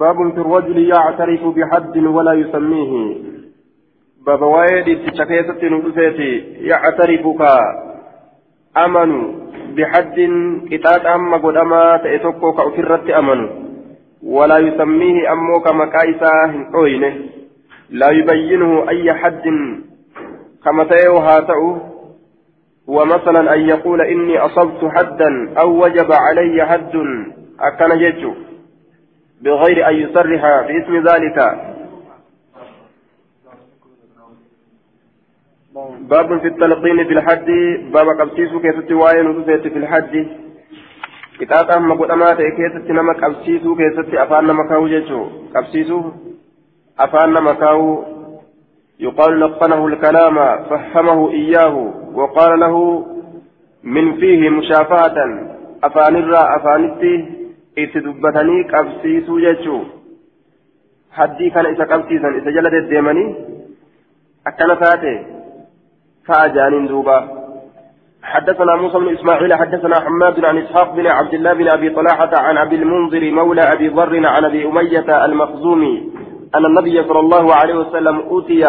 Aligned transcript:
باب 0.00 0.32
في 0.34 0.40
الرجل 0.40 0.88
يعترف 0.88 1.44
بحد 1.44 1.96
ولا 1.96 2.32
يسميه. 2.32 3.16
باب 4.26 4.42
وايد 4.42 4.98
تشكيسة 5.06 5.60
نفسيتي 5.62 6.38
يعترفك 6.70 7.42
أمن 8.76 9.10
بحد. 9.76 10.16
كتاب 10.70 11.06
أما 11.06 11.36
قد 11.36 11.56
أما 11.56 11.96
تأتوكو 11.96 12.52
كأفرت 12.52 13.10
أمن. 13.10 13.48
ولا 14.22 14.58
يسميه 14.58 15.32
أمو 15.32 15.60
كما 15.60 15.86
كايسا 15.86 16.30
هنوينه 16.46 17.14
لا 17.90 18.10
يبينه 18.10 18.88
أي 18.88 19.14
حد 19.14 19.42
كما 20.64 20.84
تيو 20.84 21.16
هاتأو. 21.16 21.78
ومثلا 22.86 23.54
أن 23.54 23.60
يقول 23.60 24.00
إني 24.00 24.38
أصبت 24.38 24.84
حدا 24.84 25.54
أو 25.60 25.84
وجب 25.84 26.12
علي 26.12 26.66
حد. 26.66 26.94
أكن 27.60 27.98
جيتشو. 27.98 28.32
بغير 29.40 29.88
أن 29.88 29.94
يصرح 29.94 30.42
باسم 30.66 30.96
ذلك. 30.96 31.38
باب 36.00 36.40
في 36.40 36.48
التلقين 36.48 37.04
في 37.04 37.12
الحد 37.12 37.46
باب 37.92 38.06
قبسيسو 38.20 38.60
كيف 38.60 38.80
تواين 38.88 39.44
في 39.44 39.78
الحد 39.78 40.26
كتاب 41.40 41.70
أما 41.70 41.94
قد 41.94 42.10
أمات 42.10 42.36
كيف 42.36 42.88
تنما 42.88 43.12
قبسيسو 43.12 43.76
كيف 43.76 44.14
أفان 44.14 44.44
مكاو 44.44 44.88
جيتشو 44.88 45.26
قبسيسو 45.56 46.02
أفان 47.00 47.32
مكاو 47.32 48.04
يقال 49.00 49.40
لقنه 49.40 49.86
الكلام 49.86 50.34
فهمه 50.64 51.30
إياه 51.30 51.94
وقال 52.14 52.60
له 52.60 53.06
من 53.82 54.16
فيه 54.20 54.48
مشافهة 54.50 55.16
أفان 55.84 56.16
الرا 56.16 56.56
أفانتي 56.56 57.43
itti 57.76 58.04
dubbatanii 58.04 58.64
qabsiisuu 58.64 59.40
jechuu. 59.40 59.84
Haddii 61.10 61.50
kana 61.50 61.70
isa 61.70 61.86
qabsiisan 61.86 62.38
isa 62.40 62.52
jala 62.52 62.70
deddeemanii 62.70 63.28
akkana 64.44 64.76
taate 64.76 65.14
jaaniin 66.28 66.88
duuba. 66.88 67.18
حدثنا 68.24 68.76
موسى 68.76 68.98
بن 68.98 69.08
اسماعيل 69.08 69.54
حدثنا 69.54 70.00
حماد 70.00 70.44
عن 70.44 70.58
اسحاق 70.58 70.94
بن 70.94 71.06
عبد 71.06 71.34
الله 71.34 71.52
بن 71.52 71.68
ابي 71.68 71.90
طلحه 71.90 72.30
عن 72.34 72.56
ابي 72.58 72.76
المنذر 72.76 73.30
مولى 73.30 73.60
ابي 73.60 73.88
ذر 73.88 74.26
عن 74.26 74.44
ابي 74.44 74.66
اميه 74.66 75.24
المخزومي 75.24 76.12
ان 76.54 76.66
النبي 76.66 77.02
صلى 77.02 77.20
الله 77.20 77.54
عليه 77.54 77.74
وسلم 77.74 78.16
اوتي 78.16 78.64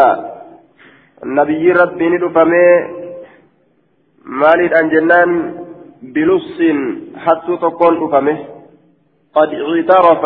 النبي 1.24 1.72
ربي 1.72 2.10
ندفمي 2.10 2.68
مالد 4.26 4.74
ان 4.74 4.90
جنان 4.90 5.54
بلص 6.02 6.60
حتى 7.16 7.58
تكون 7.58 8.08
دفمه 8.08 8.38
قد 9.36 9.50
اعترف 9.54 10.24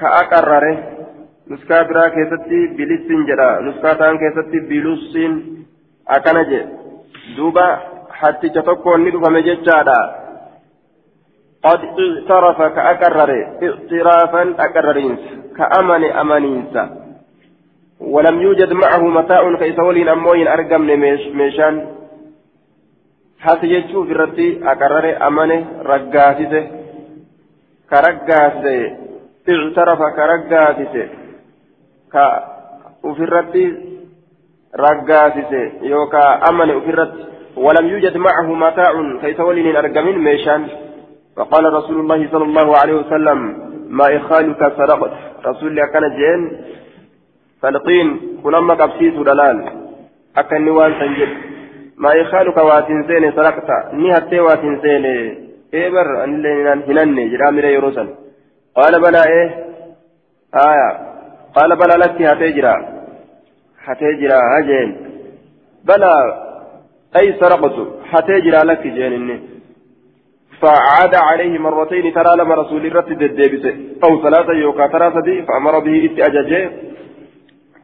كأقرره. 0.00 0.76
نسكا 1.50 1.82
برا 1.82 2.08
كيستي 2.08 2.60
بلسين 2.76 3.20
جرا 3.28 3.60
نسكا 3.66 3.92
تان 3.98 4.18
كيستي 4.18 4.58
بلسين 4.68 5.32
أكنج. 6.08 6.50
دوبا 7.36 7.66
حتى 8.10 8.48
تتكون 8.48 9.04
ندفع 9.04 9.30
مججادا 9.30 10.00
قد 11.64 11.80
اعترف 12.04 12.58
كأقرره. 12.76 13.42
اعترافا 13.62 14.42
أقررينس 14.64 15.20
كأمن 15.56 16.04
أمانينس 16.04 16.74
ولم 18.00 18.42
يوجد 18.42 18.72
معه 18.72 19.02
متاع 19.18 19.54
كيسولين 19.60 20.08
أموين 20.08 20.48
أرقم 20.48 20.80
ميشان. 21.38 21.74
حتى 23.40 23.66
يجو 23.66 24.04
في 24.04 24.12
الرتي 24.12 24.48
أقرره 24.72 25.26
أمانه 25.26 25.60
رقاسسه 25.82 26.77
كرقاسه 27.90 28.96
اعترف 29.48 30.00
ka 32.08 32.26
ofirratti 33.04 33.64
raggaasise 34.72 35.62
yookaan 35.92 36.40
amane 36.48 36.72
ofirratti 36.80 37.28
ولم 37.58 37.86
يوجد 37.88 38.16
معه 38.16 38.54
متاع 38.54 38.92
كيس 39.22 39.40
ولين 39.40 39.76
أرقمين 39.76 40.18
ميشان 40.18 40.66
فقال 41.36 41.72
رسول 41.72 42.00
الله 42.00 42.28
صلى 42.32 42.44
الله 42.44 42.76
عليه 42.76 42.94
وسلم 42.94 43.38
ما 43.88 44.16
إخالك 44.16 44.60
سرقت 44.78 45.12
رسول 45.46 45.68
الله 45.68 45.86
كان 45.92 46.04
جين 46.18 46.40
فلقين 47.62 48.08
كلما 48.42 48.74
قبسيت 48.74 49.14
دلال 49.14 49.58
أكن 50.36 50.64
نوان 50.64 50.92
سنجد 51.00 51.28
ما 51.96 52.22
إخالك 52.22 52.56
واتنسين 52.56 53.32
سرقت 53.32 53.68
نهتي 53.92 54.40
واتنسين 55.74 55.86
إبر 55.86 56.24
أن 56.24 56.82
هنني 56.88 57.28
جرامي 57.28 57.60
يروسن 57.60 58.08
قال 58.76 59.00
بلى 59.00 59.22
إيه 59.28 59.64
آية 60.54 60.90
قال 61.54 61.76
بلى 61.76 61.94
لك 61.98 62.22
هتجرى 62.22 62.74
هتجرى 63.84 64.38
هجين 64.58 64.96
بلى 65.84 66.12
أي 67.20 67.32
سرقت 67.40 67.76
هتجرى 68.10 68.58
لك 68.58 68.86
جين 68.86 69.48
فعاد 70.60 71.14
عليه 71.14 71.58
مرتين 71.58 72.14
ترى 72.14 72.36
لما 72.36 72.54
رسول 72.54 72.86
الرد 72.86 73.22
الدبس 73.22 73.64
أو 74.04 74.22
ثلاثة 74.22 74.52
يوكا 74.52 74.86
ترى 74.86 75.12
سدي 75.14 75.42
فأمر 75.42 75.78
به 75.78 76.10
إتأججه 76.12 76.70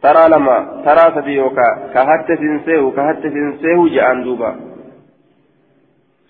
ترى 0.03 0.29
لما 0.29 0.83
ترى 0.87 1.21
سدي 1.23 1.35
يوكا 1.35 1.91
كهت 1.95 2.39
سنسيه 2.39 2.91
كهت 2.97 3.23
سنسيه 3.23 3.95
جاء 3.95 4.23
دوبا 4.25 4.74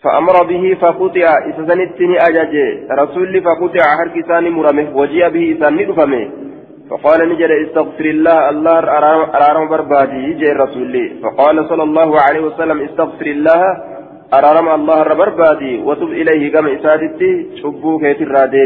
فأمر 0.04 0.42
به 0.44 0.76
فقطع 0.80 1.28
إسسنتني 1.50 2.16
أججه 2.28 2.66
رسول 2.92 3.42
فقطع 3.42 3.84
حرك 3.98 4.26
ثاني 4.28 4.50
مرمه 4.50 4.96
وجيء 4.96 5.28
به 5.28 5.56
إسان 5.56 5.74
ندفمه 5.76 6.28
فقال 6.90 7.28
نجد 7.28 7.50
استغفر 7.50 8.04
الله 8.04 8.50
الله 8.50 8.78
أرارم 9.36 9.68
بربادي 9.68 10.32
جاء 10.32 10.52
الرسول 10.52 10.94
فقال 11.22 11.68
صلى 11.68 11.82
الله 11.82 12.20
عليه 12.20 12.40
وسلم 12.40 12.80
استغفر 12.80 13.26
الله 13.26 13.62
أرارم 14.34 14.68
الله 14.68 15.02
بربادي 15.02 15.82
وتب 15.86 16.08
إليه 16.20 16.52
كما 16.52 16.74
إسادتي 16.76 17.46
شبوك 17.62 18.02
يترادي 18.02 18.64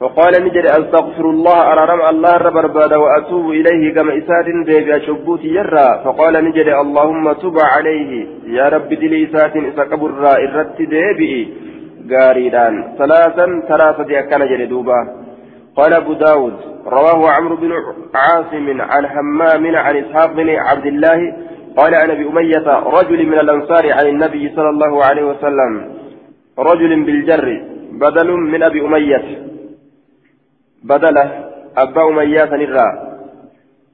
فقال 0.00 0.32
نجد 0.44 0.66
أستغفر 0.66 1.30
الله 1.30 1.72
أرارم 1.72 2.00
الله 2.08 2.50
برباد 2.50 2.94
وأتوب 2.94 3.50
إليه 3.50 3.94
كما 3.94 4.18
إساد 4.18 4.46
ديبي 4.66 5.00
شبوتي 5.06 5.48
يرى. 5.48 5.88
فقال 6.04 6.44
نجد 6.44 6.68
اللهم 6.84 7.32
تب 7.32 7.56
عليه. 7.74 8.26
يا 8.46 8.68
رب 8.68 8.88
دلي 8.88 9.24
إسات 9.24 9.56
إسا 9.56 9.82
قبر 9.82 10.10
إرت 10.44 10.78
ديبي 10.78 11.54
قاريدان. 12.10 12.74
ثلاثا 12.98 13.46
ثلاثة 13.68 14.18
أكان 14.18 14.40
جلدوبا 14.48 15.00
قال 15.76 15.92
أبو 15.92 16.12
داود. 16.12 16.56
رواه 16.86 17.30
عمرو 17.30 17.56
بن 17.56 17.72
عاصم 18.14 18.80
عن 18.80 19.06
حمام 19.06 19.76
عن 19.76 19.96
إسحاق 19.96 20.32
بن 20.32 20.48
عبد 20.48 20.86
الله. 20.86 21.20
قال 21.76 21.94
عن 21.94 22.10
أبي 22.10 22.24
أمية 22.28 22.68
رجل 22.98 23.26
من 23.26 23.38
الأنصار 23.38 23.92
عن 23.92 24.06
النبي 24.06 24.52
صلى 24.56 24.70
الله 24.70 25.04
عليه 25.04 25.24
وسلم. 25.24 25.72
رجل 26.58 27.04
بالجر. 27.04 27.60
بدل 27.92 28.30
من 28.32 28.62
أبي 28.62 28.80
أمية. 28.80 29.50
بدله 30.84 31.50
أبا 31.76 32.08
أمية 32.08 32.44
نرى 32.44 32.88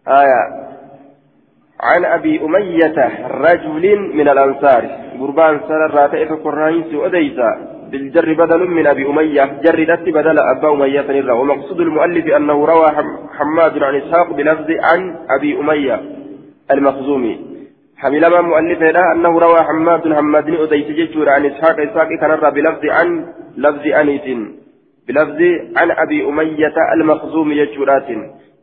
آية. 0.09 0.67
عن 1.81 2.05
أبي 2.05 2.41
أمية 2.41 3.27
رجل 3.31 3.99
من 4.15 4.29
الأنصار. 4.29 4.89
قربان 5.21 5.61
سر 5.69 5.87
الراتئ 5.87 6.27
فقرائن 6.27 6.85
سؤديسا 6.91 7.51
بالجر 7.91 8.33
بدل 8.33 8.69
من 8.69 8.87
أبي 8.87 9.07
أمية. 9.07 9.45
جردت 9.65 10.09
بدل 10.09 10.39
أبا 10.39 10.73
أمية 10.73 11.01
نرى 11.01 11.33
ومقصود 11.33 11.81
المؤلف 11.81 12.27
أنه 12.27 12.67
روى 12.67 12.87
حماد 13.39 13.83
عن 13.83 13.95
إسحاق 13.95 14.33
بلفظ 14.33 14.71
عن 14.71 15.17
أبي 15.31 15.61
أمية 15.61 16.01
المخزومي. 16.71 17.47
حمل 17.97 18.27
ما 18.27 18.41
مؤلف 18.41 18.81
له 18.81 19.13
أنه 19.13 19.39
روى 19.39 19.63
حماد 19.63 20.15
حماد 20.15 20.49
أديس 20.51 20.87
ججور 20.87 21.29
عن 21.29 21.47
إسحاق. 21.47 21.81
إسحاق 21.81 22.09
كان 22.21 22.51
بلفظ 22.51 22.85
عن 22.85 23.27
لفظ 23.57 23.87
أنيس. 23.87 24.66
بلفظ 25.09 25.41
عن 25.77 25.91
أبي 25.91 26.29
أمية 26.29 26.75
المخزوم 26.95 27.53
يجورات. 27.53 28.09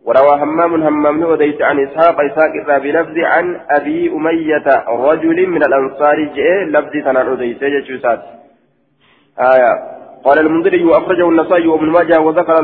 وروى 0.06 0.42
همام 0.42 0.84
همام 0.84 1.24
وديت 1.24 1.62
عن 1.62 1.80
إسحاق 1.80 2.22
إسحاق 2.22 2.78
بلفظ 2.78 3.18
عن 3.18 3.60
أبي 3.70 4.12
أمية 4.12 4.68
رجل 4.88 5.48
من 5.48 5.64
الأنصار 5.64 6.24
جاء 6.36 6.64
لفظ 6.64 6.92
تنان 7.06 7.28
وديت 7.28 7.62
يجوسات 7.62 8.22
آية. 9.40 9.94
قال 10.26 10.40
المنذري 10.40 10.84
وأخرجه 10.84 11.30
النسائي 11.30 11.68
وابن 11.68 11.90
ماجه 11.90 12.20
وذكر 12.20 12.64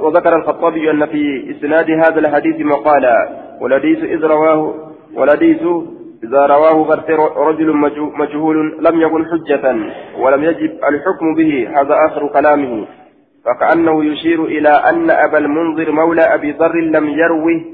وذكر 0.00 0.36
الخطابي 0.36 0.90
أن 0.90 1.06
في 1.06 1.50
إسناد 1.50 1.90
هذا 1.90 2.18
الحديث 2.18 2.60
مقالا 2.60 3.28
والحديث 3.60 3.98
إذ 3.98 4.24
رواه 4.24 4.74
والحديث 5.14 5.62
إذا 6.24 6.46
رواه 6.46 6.94
رجل 7.36 7.76
مجهول 8.16 8.76
لم 8.80 9.00
يكن 9.00 9.26
حجة 9.26 9.76
ولم 10.18 10.44
يجب 10.44 10.70
الحكم 10.88 11.34
به 11.36 11.68
هذا 11.80 11.96
آخر 12.08 12.28
كلامه. 12.28 12.86
فكأنه 13.44 14.04
يشير 14.04 14.44
إلى 14.44 14.68
أن 14.68 15.10
أبا 15.10 15.38
المنذر 15.38 15.92
مولى 15.92 16.22
أبي 16.22 16.52
ذر 16.52 16.80
لم 16.80 17.08
يروه 17.08 17.64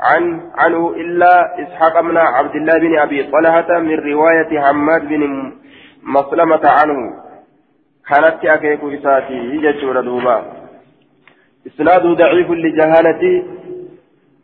عن 0.00 0.40
عنه 0.54 0.90
إلا 0.90 1.62
إسحاق 1.62 2.00
بن 2.00 2.16
عبد 2.16 2.54
الله 2.56 2.78
بن 2.78 2.98
أبي 2.98 3.22
طلحة 3.22 3.78
من 3.78 3.94
رواية 3.94 4.60
حماد 4.60 5.08
بن 5.08 5.52
مسلمة 6.02 6.60
عنه. 6.64 6.98
كانت 8.08 8.44
أكيك 8.44 8.80
إساتي 8.84 9.34
يجتور 9.34 10.00
دوبا. 10.00 10.42
إسناده 11.66 12.12
ضعيف 12.12 12.50
لجهالة 12.50 13.44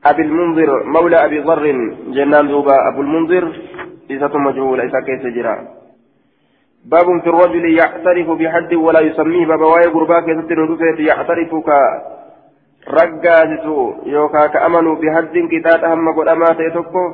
أبي 0.07 0.23
المنذر 0.23 0.83
مولى 0.85 1.25
أبي 1.25 1.41
ضر 1.41 1.67
جنان 2.09 2.49
دوبا. 2.49 2.77
أبو 2.93 3.01
المنذر 3.01 3.53
إذا 4.11 4.31
مجهول 4.35 4.81
إذا 4.81 5.01
كيس 5.01 5.35
جرا 5.35 5.84
باب 6.85 7.21
في 7.23 7.29
الرجل 7.29 7.65
يعترف 7.79 8.31
بحد 8.31 8.75
ولا 8.75 9.01
يسميه. 9.01 9.47
بابا 9.47 9.67
واي 9.67 9.87
غربا 9.89 10.21
كيست 10.21 10.51
يعترف 10.99 11.55
ك 11.55 11.71
رجازتو 12.89 13.93
يوكا 14.07 14.47
كأمنوا 14.47 14.95
بحد 14.95 15.35
كتات 15.53 15.85
هم 15.85 16.07
قد 16.17 16.29
أمات 16.29 16.61
يتوكو 16.61 17.05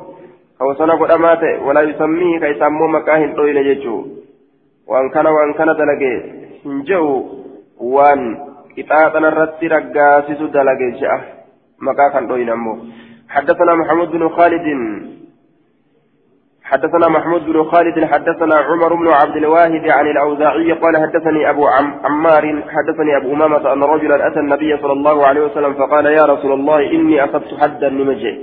أو 0.61 0.73
سنة 0.73 0.93
قد 0.99 1.11
أمات 1.11 1.43
ولا 1.65 1.81
يسميه 1.81 2.39
كي 2.39 2.59
سمو 2.59 2.87
مكاهن 2.87 3.33
طويل 3.33 3.57
يجو 3.57 4.05
وأن 4.87 5.09
كان 5.09 5.27
وأن 5.27 5.53
كان 5.53 5.67
دلقي 5.67 6.15
هنجو 6.65 7.25
وأن 7.79 8.37
كتاتنا 8.77 9.27
الرد 9.27 9.63
رجازتو 9.63 10.45
دلقي 10.45 10.91
جاء 11.01 11.21
مكاهن 11.81 12.27
طويل 12.27 12.49
أمو 12.49 12.73
حدثنا 13.29 13.75
محمود 13.75 14.11
بن 14.11 14.29
خالد. 14.29 14.67
حدثنا 16.71 17.07
محمود 17.09 17.45
بن 17.45 17.63
خالد 17.63 18.05
حدثنا 18.05 18.55
عمر 18.55 18.95
بن 18.95 19.07
عبد 19.07 19.35
الواحد 19.35 19.89
عن 19.89 20.07
الأوزاعي 20.07 20.71
قال 20.71 20.97
حدثني 20.97 21.49
أبو 21.49 21.67
عم 21.67 21.93
عمار 22.03 22.63
حدثني 22.69 23.17
أبو 23.17 23.33
أمامة 23.33 23.73
أن 23.73 23.83
رجلا 23.83 24.27
أتى 24.27 24.39
النبي 24.39 24.77
صلى 24.77 24.91
الله 24.91 25.25
عليه 25.27 25.41
وسلم 25.41 25.73
فقال 25.73 26.05
يا 26.05 26.25
رسول 26.25 26.51
الله 26.51 26.91
إني 26.91 27.23
أخذت 27.23 27.61
حدا 27.61 27.89
لمجه 27.89 28.37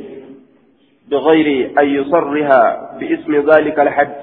بغير 1.10 1.70
أن 1.80 1.86
يصرها 1.86 2.90
باسم 3.00 3.50
ذلك 3.50 3.80
الحج 3.80 4.22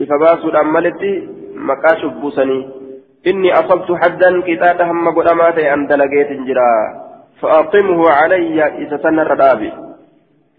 فباس 0.00 0.44
الأملت 0.44 1.02
مكاشف 1.54 2.12
بوسني. 2.20 2.68
إني 3.26 3.52
أصبت 3.52 3.92
حدا 4.02 4.40
كتاب 4.40 4.80
هم 4.80 5.08
قدامات 5.08 5.58
أن 5.58 5.86
دلقيت 5.86 6.30
جرا 6.46 6.72
فأقمه 7.40 8.10
علي 8.10 8.64
إذا 8.64 8.96
سن 8.96 9.18
الردابي 9.20 9.72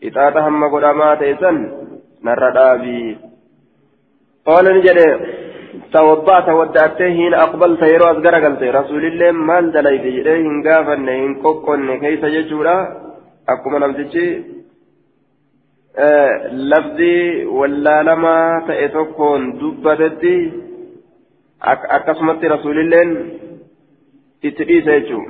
كتاب 0.02 0.38
هم 0.38 0.76
قدامات 0.76 1.22
إذن 1.22 1.85
نرى 2.26 2.50
دابي 2.58 3.18
قال 4.48 4.66
نجد 4.78 5.00
توضأت 5.94 6.48
ودأت 6.60 7.00
حين 7.16 7.34
أقبلت 7.46 7.82
يرو 7.94 8.06
أصغر 8.12 8.36
قلت 8.46 8.64
رسول 8.80 9.04
الله 9.06 9.32
مال 9.50 9.66
دليل 9.76 10.06
جده 10.16 10.36
إن 10.50 10.58
قافن 10.68 11.10
إن 11.10 11.32
قوقن 11.44 11.90
كيف 12.04 12.24
يجورا 12.38 12.78
أكما 13.52 13.78
نمتشي 13.80 14.26
آه 16.06 16.32
لفظي 16.72 17.46
ولا 17.58 17.98
لما 18.10 18.38
تأتوكون 18.68 19.42
دبتتي 19.60 20.38
akkasumatti 21.98 22.48
rasuulilleen 22.48 23.10
itti 24.44 24.64
dhiisa 24.70 24.92
jechuun 25.00 25.26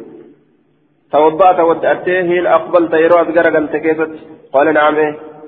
توضأت 1.11 1.59
ودأت 1.59 2.05
حين 2.29 2.45
أقبلت 2.47 2.93
يرو 2.93 3.15
أصغر 3.21 3.47
قلت 3.55 3.75
كيفت 3.75 4.11
قال 4.53 4.73
نعم 4.73 4.97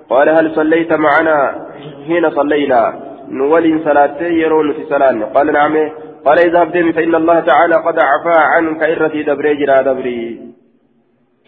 قال 0.10 0.30
هل 0.30 0.56
صليت 0.56 0.94
معنا 0.94 1.68
حين 2.08 2.30
صلينا؟ 2.30 2.94
نولي 3.30 3.84
صلاة 3.84 4.24
يرون 4.24 4.74
في 4.74 4.86
صلاة. 4.86 5.26
قال 5.26 5.54
نعم. 5.54 5.90
قال 6.26 6.40
إذا 6.40 6.62
أبدين 6.62 6.92
فإن 6.92 7.16
الله 7.16 7.40
تعالى 7.40 7.76
قد 7.76 8.00
عفا 8.00 8.40
عنك 8.40 8.84
إرتي 8.84 9.24
دبري 9.24 9.56
جرا 9.56 9.82
دبري. 9.82 10.42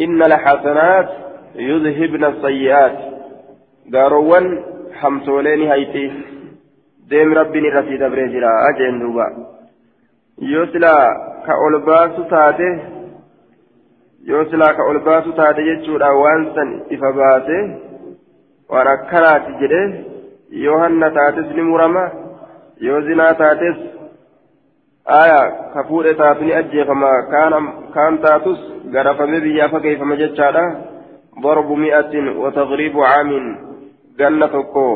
إن 0.01 0.23
الحسنات 0.23 1.09
يذهبن 1.55 2.25
السيئات. 2.25 2.97
قارون 3.93 4.63
حمسولين 4.93 5.71
هيتي 5.71 6.11
ديم 7.09 7.33
ربي 7.33 7.59
نرتي 7.61 7.97
دبري 7.97 8.27
جرا 8.27 8.51
أجين 8.69 8.99
دوبا. 8.99 9.27
يسلا 10.41 11.07
كأولباس 11.47 12.29
تاته. 12.29 12.79
يسلا 14.27 14.67
كأولباس 14.77 15.23
تاته 15.37 15.59
يجورا 15.59 16.09
وانسا 16.09 16.65
إفباته 16.91 17.88
waan 18.69 18.87
akkanaati 18.87 19.57
jedhee 19.61 19.87
yoo 20.65 20.79
hanna 20.79 21.11
taates 21.17 21.55
ni 21.55 21.61
murama 21.71 22.03
yoo 22.87 23.01
zinaa 23.07 23.33
taates 23.33 23.77
aya 25.21 25.41
ka 25.73 25.83
fuudhe 25.83 26.13
taatu 26.13 26.43
ni 26.43 26.53
ajjeefama 26.53 27.11
kaan 27.95 28.19
taatus 28.27 28.59
garafame 28.93 29.41
biyyaa 29.47 29.69
fageeffama 29.73 30.21
jechaadha 30.23 30.65
ضرب 31.43 31.71
مئة 31.71 32.13
وتغريب 32.37 32.99
عام 32.99 33.31
جنة 34.19 34.47
تكو 34.47 34.87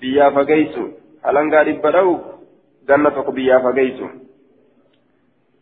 بيا 0.00 0.30
فقيسو 0.30 0.84
هلنقا 1.24 1.62
دبدو 1.62 2.18
جنة 2.88 3.10
تكو 3.10 3.32
بيا 3.32 3.58
فقيسو 3.58 4.06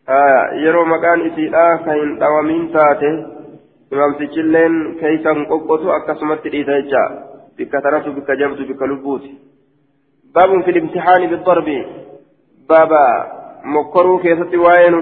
آه 0.09 0.53
يرو 0.63 0.85
مكان 0.85 1.19
إسيلا 1.27 1.75
كاين 1.85 2.19
دوامين 2.19 2.71
تاته 2.73 3.13
إمام 3.93 4.13
سيكلين 4.19 4.73
كيسا 4.99 5.31
نقوقتو 5.31 5.91
أكسمت 5.97 6.45
إيتا 6.45 7.30
بك 7.61 7.71
ترت 7.71 8.07
بك 8.07 8.29
باب 10.35 10.61
في 10.61 10.71
الامتحان 10.71 11.27
بالضرب. 11.27 11.85
بابا 12.69 13.05
مكرو 13.63 14.19
كيست 14.19 14.55
وين 14.55 14.93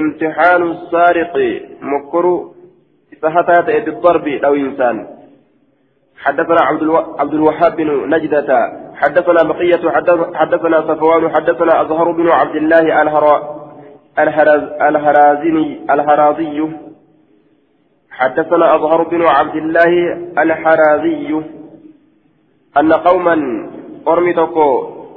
امتحان 0.00 0.62
السارق 0.62 1.34
مكرو. 1.82 2.54
فهتات 3.22 3.84
بالضرب 3.84 4.28
لو 4.28 4.54
إنسان 4.54 5.06
حدثنا 6.16 6.60
عبد 6.60 6.82
ألو... 6.82 6.96
عبد 6.96 7.34
الوهاب 7.34 7.76
بن 7.76 8.14
نجدة. 8.14 8.72
حدثنا 8.94 9.42
بقية 9.42 9.90
حدثنا 10.34 10.80
صفوان 10.80 11.28
حدثنا 11.28 11.82
أزهر 11.82 12.12
بن 12.12 12.28
عبد 12.28 12.56
الله 12.56 13.02
الهرا 13.02 13.36
الهراز 14.18 14.62
الهرازني 14.88 15.66
الهرازي. 15.90 16.68
حدثنا 18.10 18.74
أظهر 18.74 19.02
بن 19.02 19.22
عبد 19.22 19.56
الله 19.56 19.92
الحرازي 20.38 21.57
أن 22.76 22.92
قوما 22.92 23.34
أرمي 24.08 24.34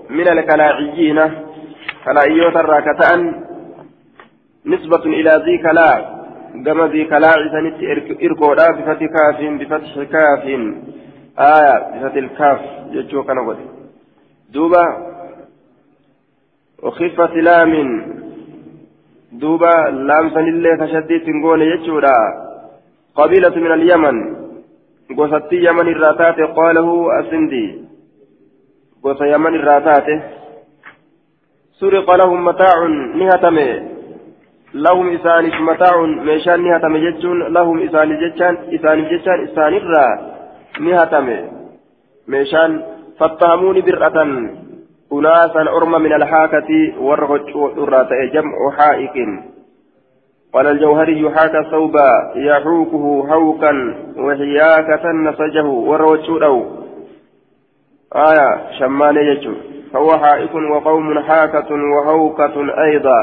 من 0.09 0.27
الكلاعيين 0.27 1.19
كلاعيوت 2.05 2.55
الراكتان 2.55 3.43
نسبة 4.65 5.03
إلى 5.05 5.43
ذي 5.45 5.57
كلاع 5.57 6.21
كما 6.65 6.87
ذي 6.87 7.05
كلاع 7.05 7.33
سنت 7.53 7.77
إركودا 8.23 8.67
بفتح 8.71 9.05
كاف 9.15 9.37
بفتح 9.59 9.93
كاف 10.13 10.43
آية 11.39 11.75
بفتح 11.91 12.15
الكاف 12.15 12.59
يجوك 12.91 13.29
نقول 13.29 13.57
دوبا 14.53 14.85
وخفة 16.83 17.33
لام 17.35 17.73
دوبا 19.31 19.75
لام 20.07 20.29
سنلي 20.29 20.77
فشديت 20.79 21.29
نقول 21.29 21.61
يجودا. 21.61 22.17
قبيلة 23.15 23.55
من 23.55 23.71
اليمن 23.71 24.35
قصتي 25.17 25.55
يمن 25.55 25.87
الراتات 25.87 26.39
قاله 26.57 27.19
أسندي 27.19 27.67
قص 29.03 29.21
يمن 29.21 29.55
الراتات 29.55 30.07
سرق 31.79 32.15
لهم 32.15 32.45
متاع 32.45 32.87
نهتم 33.15 33.57
لهم 34.73 35.15
إسانف 35.15 35.55
متاع 35.61 36.05
ميشان 36.05 36.63
نهتم 36.63 36.97
جتون 36.97 37.53
لهم 37.53 37.77
إسانف 37.87 38.19
جتان 38.19 38.57
إسانف 38.75 39.05
جتان 39.11 39.43
إسان 39.43 39.73
الرا 39.73 40.07
نهتم 40.79 41.27
ميشان 42.27 42.83
فاتهمون 43.19 43.81
برأة 43.81 44.17
أناسا 45.13 45.61
أرم 45.61 46.01
من 46.01 46.13
الحاكة 46.13 46.69
ورغج 46.99 47.55
ورات 47.55 48.09
جمع 48.33 48.71
حائك 48.77 49.15
قال 50.53 50.67
الجوهري 50.67 51.29
حاك 51.29 51.65
ثوبا 51.71 52.31
يحوكه 52.35 53.27
حوكا 53.29 53.71
وحياكة 54.17 55.11
نسجه 55.11 55.65
وروتشوده 55.65 56.63
آية 58.15 58.79
شمان 58.79 59.15
يجو 59.15 59.53
فهو 59.93 60.17
حائك 60.17 60.55
وقوم 60.55 61.19
حاكة 61.19 61.69
وحوكة 61.93 62.81
أيضا. 62.83 63.19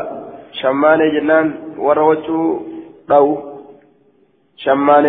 شمان 0.53 0.99
جنان 1.15 1.55
وروتشوده 1.79 3.39
شمان 4.57 5.07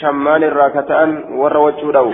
شمان 0.00 0.42
الراكتان 0.42 1.24
وروتشوده 1.38 2.12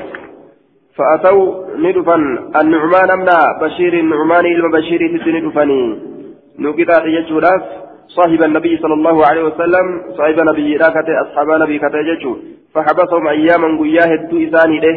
فأتوا 0.97 1.65
ندفا 1.77 2.15
النعمان 2.61 3.11
أمنا. 3.11 3.59
بشير 3.61 3.95
النعمان 3.95 4.47
إلما 4.47 4.79
بشير 4.79 5.01
تدني 5.19 6.11
نقطع 6.59 7.05
يجوراف 7.07 7.80
صاحب 8.09 8.43
النبي 8.43 8.77
صلى 8.77 8.95
الله 8.95 9.27
عليه 9.27 9.43
وسلم 9.43 9.87
صاحب 10.19 10.41
نبي 10.41 10.77
راكته 10.77 11.13
أصحاب 11.23 11.49
نبي 11.63 11.79
كتججو 11.79 12.37
فحبسهم 12.75 13.29
أياما 13.29 13.69
قياه 13.81 14.15
الدو 14.15 14.37
إساني 14.45 14.81
له 14.81 14.97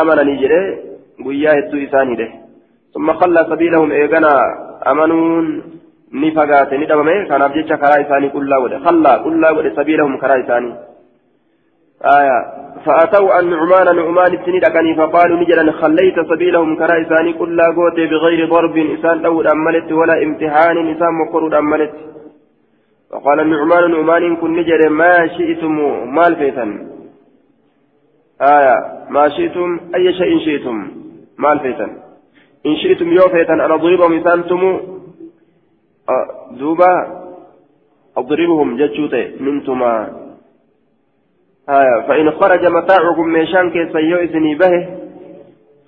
أمنني 0.00 0.36
جره 0.42 0.62
قياه 1.26 1.58
الدو 1.64 1.78
إساني 1.86 2.14
له 2.16 2.30
ثم 2.94 3.12
خلى 3.12 3.46
سبيلهم 3.50 3.90
إيغانا 3.92 4.34
أمنون. 4.86 5.62
نفقات 6.12 6.74
ندمة 6.74 7.24
كان 7.28 7.42
أبجيش 7.42 7.72
كرا 7.82 8.28
كلا 8.34 8.56
وده. 8.62 8.78
خلى 8.78 9.12
كلا 9.24 9.50
وده 9.50 9.70
سبيلهم 9.78 10.18
كرا 10.18 10.36
آية 12.04 12.60
فأتوا 12.84 13.40
النعمان 13.40 13.96
نعمان 13.96 14.34
السنين 14.34 14.64
أكني 14.64 14.94
فقالوا 14.94 15.40
نجلا 15.40 15.72
خليت 15.72 16.20
سبيلهم 16.30 16.76
كرا 16.76 17.02
إساني 17.02 17.32
كلا 17.32 17.66
قوتي 17.76 18.06
بغير 18.06 18.48
ضرب 18.48 18.76
إسان 18.76 19.24
أو 19.24 19.40
أملت 19.40 19.92
ولا 19.92 20.22
امتحان 20.22 20.76
إسان 20.92 21.12
مقر 21.20 21.58
أملت. 21.58 21.94
فقال 23.10 23.40
النعمان 23.40 23.84
النعمان 23.84 24.36
كن 24.36 24.56
نجري 24.56 24.88
ما 24.88 25.26
شئتم 25.26 25.76
مال 26.14 26.36
فيتن. 26.36 26.70
آية 28.40 28.76
ما 29.10 29.28
شئتم 29.28 29.80
أي 29.94 30.12
شيء 30.12 30.38
شئتم 30.38 30.76
مال 31.38 31.60
فيتن. 31.60 31.90
إن 32.66 32.76
شئتم 32.76 33.08
يو 33.12 33.28
فيتن 33.28 33.60
أنا 33.60 33.74
أضربهم 33.74 34.20
إسانتم 34.20 34.80
آه، 36.08 36.26
دوبا 36.58 36.92
أضربهم 38.16 38.76
جتشوتي 38.76 39.22
منتما. 39.40 40.29
آية. 41.78 42.06
فإن 42.08 42.30
خرج 42.30 42.66
متاعكم 42.66 43.26
ميشان 43.28 43.70
كيس 43.70 43.94
يؤذني 43.94 44.54
به. 44.54 44.88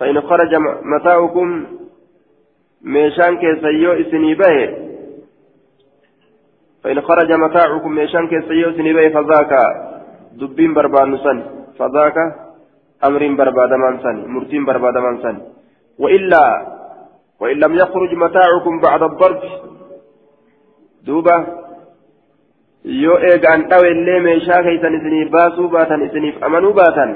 فإن 0.01 0.21
خرج 0.21 0.55
متاعكم 0.97 1.67
ميشان 2.83 3.37
كيس 3.37 3.65
يؤذني 3.65 4.35
به. 4.35 4.59
فإن 6.85 7.01
خرج 7.01 7.33
متاعكم 7.33 7.91
ميشان 7.95 8.29
كيس 8.29 8.51
يؤذني 8.51 8.93
به 8.93 9.09
فذاك 9.09 9.53
دبين 10.33 10.75
بربان 10.75 11.19
سن 11.19 11.39
فذاك 11.79 12.17
أمر 13.05 13.23
برباد 13.39 13.71
سن. 14.03 14.17
مرتين 14.35 14.65
برباد 14.65 14.95
سن. 15.23 15.37
وإلا 15.99 16.67
وإن 17.41 17.57
لم 17.57 17.75
يخرج 17.75 18.15
متاعكم 18.15 18.81
بعد 18.81 19.03
الضرب. 19.03 19.41
دوبة 21.07 21.62
yoo 22.85 23.19
eegaan 23.31 23.69
dhawellee 23.71 24.21
meeshaa 24.21 24.63
keeysan 24.63 24.95
isiniif 24.95 25.31
baasuu 25.31 25.69
baatan 25.69 26.03
isiniif 26.07 26.43
amanuu 26.47 26.73
baatan 26.73 27.11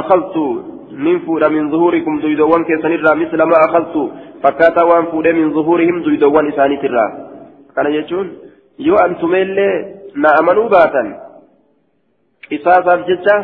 akaltu 0.00 0.44
min 1.06 1.20
fuudha 1.24 1.48
min 1.48 1.70
zuhurikum 1.70 2.20
duydowwan 2.22 2.64
keessanirraa 2.64 3.14
misla 3.14 3.46
ma 3.46 3.56
akaltu 3.66 4.02
fakkaataa 4.42 4.86
waan 4.90 5.06
fuudhee 5.06 5.32
min 5.32 5.52
zuhurihim 5.56 6.04
duydowwan 6.04 6.48
isaaniitirraa 6.52 7.10
kana 7.74 7.90
jechuun 7.96 8.30
yoo 8.78 8.98
an 9.04 9.16
tumeellee 9.16 9.74
na 10.14 10.34
amanuu 10.40 10.68
baatan 10.68 11.08
qisaasaaf 12.48 13.06
jecha 13.10 13.36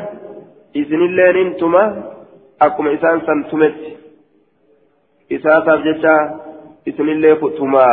isinillee 0.74 1.32
nin 1.32 1.54
tuma 1.60 1.82
akkuma 2.66 2.90
isaan 2.98 3.22
san 3.26 3.44
tumetti 3.50 3.92
qisaasaaf 5.28 5.84
jecha 5.88 6.14
isinillee 6.86 7.36
tuma 7.56 7.84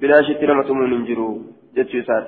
bilaashitti 0.00 0.46
nama 0.46 0.64
tumuun 0.64 0.90
hin 0.96 1.06
jiru 1.10 1.28
جتشيسات 1.76 2.26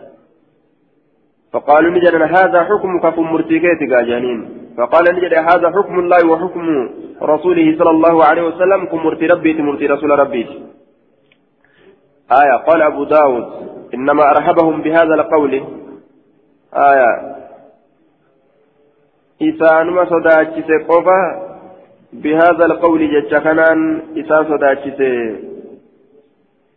فقالوا 1.52 1.90
نجد 1.90 2.14
هذا 2.14 2.64
حكمك 2.64 3.14
كم 3.14 3.22
مرتكيت 3.22 3.80
جانين 3.82 4.66
فقال 4.78 5.04
نجد 5.14 5.34
هذا 5.34 5.70
حكم 5.70 5.98
الله 5.98 6.30
وحكم 6.30 6.88
رسوله 7.22 7.78
صلى 7.78 7.90
الله 7.90 8.24
عليه 8.24 8.42
وسلم 8.42 8.84
كم 8.84 8.96
مرتي 8.96 9.26
ربي 9.26 9.62
مرتي 9.62 9.86
رسول 9.86 10.10
ربي. 10.10 10.46
آية 12.32 12.56
قال 12.56 12.82
أبو 12.82 13.04
داود 13.04 13.46
إنما 13.94 14.30
أرحبهم 14.30 14.82
بهذا 14.82 15.14
القول. 15.14 15.52
آية 16.74 17.36
إسان 19.42 19.86
ما 19.86 20.04
صداتشي 20.04 20.84
قوفا 20.88 21.20
بهذا 22.12 22.64
القول 22.66 23.00
جتشكنان 23.12 24.02
إسان 24.16 24.44
صداتشي 24.44 24.90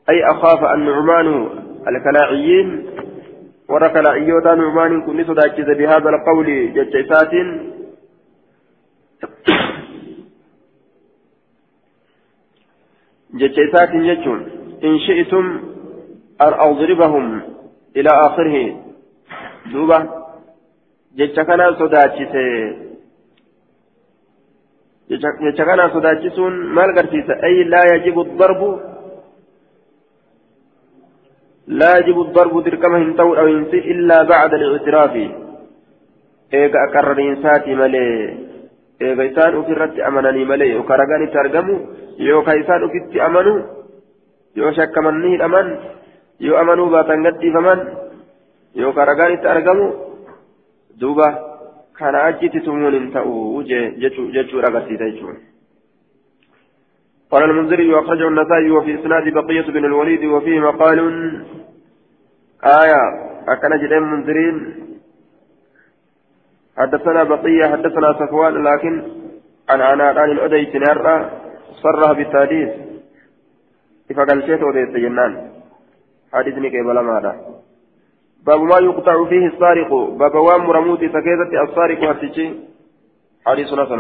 أي 0.10 0.24
أخاف 0.32 0.64
أن 0.64 0.86
نعمان 0.86 1.50
الكلاعيين 1.88 2.86
ورا 3.70 3.88
كلاعيوتا 3.88 4.56
نعمان 4.56 5.02
كن 5.02 5.24
صداكز 5.24 5.66
بهذا 5.78 6.10
القول 6.10 6.74
ججسات 6.74 7.32
ججسات 13.34 13.94
يجون 13.94 14.42
إن 14.84 15.00
شئتم 15.00 15.46
أن 16.42 16.54
أضربهم 16.54 17.42
إلى 17.98 18.10
آخره. 18.10 18.76
دوبة 19.74 20.20
jecha 21.16 21.46
kana 21.46 21.76
sodaachise 21.78 22.76
jecha 25.10 25.66
kana 25.66 25.90
sodaachisuun 25.94 26.54
maal 26.78 26.94
garsiisa 26.94 27.34
ay 27.48 27.66
لا 31.70 31.98
يجب 31.98 32.22
الضرب 32.22 32.64
دركما 32.64 32.98
هنتو 32.98 33.34
أو 33.34 33.48
ينسي 33.48 33.78
إلا 33.78 34.24
بعد 34.24 34.54
الاعتراف. 34.54 35.14
إيغا 36.54 36.80
أقرر 36.90 37.20
إنساتي 37.22 37.76
ملي. 37.76 38.08
إيغا 39.02 39.26
إسان 39.30 39.54
أفرت 39.60 40.00
أمنني 40.00 40.46
ملي. 40.46 40.76
وكرغاني 40.78 41.28
ترجمو 41.34 41.76
يوكا 42.20 42.60
إسان 42.60 42.84
أفت 42.84 43.14
أمنو. 43.28 43.56
يو 44.56 44.72
شك 44.72 44.98
منه 44.98 45.36
الأمن 45.36 45.68
يو 46.42 46.54
أمنوا 46.62 46.90
باتن 46.90 47.28
قدي 47.28 47.50
فمن 47.54 47.80
يو 48.76 48.94
كرغاني 48.94 49.38
ترجمو 49.38 49.88
دوبا. 51.00 51.30
كان 52.00 52.16
أجيت 52.16 52.56
تمون 52.66 52.96
انتأو 52.96 53.62
جتشو 54.02 54.24
جتشو 54.36 54.60
رغسي 54.60 54.98
تيجون. 54.98 55.38
قال 57.32 57.44
المنذري 57.44 57.94
وأخرجه 57.94 58.28
النسائي 58.28 58.72
وفي 58.72 59.00
إسناد 59.00 59.34
بقية 59.34 59.62
بن 59.62 59.86
الوليد 59.86 60.26
وفيه 60.26 60.60
مقال. 60.60 61.00
آية 62.64 63.02
أكن 63.48 63.78
جدين 63.84 64.02
منذرين. 64.02 64.76
حدثنا 66.78 67.24
بقية 67.24 67.66
حدثنا 67.72 68.14
صفوان 68.14 68.64
لكن 68.64 69.04
عن 69.70 69.82
عناد 69.82 70.18
عن 70.18 70.32
الأدي 70.32 70.66
تنرى 70.66 71.32
صرها 71.84 72.14
بالتحديث. 72.14 72.70
فقال 74.16 74.44
شيء 74.46 74.64
وديت 74.64 74.90
جنان 74.90 75.52
حديثني 76.34 76.70
قبل 76.70 77.00
ماذا 77.00 77.34
باب 78.46 78.62
ما 78.62 78.78
يقطع 78.80 79.26
فيه 79.26 79.48
السارق. 79.48 79.94
باب 79.94 80.36
وام 80.36 80.66
مرموت 80.66 81.00
سكيزة 81.00 81.64
السارق 81.64 82.04
هاتشي 82.04 82.54
حديث 83.46 83.68
حسن 83.68 84.00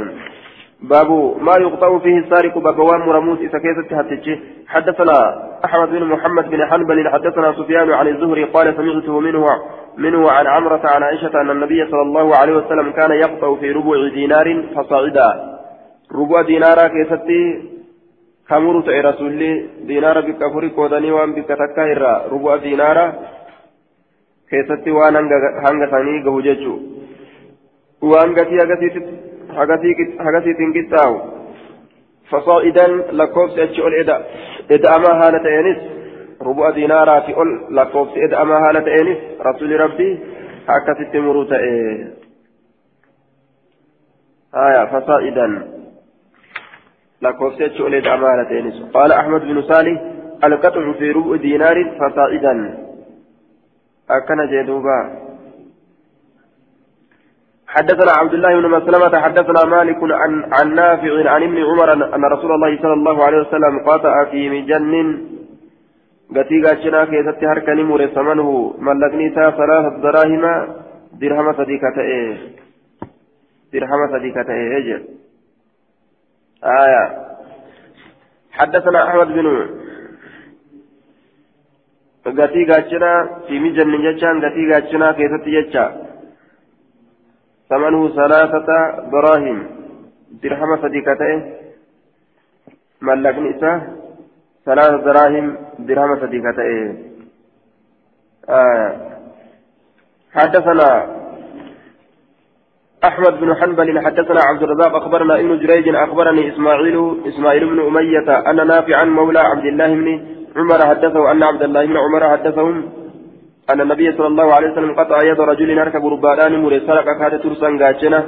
باب 0.81 1.11
ما 1.41 1.53
يقطع 1.57 1.99
فيه 1.99 2.17
السارق 2.17 2.57
باب 2.57 2.79
وام 2.79 2.99
مرموت 2.99 3.39
سكيزة 3.39 3.87
هاتشي 3.91 4.39
حدثنا 4.67 5.49
أحمد 5.65 5.89
بن 5.89 6.03
محمد 6.03 6.49
بن 6.49 6.65
حنبل 6.65 7.09
حدثنا 7.09 7.53
سفيان 7.53 7.91
عن 7.91 8.07
الزهري 8.07 8.43
قال 8.43 8.75
سمعته 8.75 9.19
منه 9.19 9.45
منه 9.97 10.31
عن 10.31 10.47
عمرة 10.47 10.81
عن 10.83 11.03
عائشة 11.03 11.41
أن 11.41 11.49
النبي 11.49 11.85
صلى 11.91 12.01
الله 12.01 12.35
عليه 12.35 12.53
وسلم 12.53 12.91
كان 12.91 13.11
يقطع 13.11 13.55
في 13.55 13.71
ربع 13.71 14.07
دينار 14.13 14.63
فصعدا. 14.75 15.59
ربع 16.15 16.41
دينارا 16.41 16.87
كيستي 16.87 17.69
كمرت 18.49 18.87
إيه 18.89 19.01
رسول 19.01 19.67
دينار 19.81 20.21
بك 20.21 20.53
فريق 20.53 20.79
ودني 20.79 21.11
وان 21.11 21.33
بك 21.33 21.47
تكايرا 21.47 22.25
ربع 22.31 22.55
دينارا 22.55 23.13
كيستي 24.49 24.91
وان 24.91 25.15
هنغ 25.65 25.91
ثاني 25.91 26.23
قهوججو. 26.23 26.79
وان 28.01 28.35
قتي 28.35 29.19
هغسي 30.19 30.53
تنكتاو 30.53 31.21
فصائدا 32.29 32.87
لكوبس 33.11 33.57
اتشول 33.59 33.93
إدا 33.99 34.25
إدا 34.71 34.95
أما 34.95 35.27
هالة 35.27 35.59
إنس 35.59 35.77
ربع 36.41 36.69
دينارات 36.69 37.23
أول 37.29 37.75
لكوبس 37.75 38.11
إدا 38.17 38.41
أما 38.41 38.55
هالة 38.69 39.01
إنس 39.01 39.17
رسول 39.41 39.79
ربي 39.79 40.19
هكذا 40.67 41.09
تمروت 41.13 41.51
إيه 41.51 42.13
آية 44.55 44.85
فصائدا 44.99 45.67
لكوبس 47.21 47.61
اتشول 47.61 47.95
إدا 47.95 48.13
أما 48.13 48.27
هالة 48.27 48.59
إنس 48.59 48.83
قال 48.93 49.11
أحمد 49.11 49.41
بن 49.41 49.61
صالح 49.61 50.01
القطع 50.43 50.93
في 50.93 51.11
ربع 51.11 51.35
دينار 51.35 51.75
فصائدا 51.99 52.77
أكن 54.09 54.51
جدوبا 54.51 55.28
حدثنا 57.75 58.11
عبد 58.11 58.33
الله 58.33 58.61
بن 58.61 58.69
مسلمة 58.69 59.19
حدثنا 59.19 59.65
مالك 59.65 59.97
عن 60.01 60.53
عن 60.53 60.73
نافع 60.73 61.29
عن 61.29 61.43
ابن 61.43 61.57
عمر 61.69 61.93
أن 62.15 62.25
رسول 62.25 62.51
الله 62.51 62.81
صلى 62.81 62.93
الله 62.93 63.25
عليه 63.25 63.37
وسلم 63.37 63.79
قاطع 63.85 64.25
في 64.31 64.49
مجن. 64.49 64.93
قتي 66.35 66.61
قاتشنا 66.65 67.05
كيست 67.05 67.43
هركني 67.43 67.83
مور 67.83 68.07
ثمنه 68.07 68.49
ملكني 68.79 69.29
تا 69.29 69.49
ثلاثة 69.59 69.97
دراهم 70.03 70.43
درهم 71.21 71.53
صديقة 71.53 71.97
إيه. 72.01 72.37
درهم 73.73 74.01
صديقة 74.13 74.49
إيه. 74.53 74.77
أجل 74.77 75.01
آية. 76.63 77.05
حدثنا 78.51 78.99
أحمد 79.07 79.27
بن 79.27 79.47
قتي 82.41 82.65
قاتشنا 82.65 83.29
في 83.47 83.59
مجن 83.59 83.91
جتشان 84.05 84.35
قتي 84.45 84.73
قاتشنا 84.73 85.11
كيست 85.11 85.45
جتشا. 85.55 86.08
ثمنه 87.69 88.09
ثلاثة 88.09 88.67
دراهم. 89.11 89.67
درهم 90.43 90.81
صديقته 90.81 91.31
ملكني 93.01 93.57
إساه 93.57 93.81
ثلاثة 94.65 94.97
دراهم 94.97 95.57
درهم 95.79 96.19
صديقته 96.19 96.69
آه. 98.49 98.91
حدثنا 100.33 101.19
أحمد 103.03 103.39
بن 103.39 103.55
حنبل 103.55 104.05
حدثنا 104.05 104.41
عبد 104.49 104.63
الرزاق. 104.63 104.95
أخبرنا 104.95 105.39
ابن 105.39 105.59
جريج. 105.59 105.95
أخبرني 105.95 106.53
إسماعيل. 106.53 106.97
إسماعيل 107.27 107.69
بن 107.69 107.79
أمية 107.87 108.49
أن 108.49 108.67
نافعا 108.67 109.03
مولى 109.03 109.39
عبد 109.39 109.65
الله 109.65 109.87
بن 109.87 110.07
عمر 110.55 110.85
حدثه 110.85 111.31
أن 111.31 111.43
عبد 111.43 111.63
الله 111.63 111.85
بن 111.85 111.97
عمر 111.97 112.29
حدثهم 112.29 112.99
أن 113.71 113.81
النبي 113.81 114.11
صلى 114.17 114.27
الله 114.27 114.53
عليه 114.53 114.71
وسلم 114.71 114.93
قطع 114.99 115.17
يد 115.23 115.39
رجل 115.39 115.79
هرك 115.79 115.95
غربان 115.95 116.61
مري 116.63 116.79
سرق 116.87 117.07
كاد 117.19 117.33
ترسان 117.43 117.73
غاچنا 117.81 118.19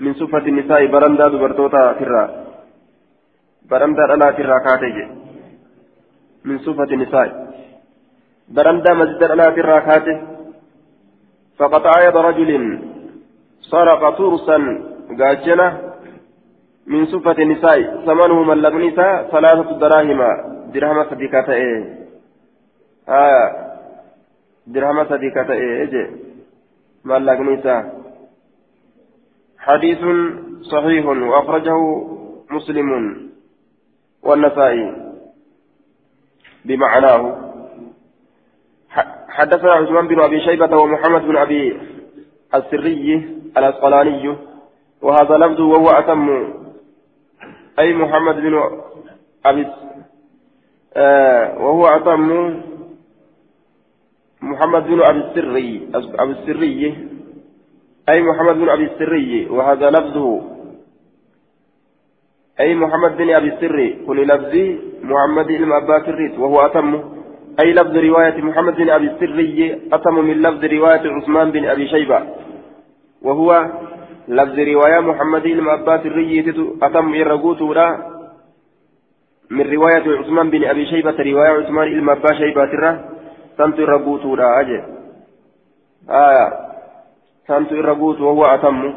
من 0.00 0.12
صفة 0.14 0.44
النساء 0.52 0.86
برندا 0.86 1.26
دبرتوتا 1.32 1.92
فرا 1.98 2.24
برندا 3.70 4.16
لا 4.20 4.28
فرا 4.36 4.58
كاتج 4.66 4.96
من 6.44 6.58
صفة 6.58 6.90
النساء. 6.96 7.28
برندا 8.56 8.92
مسجد 9.00 9.30
لا 9.40 9.46
فرا 9.56 9.78
كاتج 9.78 10.18
فقطع 11.58 11.94
يد 12.06 12.16
رجل 12.28 12.50
سرق 13.70 14.02
ترسا 14.18 14.58
غاچنا 15.20 15.66
من 16.86 17.06
صفة 17.06 17.38
النساء. 17.44 17.80
ثمنه 18.06 18.42
من 18.42 18.58
لبنسا 18.64 19.08
ثلاثة 19.32 19.78
دراهم. 19.82 20.20
درهم 20.74 20.98
صديقة 21.10 21.52
إيه 21.52 21.80
آه. 23.08 23.65
درهم 24.66 25.04
سدي 25.08 25.30
كتئ 25.30 25.82
إجي. 25.82 26.06
مالك 27.04 27.38
حديث 29.58 29.98
صحيح 30.62 31.06
وأخرجه 31.06 31.78
مسلم 32.50 32.90
والنسائي 34.22 34.86
بمعناه. 36.64 37.22
حدثنا 39.28 39.72
عثمان 39.72 40.06
بن 40.08 40.20
أبي 40.20 40.40
شيبة 40.40 40.76
ومحمد 40.76 41.22
بن 41.22 41.36
أبي 41.36 41.80
السري 42.54 43.28
الأسقلاني. 43.58 44.36
وهذا 45.02 45.36
لفظ 45.36 45.60
وهو 45.60 45.90
أتم. 45.90 46.54
أي 47.78 47.94
محمد 47.94 48.36
بن 48.36 48.54
أبي 49.44 49.66
آه 50.96 51.58
وهو 51.58 51.86
أتم 51.86 52.60
محمد 54.46 54.86
بن 54.86 55.02
أبي 55.02 55.18
السري 55.18 55.88
أبي 55.94 56.32
السري 56.32 56.94
أي 58.08 58.22
محمد 58.22 58.54
بن 58.54 58.68
أبي 58.68 58.84
السري 58.84 59.46
وهذا 59.50 59.90
لفظه. 59.90 60.42
أي 62.60 62.74
محمد 62.74 63.16
بن 63.16 63.30
أبي 63.30 63.48
السري 63.48 64.06
كل 64.06 64.26
لفظي 64.26 64.78
محمد 65.02 65.46
بن 65.46 65.72
أبا 65.72 65.98
كريت 65.98 66.38
وهو 66.38 66.60
أتم. 66.66 66.90
أي 67.60 67.72
لفظ 67.72 67.96
رواية 67.96 68.36
محمد 68.42 68.76
بن 68.76 68.90
أبي 68.90 69.06
السري 69.06 69.80
أتم 69.92 70.14
من 70.14 70.42
لفظ 70.42 70.64
رواية 70.64 71.04
عثمان 71.16 71.50
بن 71.50 71.64
أبي 71.64 71.88
شيبة. 71.88 72.20
وهو 73.22 73.66
لفظ 74.28 74.58
رواية 74.58 75.00
محمد 75.00 75.42
بن 75.42 75.68
أبا 75.68 76.02
سري 76.02 76.54
أتم 76.82 77.14
يرقوت 77.14 77.62
من 79.50 79.72
رواية 79.74 80.06
عثمان 80.18 80.50
بن 80.50 80.64
أبي 80.64 80.86
شيبة 80.86 81.16
رواية 81.30 81.50
عثمان 81.50 82.00
بن 82.00 82.08
أبا 82.10 82.32
شيبة 82.34 83.15
aje 83.58 84.78
aya 86.08 86.46
santu 87.46 87.76
irra 87.76 87.94
guutu 87.94 88.26
wawwa 88.26 88.52
atammu 88.52 88.90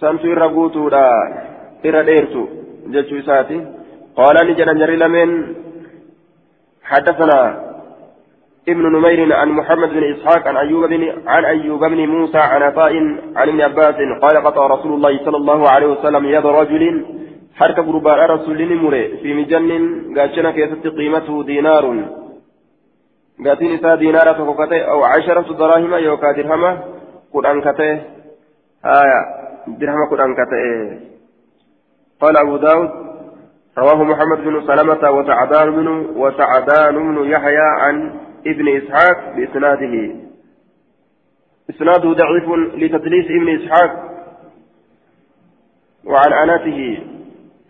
santu 0.00 0.26
irra 0.26 0.48
guutuudha 0.48 1.04
irra 1.82 2.02
dheertu 2.02 2.48
jechuu 2.90 3.16
isaati 3.22 3.58
qaala 4.16 4.44
ni 4.44 4.54
jedhan 4.54 4.78
jarri 4.78 4.96
lameen 4.96 5.32
حدثنا 6.92 7.38
ابن 8.68 8.84
نمير 8.92 9.32
عن 9.32 9.48
محمد 9.48 9.88
بن 9.88 10.04
اسحاق 10.12 10.48
عن 10.48 10.56
ايوب 10.56 10.84
بن 10.84 11.02
عن 11.26 11.44
ايوب 11.44 11.84
بن 11.84 12.06
موسى 12.08 12.38
عن 12.38 12.62
عطاء 12.62 12.92
عن 13.36 13.48
ابن 13.48 13.60
عباس 13.60 13.94
قال 14.22 14.36
قطع 14.46 14.66
رسول 14.66 14.92
الله 14.92 15.24
صلى 15.24 15.36
الله 15.36 15.68
عليه 15.68 15.86
وسلم 15.86 16.24
يد 16.24 16.46
رجل 16.46 17.04
rasuulli 17.58 18.74
mure 18.74 19.18
fi 19.22 19.34
mijannin 19.34 20.14
gaachana 20.14 20.52
keessatti 20.52 20.90
qiimatu 20.90 21.46
diinaarun 21.46 22.00
gatiin 23.44 23.72
isaa 23.72 24.00
diinaara 24.00 24.34
tokko 24.34 24.54
kate 24.54 24.84
aw 24.84 25.00
casharatu 25.00 25.54
daraahima 25.54 25.98
yookaa 25.98 26.32
dirhama 26.34 26.76
kudhan 27.32 27.62
kate 27.62 27.88
haya 28.82 29.20
dirhama 29.78 30.06
kudhan 30.08 30.34
kate 30.34 30.62
قال 32.22 32.36
أبو 32.36 32.56
داود 32.56 32.90
رواه 33.78 34.02
محمد 34.04 34.38
بن 34.38 34.66
سلمة 34.66 35.10
وسعدان 35.10 35.70
بن 35.70 35.88
وسعدان 36.16 36.94
بن 36.94 37.30
يحيى 37.30 37.68
عن 37.82 38.20
ابن 38.46 38.68
إسحاق 38.68 39.34
بإسناده 39.36 40.14
إسناده 41.70 42.12
ضعيف 42.12 42.48
لتدليس 42.74 43.26
ابن 43.26 43.48
إسحاق 43.48 43.90
وعن 46.04 46.32
أناته 46.32 46.98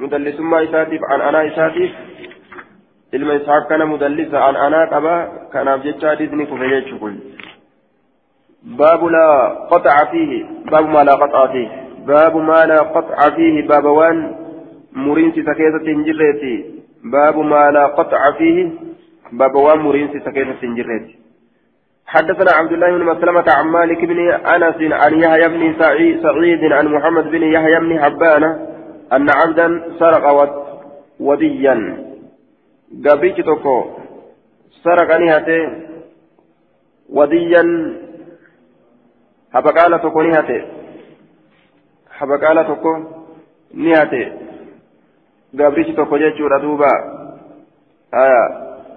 مدلس 0.03 0.41
ما 0.41 0.65
إساتيف 0.65 1.01
عن 1.11 1.21
أنا 1.21 1.47
إساتيف 1.47 1.93
anaa 3.13 4.87
qaba 4.93 5.15
kanaaf 5.53 5.83
jecha 5.85 6.09
hadiisni 6.09 6.47
kufe 6.47 6.69
jechuu 6.69 6.99
kun 6.99 7.17
baabu 8.79 9.11
laa 9.15 9.69
qaxaca 9.71 10.07
fiihi 10.13 10.39
baabu 10.71 10.89
maa 10.95 11.05
laa 11.05 11.19
qaxaca 11.23 11.53
fiihi 11.53 11.71
baabu 12.09 12.41
maa 12.51 12.67
laa 12.71 12.85
qaxaca 12.95 13.27
fiihi 13.37 13.63
baaba 13.73 13.93
waan 13.99 14.23
muriinsi 15.07 15.41
isa 15.45 15.55
keessatti 15.61 15.95
hin 15.95 16.05
jirreeti 16.09 16.53
baabu 17.17 17.45
maa 17.53 17.67
laa 17.79 17.89
qaxaca 17.99 18.33
fiihi 18.39 18.65
baaba 19.43 19.67
waan 19.67 19.85
muriinsi 19.89 20.23
isa 20.23 20.33
keessatti 20.39 20.67
hin 20.67 20.79
jirreeti 20.81 21.19
حدثنا 22.07 22.53
عبد 22.53 22.73
الله 22.73 22.91
بن 22.97 23.05
مسلمة 23.05 23.45
عن 23.49 23.67
مالك 23.67 24.05
بن 24.05 24.19
أنس 24.55 24.93
عن 24.93 25.13
يحيى 25.21 25.49
بن 25.49 25.63
سعيد 25.79 26.73
عن 26.73 26.87
محمد 26.95 27.31
بن 27.31 27.43
يحيى 27.43 27.79
بن 27.81 27.93
حبان 28.03 28.43
أن 29.13 29.27
عبدا 29.31 29.97
سرق 29.99 30.25
وديا 31.21 31.77
tokko 33.47 33.75
saraqani 34.85 35.29
hate 35.29 35.59
wadiyyan 37.09 37.71
habaqaala 39.55 39.99
tokko 39.99 40.23
ni 40.23 40.35
hate 40.37 40.59
habaqaala 42.19 42.65
tokko 42.65 42.93
ni 43.75 43.95
hate 43.95 44.23
gabrichi 45.55 45.95
tokko 45.95 46.19
jechuudha 46.19 46.59
duuba 46.59 46.91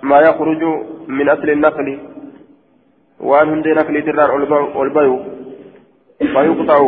maa 0.01 0.21
yakhruju 0.27 0.71
min 1.07 1.29
asli 1.29 1.55
naqli 1.55 1.99
waan 3.19 3.49
hundee 3.49 3.73
naqliitirraan 3.73 4.31
ol 4.75 4.89
bayu 4.89 5.17
فيقطع 6.19 6.79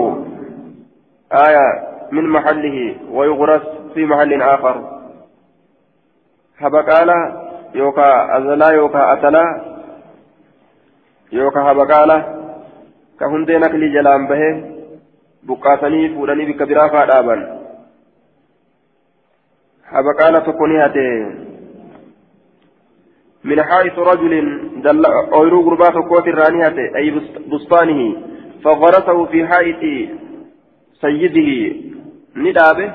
آية 1.32 1.97
من 2.12 2.30
محله 2.30 2.96
ويغرس 3.12 3.62
في 3.93 4.06
محل 4.06 4.41
آخر 4.41 4.76
yookaan 11.32 11.65
habaqaala 11.67 12.15
ka 13.20 13.30
hundee 13.32 13.60
naklii 13.60 13.91
jalaan 13.96 14.28
bahee 14.28 14.54
buqqaasanii 15.48 16.13
fuudhanii 16.13 16.46
bikka 16.50 16.65
biraa 16.70 16.88
faa 16.93 17.08
dhaaban 17.10 17.41
habaqaala 19.91 20.41
tokko 20.48 20.67
ni 20.67 20.80
hate 20.84 21.08
من 23.43 23.63
حائط 23.63 24.00
رجل 24.00 24.34
دل 24.84 25.06
أويرو 25.06 25.62
غربات 25.62 25.98
كوت 26.10 26.28
الرانية 26.28 26.96
أي 26.96 27.12
بستانه 27.52 28.02
فغرسه 28.63 29.26
في 29.26 29.48
حائط 29.48 29.84
سيده 31.02 31.50
ندابه 32.36 32.92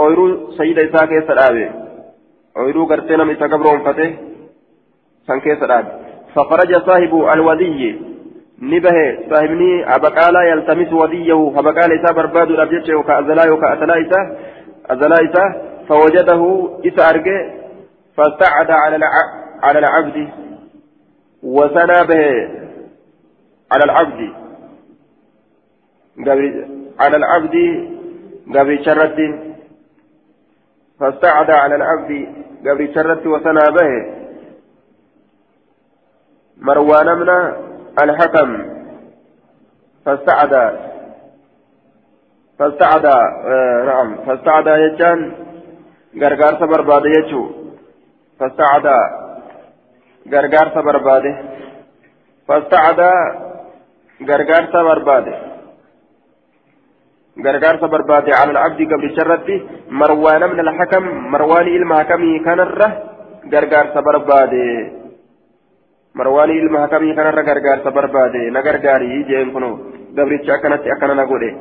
أويرو 0.00 0.50
سيد 0.50 0.78
إساك 0.78 1.10
يسرابه 1.12 1.86
ooyiruu 2.56 2.86
gartee 2.86 3.16
nama 3.16 3.32
isa 3.32 3.48
gabroonfate 3.48 4.06
san 5.26 5.40
keessa 5.40 5.66
dhaabe. 5.66 5.90
فخرج 6.36 6.72
صاحب 6.86 7.12
الودي 7.32 8.00
نبه 8.62 8.98
صاحبني 9.30 9.94
أبقالا 9.94 10.42
يلتمس 10.42 10.92
وديه 10.92 11.50
فبقال 11.56 11.90
إسا 11.92 12.12
برباد 12.12 12.50
الأبجد 12.50 12.90
وكأزلا 12.90 13.52
وكأتلا 13.52 13.94
إسا 14.00 14.20
أزلا 14.86 15.16
إسا 15.26 15.44
فوجده 15.88 16.42
إسا 16.86 17.10
أرقى 17.10 17.38
فاستعد 18.16 18.70
على 18.70 19.06
على 19.62 19.78
العبد 19.78 20.28
وسنى 21.42 21.98
به 22.08 22.24
على 23.72 23.84
العبد 23.84 24.20
على 27.00 27.16
العبد 27.16 27.56
قبل 28.54 28.84
شرد 28.84 29.18
فاستعد 31.00 31.50
على 31.50 31.74
العبد 31.74 32.10
قبل 32.66 32.94
شرت 32.94 33.26
وثنى 33.26 33.66
به 33.76 33.90
مروان 36.56 37.18
من 37.18 37.28
الحكم 38.02 38.76
فاستعد. 40.04 40.54
فاستعد 42.58 43.06
آه 43.06 43.84
نعم 43.84 44.16
فاستعد 44.26 44.66
يجان 44.66 45.32
غرغار 46.22 46.54
صبر 46.60 46.80
بعد 46.82 47.04
يجو. 47.04 47.50
فاستعد 48.38 48.86
غرغار 50.32 50.66
صبر 50.74 50.98
بعد 50.98 51.24
فاستعد 52.48 53.00
غرغار 54.28 54.66
صبر 54.72 54.98
بعد 54.98 55.45
gargaarsa 57.44 57.88
barbaade 57.88 58.30
العبد 58.32 58.80
قبل 58.92 59.16
شرتي 59.16 59.56
مروان 59.90 60.42
من 60.50 60.60
الحكم 60.60 61.04
مروان 61.32 61.66
إلما 61.66 61.98
حكمي 61.98 62.38
كان 62.44 62.60
الره 62.60 63.16
gargaarsa 63.50 64.02
barbaade. 64.02 64.92
Marwaani 66.14 66.58
ilma 66.58 66.80
hakamii 66.80 67.14
kanarra 67.14 67.42
gargaarsa 67.42 67.90
barbaade. 67.90 68.50
Na 68.50 68.62
gargaarii 68.62 69.24
jeen 69.28 69.52
kuno 69.52 69.68
gabricha 70.14 70.54
akkanatti 70.54 70.90
akkana 70.90 71.14
na 71.14 71.26
godhe. 71.26 71.52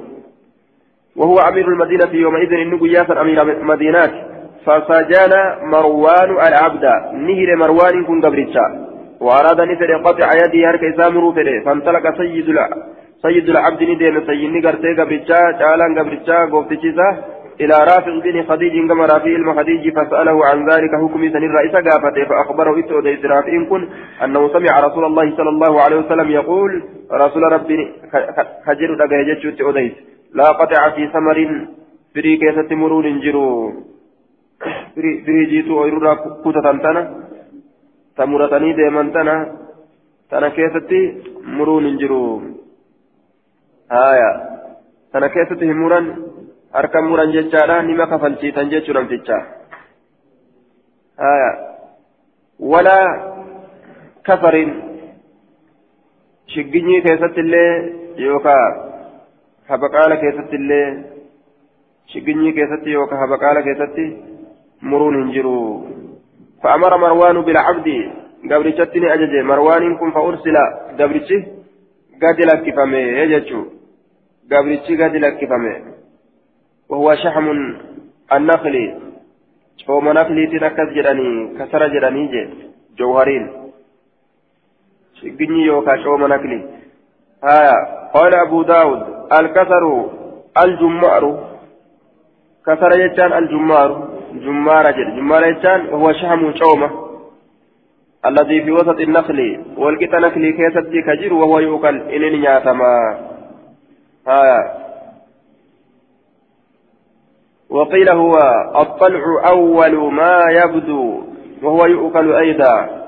وهو 1.15 1.39
أمير 1.39 1.67
المدينة 1.67 2.11
يومئذ 2.13 2.53
إنه 2.53 2.79
قياسا 2.79 3.21
أمير 3.21 3.63
مدينات 3.63 4.13
فسجن 4.65 5.33
مروان 5.63 6.29
العبد 6.47 6.85
نهر 7.27 7.55
مروان 7.55 8.05
كن 8.05 8.21
قبرتشا 8.21 8.65
وأراد 9.21 9.61
نفر 9.61 9.91
قطع 10.05 10.29
يدي 10.43 10.65
هرك 10.67 10.83
فره 10.97 11.63
فانطلق 11.65 12.17
سيد 12.17 12.49
سيد 13.25 13.49
العبد 13.49 13.81
ندين 13.89 14.15
سيدني 14.27 14.59
قرتي 14.65 14.91
قبرتشا 14.99 15.39
جالان 15.59 15.91
قبرتشا 15.99 16.37
قفتشيسا 16.53 17.09
إلى 17.61 17.75
رافع 17.91 18.13
بن 18.25 18.43
خديج 18.49 18.75
كما 18.89 19.05
رافع 19.05 19.33
المخديج 19.41 19.83
فسأله 19.97 20.45
عن 20.45 20.57
ذلك 20.69 20.91
حكم 21.01 21.21
سن 21.33 21.43
الرئيس 21.49 21.75
قافته 21.87 22.23
فأخبره 22.29 22.79
إتوديس 22.79 23.25
رافع 23.25 23.53
كن 23.69 23.81
أنه 24.23 24.41
سمع 24.55 24.79
رسول 24.87 25.05
الله 25.05 25.37
صلى 25.37 25.49
الله 25.49 25.81
عليه 25.81 25.97
وسلم 25.97 26.29
يقول 26.39 26.71
رسول 27.11 27.43
ربي 27.55 27.77
خجر 28.65 28.89
دقيجة 29.01 29.49
إتوديس 29.49 29.93
لا 30.33 30.47
قطع 30.59 30.89
في 30.95 31.07
ثمر 31.13 31.37
فري 32.15 32.37
كيسة 32.37 32.75
مرون 32.75 33.19
جرو 33.23 33.73
فري 35.25 35.45
جيتو 35.51 35.83
أيرورا 35.85 36.13
كوتا 36.43 36.61
تنتنا 36.65 37.01
تمرتني 38.17 38.73
ديمان 38.73 39.07
تنا 40.29 40.49
كيسة 40.57 40.91
مرون 41.57 41.97
جرو 41.97 42.25
آية 43.91 44.31
تنا 45.13 45.27
كيسة 45.27 45.71
هموران 45.71 46.35
harka 46.75 46.99
muran 47.01 47.31
jechaadha 47.31 47.83
nima 47.87 48.07
kafalchiisan 48.11 48.69
jechuu 48.71 48.93
namticha 48.95 49.37
haya 51.23 51.51
walaa 52.71 53.07
kafarin 54.27 54.71
shigginyii 56.53 57.01
keessatti 57.05 57.39
illee 57.45 57.71
yookaan 58.25 58.75
habaqaala 59.69 60.17
keessatti 60.23 60.59
illee 60.61 60.87
shigginyii 62.13 62.53
keessatti 62.59 62.97
yookaan 62.97 63.23
habaqaala 63.23 63.63
keessatti 63.69 64.05
muruun 64.91 65.19
hin 65.21 65.33
jiru 65.37 65.55
fa'amara 66.65 66.97
marwaanu 67.05 67.45
bilcabdi 67.47 67.97
gabrichatti 68.51 68.99
ni 68.99 69.13
ajaje 69.15 69.47
marwaaniin 69.53 69.97
kun 70.01 70.11
fa'ursila 70.17 70.65
gabrichi 70.99 71.39
gadi 72.19 72.43
lakkifame 72.43 73.27
jechuu 73.27 73.65
gabrichi 74.49 74.95
gadi 74.95 75.19
lakkifame. 75.19 75.95
وهو 76.89 77.15
شحم 77.15 77.47
النخل. 78.33 78.75
شوم 79.77 80.09
نخلي 80.09 80.47
تنكز 80.47 80.93
جراني 80.93 81.57
كسر 81.59 81.87
جراني 81.87 82.27
جي 82.27 82.49
جوهرين. 82.97 83.49
شقني 85.13 85.65
يوكا 85.65 86.03
شوم 86.03 86.25
نخلي. 86.25 86.59
هايا 87.43 87.75
قال 88.13 88.33
أبو 88.33 88.63
داود 88.63 89.01
الكسر 89.39 90.09
الجمار. 90.63 91.23
كسر 92.65 92.91
يجان 92.99 93.33
الجمار. 93.33 93.89
جمار 94.33 94.91
جل 94.91 95.15
جمار 95.15 95.47
يجان 95.47 95.85
وهو 95.85 96.13
شحم 96.13 96.53
شومة. 96.53 97.04
الذي 98.25 98.63
في 98.63 98.71
وسط 98.71 98.99
النخل 98.99 99.65
والقط 99.77 100.15
نخلي 100.15 100.51
كيست 100.51 100.87
كجر 101.07 101.33
وهو 101.33 101.59
يؤكل 101.59 102.01
إنني 102.01 102.43
ياتما 102.43 103.17
هايا 104.27 104.85
وقيل 107.69 108.09
هو 108.09 108.37
الطلع 108.75 109.49
أول 109.49 110.13
ما 110.13 110.43
يبدو 110.49 111.23
وهو 111.63 111.85
يؤكل 111.85 112.33
أيضا. 112.33 113.05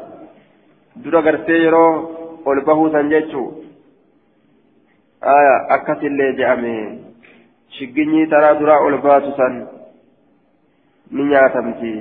درا 0.95 1.19
غرسيرو 1.21 1.85
قلبه 2.45 2.91
سنجتشو 2.91 3.51
آية 5.23 5.75
أكت 5.75 6.03
اللي 6.03 6.33
جامي. 6.33 6.99
شقني 7.69 8.25
ترى 8.25 8.59
درا 8.59 8.87
ألبات 8.87 9.23
سن. 9.37 9.67
نياتمتي. 11.11 11.95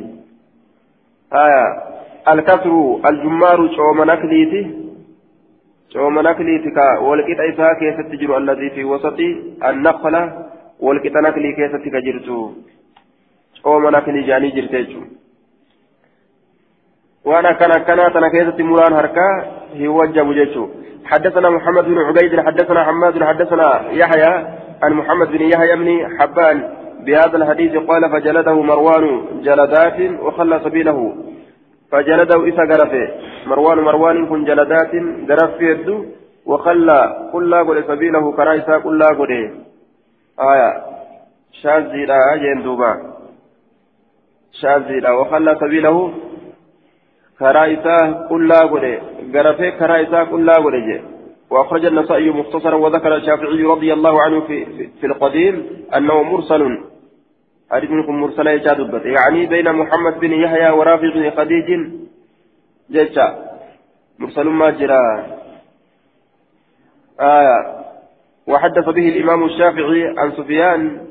آية 1.33 1.86
الكسر 2.33 3.01
الجمار 3.09 3.59
شوم 3.77 4.05
نكليتي 4.11 4.63
شوم 5.93 6.21
نكليتي 6.21 6.71
كا 6.71 6.99
ولقيت 6.99 7.41
إساء 7.41 7.73
كيف 7.81 7.97
تجر 8.13 8.37
الذي 8.39 8.71
في 8.71 8.85
وسط 8.85 9.19
النخلة 9.65 10.47
keessatti 11.57 11.91
ka 11.91 12.01
jirtu. 12.01 12.53
Cooma 13.63 13.91
naklii 13.91 14.27
jaanii 14.27 14.53
jirte 14.53 14.77
jechuudha. 14.77 15.07
Waan 17.25 17.47
akkana 17.47 17.75
akkanaa 17.81 18.11
tana 18.11 18.31
keessatti 18.31 18.63
muraan 18.63 18.93
harkaa 18.93 19.33
hin 19.75 19.89
wajjabu 19.89 20.35
jechuudha. 20.35 20.87
حدثنا 21.07 21.51
محمد 21.51 21.85
بن 21.85 21.99
عبيد 21.99 22.41
حدثنا 22.41 22.85
حماد 22.85 23.25
حدثنا 23.25 23.93
يحيى 23.93 24.33
عن 24.83 24.93
محمد 24.93 25.29
بن 25.29 25.43
يحيى 25.43 25.77
بن 25.77 26.19
حبان 26.19 26.57
بهذا 27.07 27.37
الحديث 27.37 27.77
قال 27.77 28.11
فجلده 28.11 28.63
مروان 28.63 29.05
جلدات 29.43 30.21
وخلى 30.21 30.61
سبيله 30.65 31.15
فجلده 31.93 32.49
إسا 32.49 32.63
غرفه 32.63 33.05
مروان 33.47 33.79
مروان 33.79 34.27
كن 34.27 34.45
جلدات 34.45 34.93
غرف 35.31 35.61
يده 35.61 36.05
وخلى 36.47 37.31
كل 37.33 37.53
سبيله 37.89 38.33
كرايسا 38.33 38.79
كل 38.79 39.03
آية. 40.41 40.71
شاذيلا 41.63 42.37
جين 42.43 42.63
دوبا. 42.63 42.93
شاذيلا 44.61 45.11
وخلى 45.11 45.57
سبيله 45.61 46.13
كرايسا 47.39 48.27
كلا 48.29 48.61
غدي 48.65 48.99
غرفه 49.35 49.71
كرايسا 49.71 50.25
كلا 50.25 50.57
غدي 50.59 51.01
وأخرج 51.51 51.85
النسائي 51.85 52.31
مختصرا 52.31 52.75
وذكر 52.75 53.17
الشافعي 53.17 53.63
رضي 53.63 53.93
الله 53.93 54.23
عنه 54.23 54.41
في, 54.41 54.65
في, 54.65 54.89
في 55.01 55.07
القديم 55.07 55.67
أنه 55.97 56.23
مرسل 56.23 56.79
حديث 57.71 57.91
منكم 57.91 58.21
مرسل 58.21 58.47
يجاد 58.47 59.05
يعني 59.05 59.47
بين 59.47 59.73
محمد 59.73 60.21
بن 60.21 60.33
يحيى 60.33 60.71
ورافع 60.71 61.15
بن 61.15 61.31
خديج 61.31 61.69
جيشا 62.91 63.47
مرسل 64.19 64.49
ما 64.49 64.71
جرى. 64.71 65.27
آية. 67.21 67.77
وحدث 68.47 68.85
به 68.85 69.09
الإمام 69.09 69.45
الشافعي 69.45 70.15
عن 70.19 70.33
سفيان 70.33 71.07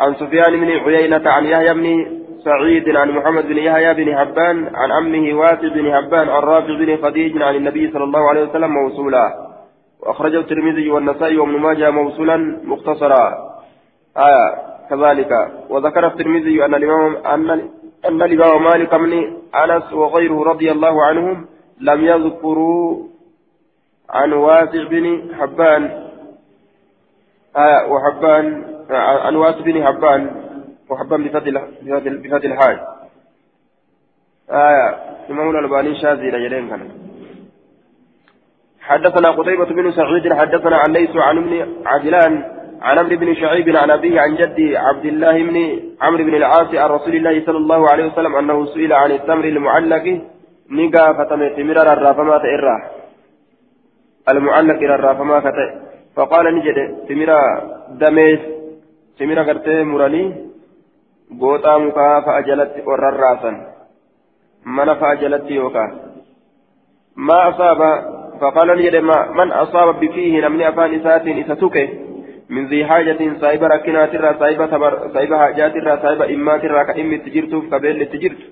عن 0.00 0.14
سفيان 0.14 0.60
بن 0.60 0.70
عيينة 0.70 1.30
عن 1.30 1.44
يحيى 1.44 1.74
بن 1.74 2.06
سعيد 2.44 2.96
عن 2.96 3.10
محمد 3.10 3.46
بن 3.46 3.58
يحيى 3.58 3.94
بن 3.94 4.18
حبان 4.18 4.76
عن 4.76 4.92
عمه 4.92 5.34
واسع 5.34 5.68
بن 5.68 5.94
حبان 5.94 6.28
عن 6.28 6.42
رافع 6.42 6.78
بن 6.78 6.96
خديج 6.96 7.42
عن 7.42 7.54
النبي 7.54 7.90
صلى 7.92 8.04
الله 8.04 8.28
عليه 8.28 8.42
وسلم 8.42 8.70
موصولا. 8.70 9.54
وأخرجه 10.00 10.38
الترمذي 10.38 10.90
والنسائي 10.90 11.36
وابن 11.36 11.58
ماجه 11.58 11.90
موصولا 11.90 12.36
مختصرا. 12.64 13.24
آية. 14.16 14.73
كذلك. 14.90 15.32
وذكر 15.68 16.06
الترمذي 16.06 16.64
أن 16.64 16.74
الإمام 16.74 17.16
أن 17.16 17.50
أن 18.08 18.22
الإمام 18.22 18.64
مالك 18.64 18.94
بن 18.94 19.12
أنس 19.54 19.92
وغيره 19.92 20.42
رضي 20.44 20.70
الله 20.70 21.04
عنهم 21.04 21.46
لم 21.80 22.04
يذكروا 22.04 23.02
عن 24.10 24.32
واسع 24.32 24.88
بن 24.88 25.34
حبان. 25.38 25.82
آه 27.56 27.86
وحبان 27.92 28.64
عن 28.90 29.36
واسع 29.36 29.60
بن 29.60 29.86
حبان. 29.86 30.22
وحبان 30.90 31.24
بفتح 31.24 32.44
الحاج. 32.44 32.78
آية 34.50 34.88
إمام 35.30 35.50
الألباني 35.50 36.00
شاذي 36.00 36.30
لجلين 36.30 36.68
كان. 36.68 36.88
حدثنا 38.80 39.30
قتيبة 39.30 39.64
بن 39.64 39.92
سعيد 39.92 40.32
حدثنا 40.32 40.76
عن 40.76 40.92
ليس 40.92 41.16
عن 41.16 41.38
ابن 41.38 41.52
عجلان 41.86 42.63
عن 42.86 42.98
عمرو 42.98 43.16
بن 43.16 43.34
شعيب 43.34 43.76
عن 43.76 43.90
أبيه 43.90 44.20
عن 44.20 44.32
جدي 44.40 44.76
عبد 44.76 45.06
الله 45.12 45.36
بن 45.48 45.56
عمرو 46.04 46.24
بن 46.24 46.34
العاص 46.34 46.70
عن 46.82 46.88
رسول 46.96 47.14
الله 47.16 47.34
صلى 47.46 47.58
الله 47.62 47.80
عليه 47.90 48.04
وسلم 48.06 48.36
أنه 48.36 48.66
سئل 48.74 48.92
عن 48.92 49.10
التمر 49.18 49.44
المعلق 49.54 50.06
نقا 50.78 51.06
فتمت 51.18 51.56
مرر 51.68 51.88
الرافمات 51.92 52.44
إراه 52.54 52.80
المعلق 54.32 54.78
إلى 54.84 54.94
الرافما 54.94 55.36
كتئ 55.40 55.70
فقال 56.16 56.44
نجد 56.56 56.78
تمرا 57.08 57.40
دميس 58.00 58.40
تمرا 59.18 59.42
قرتي 59.48 59.84
مراني 59.90 60.24
قوتا 61.40 61.78
مكا 61.78 62.20
فأجلت 62.26 62.72
ورراسا 62.86 63.52
من 64.66 64.94
فأجلت 64.94 65.50
يوكا. 65.50 65.84
ما 67.16 67.48
أصاب؟ 67.48 67.80
فقال 68.40 68.68
نجد 68.78 68.96
ما 68.96 69.18
من 69.38 69.52
أصاب 69.52 70.00
بفيه 70.00 70.48
نمني 70.48 70.68
أفان 70.68 70.94
إسات 70.94 71.26
إساتوكي. 71.28 71.86
من 72.48 72.66
ذي 72.66 72.84
حاجة 72.84 73.20
صايبة 73.40 73.66
ركنات 73.66 74.14
الرا 74.14 74.32
صايبة 74.38 74.66
صايبة 75.14 75.38
حاجات 75.38 75.76
الرا 75.76 76.02
صايبة 76.02 76.34
إمات 76.34 76.64
الرا 76.64 76.82
كإم 76.82 77.12
التجرت 77.12 77.54
كبيل 77.70 78.02
التجرت 78.02 78.42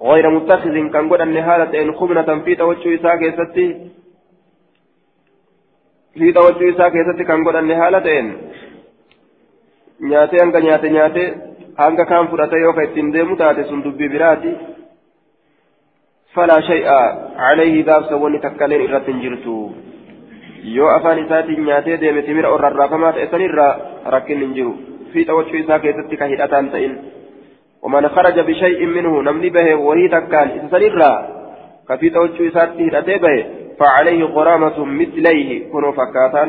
غير 0.00 0.30
متخذ 0.30 0.88
كان 0.92 1.08
قد 1.10 1.20
أن 1.20 1.36
هالة 1.36 1.82
إن 1.82 1.94
خبنة 1.94 2.42
في 2.44 2.54
توجه 2.54 2.94
إساك 2.94 3.22
يستي 3.22 3.66
fiixa 6.18 6.40
wachuu 6.40 6.68
isaa 6.70 6.90
keessatti 6.94 7.24
kan 7.28 7.40
godhanne 7.46 7.74
haala 7.74 8.00
ta'een 8.00 8.28
nyaatee 10.10 10.40
hanga 10.42 10.60
nyaate 10.66 10.90
nyaate 10.96 11.24
hanga 11.78 12.04
kaan 12.10 12.28
fudhate 12.32 12.60
yoo 12.64 12.72
ka 12.76 12.84
ittiin 12.88 13.08
deemu 13.16 13.36
taate 13.40 13.64
sun 13.70 13.82
dubbii 13.86 14.10
biraati 14.12 14.52
falaa 16.34 16.60
shay'a 16.70 17.00
عليه 17.46 17.84
ذاب 17.84 18.04
سوني 18.10 18.38
تكالين 18.38 18.94
إرتن 18.94 19.20
جرتو 19.22 19.56
yoo 20.76 20.88
afaan 20.96 21.24
isaatiin 21.24 21.66
nyaatee 21.66 22.00
deeme 22.00 22.22
timira 22.22 22.54
orrarraafamaa 22.58 23.12
ta'e 23.12 23.26
sanirraa 23.30 23.72
rakkin 24.16 24.46
hin 24.46 24.54
jiru. 24.54 24.78
Fiixa 25.12 25.34
wachuu 25.40 25.60
isaa 25.64 25.78
keessatti 25.78 26.16
ka 26.16 26.30
hidhataan 26.32 26.70
ta'in. 26.76 26.96
ومن 27.84 28.08
خرج 28.08 28.40
بشيء 28.40 28.86
منه 28.86 29.22
نمني 29.22 29.50
به 29.50 29.74
وهي 29.74 30.08
تكان 30.08 30.48
إسسنرا 30.48 31.12
كفيت 31.88 32.16
وجه 32.16 32.48
إساتي 32.48 32.88
هدأتي 32.88 33.18
به 33.18 33.46
فعليه 33.78 34.24
غرامة 34.24 34.84
مثليه 34.84 35.72
كنوا 35.72 35.92
فكاتا 35.92 36.44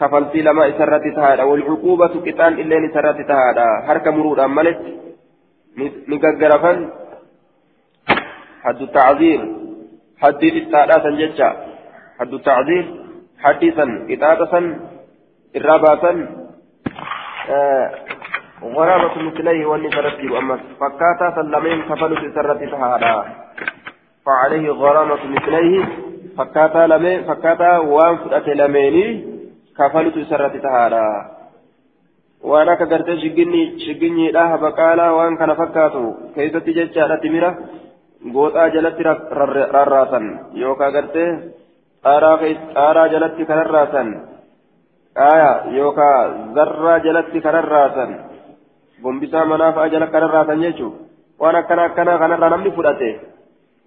كفلتي 0.00 0.42
لما 0.42 0.68
إسرت 0.68 1.02
تهادا 1.16 1.42
والعقوبة 1.42 2.14
كتان 2.26 2.52
إلا 2.52 2.76
إسرت 2.86 3.18
تهادا 3.28 3.68
حركة 3.86 4.10
مرور 4.10 4.44
أملت 4.44 4.80
نققرفا 6.08 6.90
حد 8.64 8.82
التعذير 8.82 9.40
حد 10.18 10.38
ججا 11.20 11.50
حد 12.18 12.34
التعذير 12.34 13.05
حديثا 13.42 14.06
إطاعة 14.10 14.54
آه 17.50 17.90
غرابة 18.62 19.22
مثليه 19.22 19.66
واني 19.66 19.88
ترتب 19.88 20.32
أما 20.32 20.58
فكاتا 20.80 21.26
سلمين 21.36 21.82
كفلت 21.82 22.20
إسرت 22.24 22.60
تهادا 22.72 23.14
فعليه 24.26 24.70
غرامة 24.70 25.22
مثليه 25.36 25.84
فكاتا 26.38 26.86
لمن 26.86 27.24
فكاتا 27.24 27.78
وان 27.78 28.16
فدأت 28.16 28.48
لميني 28.48 29.36
كفلت 29.78 30.16
سرت 30.30 30.56
تهادا 30.56 31.36
وأنا 32.42 32.74
كغرت 32.74 33.06
شغني 33.22 33.62
شغني 33.84 34.30
داه 34.32 34.56
بقالا 34.56 35.10
وان 35.10 35.36
كان 35.36 35.54
فكاتو. 35.54 36.14
كيست 36.34 36.66
ججارة 36.76 37.16
تمرة 37.22 37.58
غوطا 38.34 38.68
جلت 38.68 38.98
رراسا. 39.74 40.20
يوكا 40.54 40.88
غرت 42.06 42.42
قارا 42.76 43.06
جلت 43.06 43.38
كرراسا 43.48 44.02
آية 45.32 45.52
يوكا 45.78 46.10
ذرة 46.56 46.98
جلت 46.98 47.32
كرراسا 47.44 48.04
بومبسا 49.02 49.44
مناف 49.44 49.78
أجل 49.78 50.04
كرراسا 50.12 50.54
يجو 50.66 50.88
وأنا 51.40 51.60
كان 51.68 51.80
كان 51.96 52.08
كان 52.20 52.32
نمني 52.40 52.70
فدأته 52.76 53.14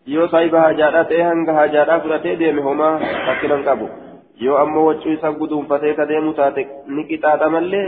yoo 0.07 0.27
saahiba 0.31 0.61
hajaadhaa 0.61 1.07
ta'e 1.09 1.23
hanga 1.23 1.53
hajaadhaa 1.53 1.99
fudhatee 2.03 2.35
deeme 2.39 2.61
homaa 2.67 2.93
rakkinan 3.27 3.63
qabu 3.67 3.89
yoo 4.43 4.55
ammoo 4.61 4.85
waccuu 4.85 5.11
isa 5.15 5.31
guduunfatee 5.39 5.91
ka 5.97 6.07
deemu 6.11 6.31
taate 6.39 6.63
ni 6.95 7.03
qixaaxa 7.09 7.49
mallee 7.55 7.83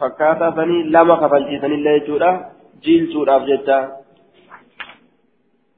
fakkaataa 0.00 0.48
sanii 0.56 0.80
lama 0.96 1.18
kafalchiisanillee 1.22 1.94
jechuudha 2.00 2.32
jiilchuudhaaf 2.86 3.48
jecha 3.52 3.78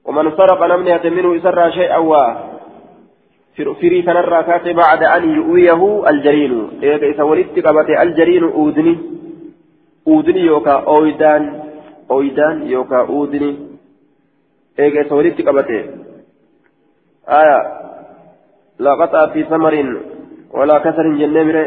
ومن 0.05 0.31
سرق 0.37 0.61
نمني 0.67 1.11
منه 1.17 1.37
إسرى 1.39 1.73
شيئا 1.73 1.99
و 3.59 3.75
فري 3.75 4.03
كان 4.03 4.17
الراكات 4.17 4.69
بعد 4.69 5.03
أن 5.03 5.23
يؤويه 5.37 6.11
الجرين 6.11 6.53
إذا 6.83 6.97
إذا 6.97 7.23
ولدت 7.23 7.57
قبت 7.67 7.89
الجرين 8.03 8.45
أودني 8.45 8.99
أودني 10.09 10.41
يوكا 10.41 10.73
أويدان 10.73 11.43
أويدان 12.11 12.57
يوكا 12.67 12.99
أودني 13.09 13.71
eegeessa 14.79 15.15
walitti 15.15 15.45
qabate 15.45 15.79
aya 17.39 17.59
laqaxaa 18.87 19.31
fi 19.33 19.45
samarin 19.53 19.91
walaa 20.59 20.81
kasarin 20.87 21.19
jennee 21.21 21.45
mire 21.45 21.65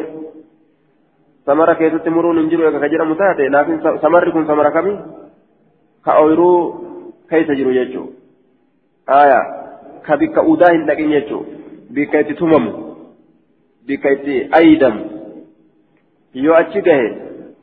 samara 1.46 1.76
keessatti 1.82 2.14
muruun 2.16 2.40
hin 2.42 2.50
jiru 2.54 2.66
eega 2.68 2.80
ka 2.84 2.92
jedhamu 2.94 3.16
taate 3.22 3.50
laakiin 3.56 3.82
samarri 4.06 4.32
kun 4.36 4.48
samara 4.52 4.72
kami 4.78 4.94
ka 6.06 6.18
ooyiruu 6.22 6.58
keessa 7.30 7.58
jiru 7.60 7.76
jechuu 7.80 8.08
aya 9.20 9.40
ka 10.08 10.18
bikka 10.24 10.48
udaa 10.54 10.72
hin 10.76 10.88
dhaqin 10.90 11.14
jechuu 11.16 11.44
bikka 11.96 12.22
itti 12.24 12.40
tumamu 12.42 12.72
bikka 13.88 14.12
itti 14.16 14.36
aydamu 14.60 15.02
yoo 16.46 16.56
achi 16.62 16.82
gahe 16.88 17.08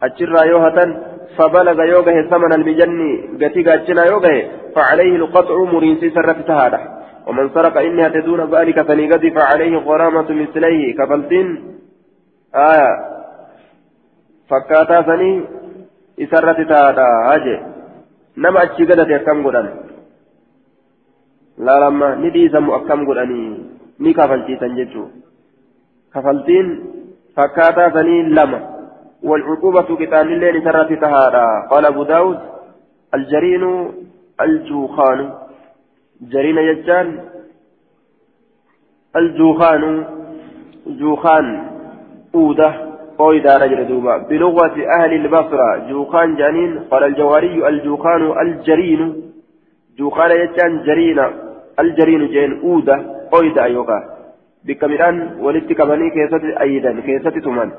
achirraa 0.08 0.48
yoo 0.52 0.64
hatan 0.66 0.90
فبلغ 1.38 1.78
يوغه 1.94 2.16
ثمن 2.30 2.52
المجن 2.58 3.00
قتي 3.42 3.62
قاتشنا 3.62 4.02
يوغه 4.04 4.36
فعليه 4.74 5.16
القطع 5.16 5.56
مرينسي 5.72 6.10
سرت 6.10 6.38
تهاده 6.48 6.80
ومن 7.26 7.50
سرق 7.54 7.76
إنها 7.78 8.08
تدون 8.08 8.40
ذلك 8.54 8.82
فنقد 8.82 9.22
فعليه 9.36 9.76
غرامة 9.76 10.28
مثليه 10.42 10.94
كفلتين؟ 10.98 11.46
آية. 12.54 12.90
فكاتا 14.48 15.02
سني 15.02 15.30
إسرت 16.22 16.60
تهاده 16.70 17.06
هاجي. 17.28 17.56
نما 18.36 18.62
أتشي 18.62 18.84
قدت 18.84 19.10
أكم 19.10 19.46
قدن. 19.46 19.66
لا 21.58 21.74
لما 21.82 22.14
ندي 22.14 22.48
سمو 22.48 22.76
أكم 22.76 23.00
قدني. 23.08 23.42
Ni 24.00 24.14
kafalchiisan 24.14 24.76
jechuun 24.80 25.10
kafaltiin 26.10 26.68
fakkaataa 27.34 27.90
sanii 27.96 28.22
lama 28.40 28.60
والعقوبة 29.22 29.96
كتان 29.96 30.32
الليل 30.32 30.64
سرت 30.64 30.92
تهادا 30.92 31.46
قال 31.70 31.86
أبو 31.86 32.02
داود 32.02 32.38
الجرين 33.14 33.64
الجوخان 34.40 35.30
جرين 36.22 36.58
يجان 36.58 37.20
الجوخان 39.16 40.04
جوخان 40.86 41.46
أودة 42.34 42.74
قويدا 43.18 43.56
رجل 43.56 43.88
دوبا 43.88 44.16
بلغة 44.16 44.76
أهل 44.98 45.12
البصرة 45.12 45.88
جوخان 45.88 46.36
جانين 46.36 46.78
قال 46.90 47.04
الجواري 47.04 47.68
الجوخان 47.68 48.22
الجرين 48.40 49.22
جوخان 49.98 50.30
يجان 50.30 50.82
جرين 50.82 51.18
الجرين 51.78 52.28
جين 52.28 52.60
أودة 52.60 53.19
قويدا 53.32 53.62
أيوكا 53.64 53.98
بكمران 54.64 55.40
ولدت 55.40 55.72
كماني 55.72 56.10
كيست 56.10 56.44
أيدا 56.60 57.00
كيست 57.00 57.38
تمان 57.44 57.70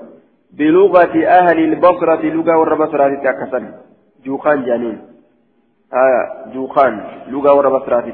بلغة 0.51 1.15
أهل 1.27 1.59
البصرة 1.59 2.21
لغة 2.21 2.57
والربصرة 2.57 3.23
تأكسن 3.23 3.73
جوخان 4.25 4.65
جانين 4.65 4.97
آية 5.93 6.53
جوخان 6.53 6.93
لغة 7.27 7.51
والربصرة 7.53 8.07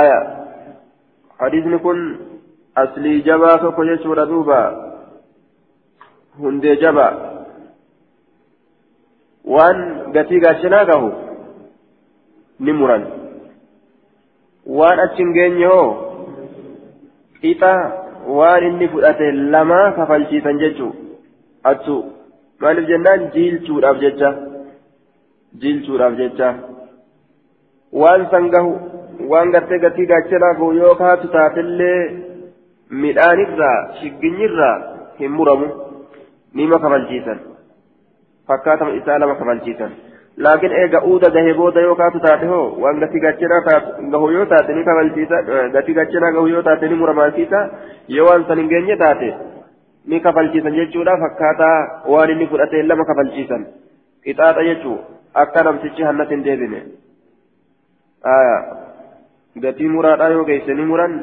آية 0.00 0.18
حديث 1.40 1.66
نكون 1.66 2.18
أصلي 2.76 3.18
جبا 3.18 3.56
فكو 3.56 3.96
سورة 3.96 4.24
دوبا 4.24 4.60
هندي 6.40 6.74
جبا 6.74 7.08
وان 9.44 9.78
قتي 10.16 10.40
قاشناقه 10.40 11.02
نمرا 12.60 13.23
وان 14.66 14.98
أتشنجين 15.00 15.58
يهو 15.58 15.84
إيتا 17.44 17.74
waan 18.38 18.62
inni 18.64 18.86
fudhate 18.88 19.26
lamaa 19.52 19.92
kafalchiisan 19.96 20.58
jechuu 20.60 20.92
attu 21.70 21.96
maaliif 22.60 22.86
jennaan 22.90 23.24
jiilchuudhaaf 23.34 23.98
jecha 24.04 24.30
jiilchuudhaaf 25.64 26.14
jecha 26.20 26.48
waan 28.02 28.24
san 28.30 28.48
gahu 28.54 28.70
waan 29.32 29.52
gartee 29.56 29.78
gatii 29.84 30.06
gaachanaa 30.12 30.54
gahu 30.60 30.70
yoo 30.78 30.94
kaatu 31.02 31.28
taatellee 31.36 32.00
midhaanirraa 33.02 33.76
shigginyirraa 34.00 34.76
hin 35.20 35.32
muramu 35.40 35.68
nima 36.60 36.78
kafalchiisan 36.86 37.38
fakkaatama 38.48 38.96
isaa 39.00 39.18
lama 39.24 39.34
kafalchiisan 39.42 39.92
kaatu 41.96 42.20
taate 42.26 42.46
hoo 42.46 42.76
waan 42.82 43.00
gatii 43.00 43.20
gaachanaa 43.20 43.80
gahu 44.14 44.30
yoo 44.30 44.46
taate 44.52 44.74
ni 44.74 44.84
kafalchiisa 44.84 45.42
gatii 45.72 45.94
gaachanaa 45.94 46.32
gahu 46.32 46.46
yoo 46.48 46.62
taate 46.62 46.88
ni 46.88 46.94
muramaasiisa 47.02 47.60
yoo 48.08 48.26
waan 48.28 48.44
san 48.48 48.58
hin 48.58 48.68
geenye 48.68 48.96
taate 48.96 49.34
ni 50.06 50.20
kafalchiisan 50.20 50.74
jechuudha 50.80 51.16
fakkaataa 51.24 51.76
waan 52.14 52.30
inni 52.30 52.46
fudhate 52.46 52.82
lama 52.82 53.04
kafalchiisan 53.10 53.66
qixaaxa 54.24 54.64
jechuu 54.70 54.98
akka 55.44 55.62
namtichi 55.68 56.02
hannas 56.08 56.28
hin 56.34 56.44
deebine 56.48 56.82
gatii 59.66 59.88
muraadhaa 59.94 60.28
yoo 60.34 60.44
geesse 60.50 60.74
ni 60.74 60.84
muran 60.90 61.16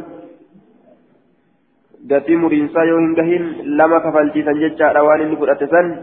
gatii 2.14 2.36
muriinsaa 2.46 2.84
yoo 2.92 3.00
hin 3.04 3.14
gahin 3.20 3.46
lama 3.82 4.00
kafalchiisan 4.08 4.60
jechaadha 4.64 5.04
waan 5.10 5.22
inni 5.28 5.38
fudhate 5.44 5.68
san 5.76 5.94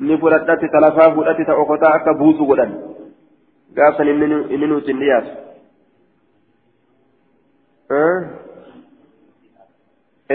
ni 0.00 0.18
fudhadhatti 0.18 0.72
talafaa 0.76 1.10
fudhatti 1.18 1.44
ta 1.50 1.58
okotaa 1.64 1.92
akka 1.98 2.14
buusu 2.22 2.46
godhan 2.46 2.72
gaafsan 3.76 4.08
inni 4.08 4.66
nuti 4.66 4.92
hin 4.92 5.00
dhiyaatu 5.04 5.30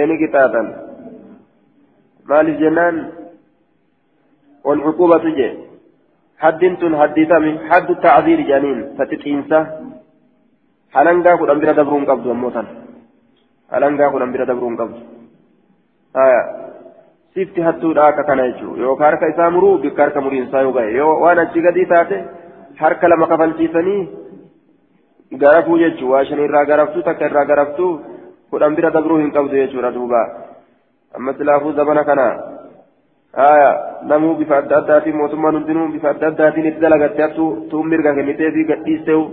eeni 0.01 0.21
qixaaxan 0.23 0.67
maaliif 2.31 2.63
jennaan 2.63 3.03
والعقوبة 4.67 5.25
جي 5.37 5.49
حد 6.39 6.61
تن 6.81 6.93
حدثمي 7.01 7.51
حد 7.69 7.89
التعذير 7.89 8.39
جانين 8.49 8.79
فتتئنسا 8.97 9.59
حلنقا 10.93 11.31
قد 11.39 11.49
أمبرا 11.49 11.71
دبرون 11.71 12.05
قبض 12.05 12.25
وموتا 12.25 12.63
حلنقا 13.71 14.07
قد 14.13 14.21
أمبرا 14.21 14.45
دبرون 14.49 14.75
قبض 14.79 14.95
آية 16.25 16.41
sifti 17.35 17.61
hattuudha 17.61 18.07
akka 18.07 18.23
kana 18.29 18.47
jechuudha 18.49 18.81
yookaan 18.87 19.11
harka 19.11 19.29
isaa 19.33 19.49
muruu 19.57 19.77
bikka 19.85 20.03
harka 20.03 20.21
muriinsaa 20.21 20.61
yoo 20.65 20.73
gahe 20.77 20.93
yoo 20.97 21.13
waan 21.23 21.39
achi 21.43 21.65
gadii 21.67 21.85
taate 21.93 22.17
harka 22.81 23.09
lama 23.09 23.27
kafalchiisanii 23.31 24.01
garafuu 25.43 25.77
jechuun 25.83 26.11
waa 26.15 26.25
shan 26.29 26.43
irraa 26.47 26.65
garaftuu 26.71 27.05
takka 27.09 27.29
irraa 27.31 27.45
garaftuu 27.51 27.91
kudhan 28.51 28.75
bira 28.79 28.93
dabruu 28.97 29.17
hin 29.23 29.31
qabdu 29.37 29.61
jechuudha 29.61 29.93
duuba 29.97 30.21
amma 31.19 31.33
silaafuu 31.39 31.73
zabana 31.81 32.03
kana 32.11 32.27
haya 33.41 33.69
namuu 34.13 34.35
bifa 34.41 34.57
adda 34.61 34.77
addaatiin 34.81 35.17
mootummaan 35.21 35.59
hundinuu 35.59 35.87
bifa 35.97 36.09
adda 36.13 36.31
addaatiin 36.33 36.71
itti 36.71 36.85
dalagatte 36.87 37.27
hattuu 37.27 37.51
tuun 37.69 37.93
mirga 37.93 38.15
kennitee 38.19 38.51
fi 38.57 38.69
gadhiisteewu 38.71 39.23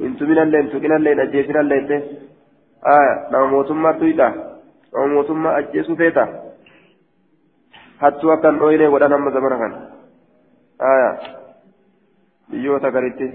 hin 0.00 0.16
tuminallee 0.22 0.62
hin 0.62 0.72
tuqinallee 0.74 1.14
hin 1.14 1.28
ajjeesinallee 1.28 2.00
haya 2.88 3.14
nama 3.30 3.46
mootummaattu 3.54 4.10
hidha 4.10 4.32
nama 4.92 5.06
mootummaa 5.14 5.54
ajjeesuu 5.60 5.96
feeta 6.02 6.26
hattuu 8.04 8.30
akkan 8.36 8.60
dhooyilee 8.60 8.92
godhan 8.94 9.16
amma 9.18 9.34
zabana 9.38 9.58
kana. 9.62 9.76
Haya 10.86 11.10
biyyoota 12.50 12.94
garitti. 12.96 13.28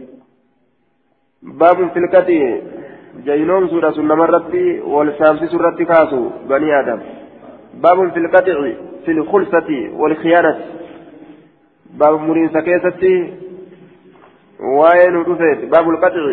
الكتي 1.43 2.61
جينوم 3.25 3.67
سورة 3.67 3.91
سنة 3.91 4.13
الرتي 4.13 4.79
والسامس 4.79 5.43
سورة 5.43 5.83
كاسو 5.89 6.29
بني 6.49 6.79
آدم 6.79 6.99
باب 7.73 8.11
في 8.11 8.19
القطع 8.19 8.71
في 9.05 9.11
الخلصة 9.11 9.69
والخيانة 9.99 10.59
باب 11.93 12.13
مرين 12.21 12.49
سكيستي 12.49 13.33
وين 14.59 15.15
رفيت 15.15 15.71
باب 15.71 15.89
القطع 15.89 16.25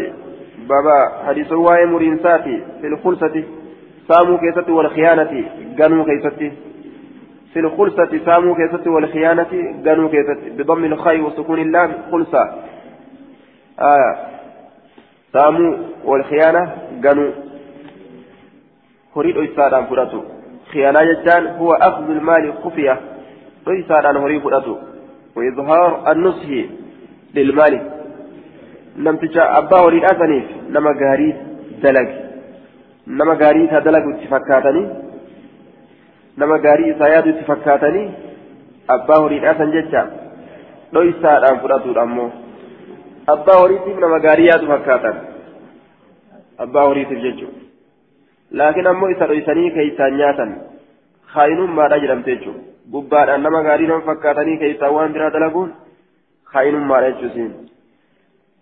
بابا 0.69 1.25
حديث 1.27 1.53
واي 1.53 1.87
مرين 1.87 2.19
ساتي 2.23 2.63
في 2.81 2.87
الخلصة 2.87 3.45
سامو 4.09 4.39
كيستي 4.39 4.73
والخيانة 4.73 5.45
قنو 5.79 6.05
كيستي 6.05 6.53
في 7.57 7.61
الخلصة 7.61 8.21
سامو 8.25 8.55
كيستي 8.55 8.89
والخيانة 8.89 9.53
قنو 9.87 10.09
كيستي 10.09 10.51
بضم 10.51 10.85
الخي 10.85 11.21
وسكون 11.21 11.59
اللام 11.59 11.91
خلصة. 12.13 12.43
آه. 13.81 14.17
wal 16.05 16.23
khiyaana 16.29 16.63
ganuu 17.01 17.33
horii 19.15 19.33
dhoysaadhaan 19.33 19.87
fudhatu 19.91 20.19
khiyaanaa 20.73 21.05
jechaan 21.11 21.49
huwa 21.59 21.81
akhdhu 21.89 22.13
ilmaali 22.13 22.53
kufiya 22.53 22.97
dhoysaadhaan 23.65 24.21
horii 24.25 24.41
fudhatu 24.41 24.79
وإظهار 25.37 26.13
النصح 26.13 26.49
للمال. 27.35 27.75
نمتجا 28.99 29.59
أبا 29.59 29.81
وليد 29.81 30.05
أسنيف 30.05 30.47
نما 30.75 30.91
غاريس 31.01 31.37
دلق. 31.83 32.11
نما 33.07 33.35
غاريس 33.43 33.73
دلق 33.87 34.05
اتفكاتني 34.15 35.06
نما 36.39 36.57
غاريس 36.65 37.01
ياد 37.01 37.29
اتفكاتني 37.29 38.05
أبا 38.91 39.17
وليد 39.19 39.45
أسن 39.45 39.71
جتا 39.75 40.03
لويسا 40.93 41.33
أن 41.49 41.57
فراتو 41.63 41.93
أمو 42.03 42.27
abbaa 43.33 43.59
horiitiif 43.61 43.99
nama 44.03 44.19
gaarii 44.25 44.47
yaadu 44.47 44.67
fakkaatan 44.73 45.17
abbaa 46.65 46.85
horiitiif 46.89 47.23
jechuudha 47.23 47.63
laakiin 48.61 48.89
ammoo 48.91 49.09
isa 49.15 49.29
dhoysanii 49.31 49.71
keeysaan 49.77 50.19
nyaatan 50.21 50.53
kaayinummaadha 51.33 51.99
jedhamte 52.05 52.31
jechuudha 52.35 52.63
gubbaadhaan 52.97 53.43
nama 53.47 53.63
gaarii 53.69 53.89
nama 53.93 54.07
fakkaatanii 54.11 54.59
keeysaan 54.61 54.95
waan 54.97 55.17
biraa 55.17 55.31
dalaguun 55.39 55.73
kaayinummaadha 56.53 57.15
jechuusiin 57.15 57.55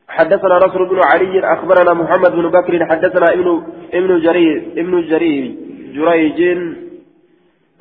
حدثنا 0.09 0.57
نصر 0.65 0.83
بن 0.85 0.99
علي 1.11 1.41
أخبرنا 1.53 1.93
محمد 2.01 2.33
بن 2.39 2.47
بكر 2.57 2.87
حدثنا 2.91 3.29
ابن 3.37 3.49
ابن 3.99 4.11
جرير 4.25 4.59
ابن 4.83 4.95
جرير 5.11 5.45
جريج 5.97 6.41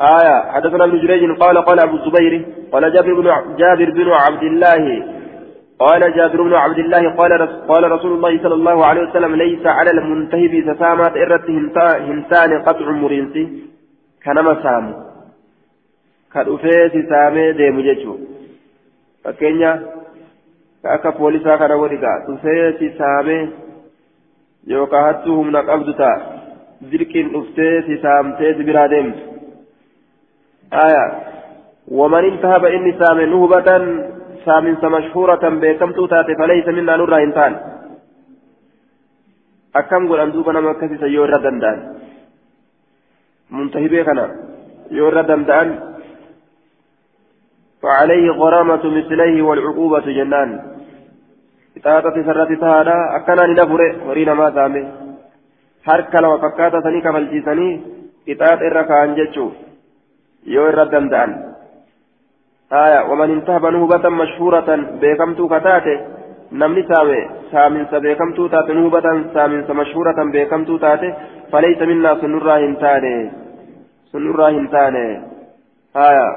آية 0.04 0.52
حدثنا 0.52 0.84
ابن 0.84 1.00
جريج 1.00 1.40
قال 1.40 1.58
قال 1.58 1.80
أبو 1.80 1.96
الزبير 1.98 2.46
قال 2.72 2.94
جابر 2.94 3.14
بن 3.14 3.56
جابر 3.58 3.90
بن 3.92 4.10
عبد 4.12 4.44
الله 4.44 5.06
قال 5.80 6.14
جابر 6.16 6.42
بن 6.44 6.54
عبد 6.54 6.80
الله 6.80 7.16
قال 7.16 7.32
قال 7.68 7.92
رسول 7.92 8.12
الله 8.14 8.44
صلى 8.44 8.54
الله 8.54 8.86
عليه 8.86 9.02
وسلم 9.10 9.36
ليس 9.36 9.66
على 9.66 9.92
المنتهب 9.92 10.74
سسامات 10.76 11.18
إرت 11.18 11.50
همسان 12.10 12.62
قطع 12.62 12.92
مرينسي 12.92 13.64
كنما 14.26 14.64
سام 14.64 14.94
كالأفيس 16.34 16.94
سامي 17.10 17.52
ديم 17.52 17.82
جيشو 17.82 18.18
فكينيا 19.24 19.72
كأكا 20.84 21.10
بوليسا 21.10 21.76
ودقا 21.76 22.14
تفيس 22.28 22.98
سامي 22.98 23.50
يوكا 24.68 24.98
هاتوهم 24.98 25.52
نقبضتا 25.52 26.12
ذلكين 26.92 27.36
أفتيس 27.36 28.02
سامتيس 28.02 28.58
برا 28.68 28.88
ديمت 28.88 29.33
آية 30.74 31.06
ومن 31.88 32.24
انتهب 32.24 32.66
إني 32.66 32.92
سامي 33.00 33.26
نهبة 33.26 33.70
taate 36.12 36.36
falaysa 36.36 36.72
minnaa 36.76 36.98
nurraa 36.98 37.20
hin 37.24 37.34
taane 37.38 37.58
akkam 39.80 40.08
godhan 40.10 40.34
duuba 40.34 40.54
nama 40.54 40.74
akkasisa 40.76 41.08
yoo 41.08 41.24
irra 41.28 41.40
danda'an 41.46 41.80
muntahibee 43.50 44.04
kana 44.04 44.26
yoo 44.92 45.08
irra 45.12 45.28
danda'an 45.28 45.70
فعليه 47.84 48.32
غرامة 48.32 48.84
مثليه 48.98 49.42
والعقوبة 49.42 50.06
جنان 50.18 50.50
إطاعة 51.78 52.16
سرة 52.28 52.52
تهادا 52.56 52.98
أكنا 53.16 53.46
ننفر 53.46 53.82
ورينا 54.08 54.34
ما 54.34 54.48
سامي 54.56 54.84
harka 55.84 56.22
lama 56.22 56.40
fakkaata 56.40 56.82
sanii 56.82 57.02
kafalchiisanii 57.02 57.72
qixaaxa 58.26 58.66
irra 58.68 58.84
kaan 58.88 59.16
yoo 60.46 60.68
irra 60.70 60.86
danda'an 60.92 61.54
آية 62.74 63.00
ومن 63.10 63.30
انتهب 63.32 63.66
نهبة 63.66 64.10
مشهورة 64.10 64.70
بكمتو 65.02 65.48
كتاتي 65.48 65.96
نمني 66.52 66.84
سامي 66.90 67.22
سامن 67.52 67.86
سبيكمتو 67.92 68.48
تاتي 68.48 68.74
نهبة 68.74 69.08
سامن 69.34 69.60
مشهورة 69.82 70.20
بكمتو 70.34 70.78
تاتي 70.78 71.14
فليس 71.52 71.82
منا 71.82 72.12
سنرى 72.22 72.66
هنتاني. 72.66 73.32
سنرى 74.12 74.48
هنتاني. 74.58 75.08
آية. 76.08 76.30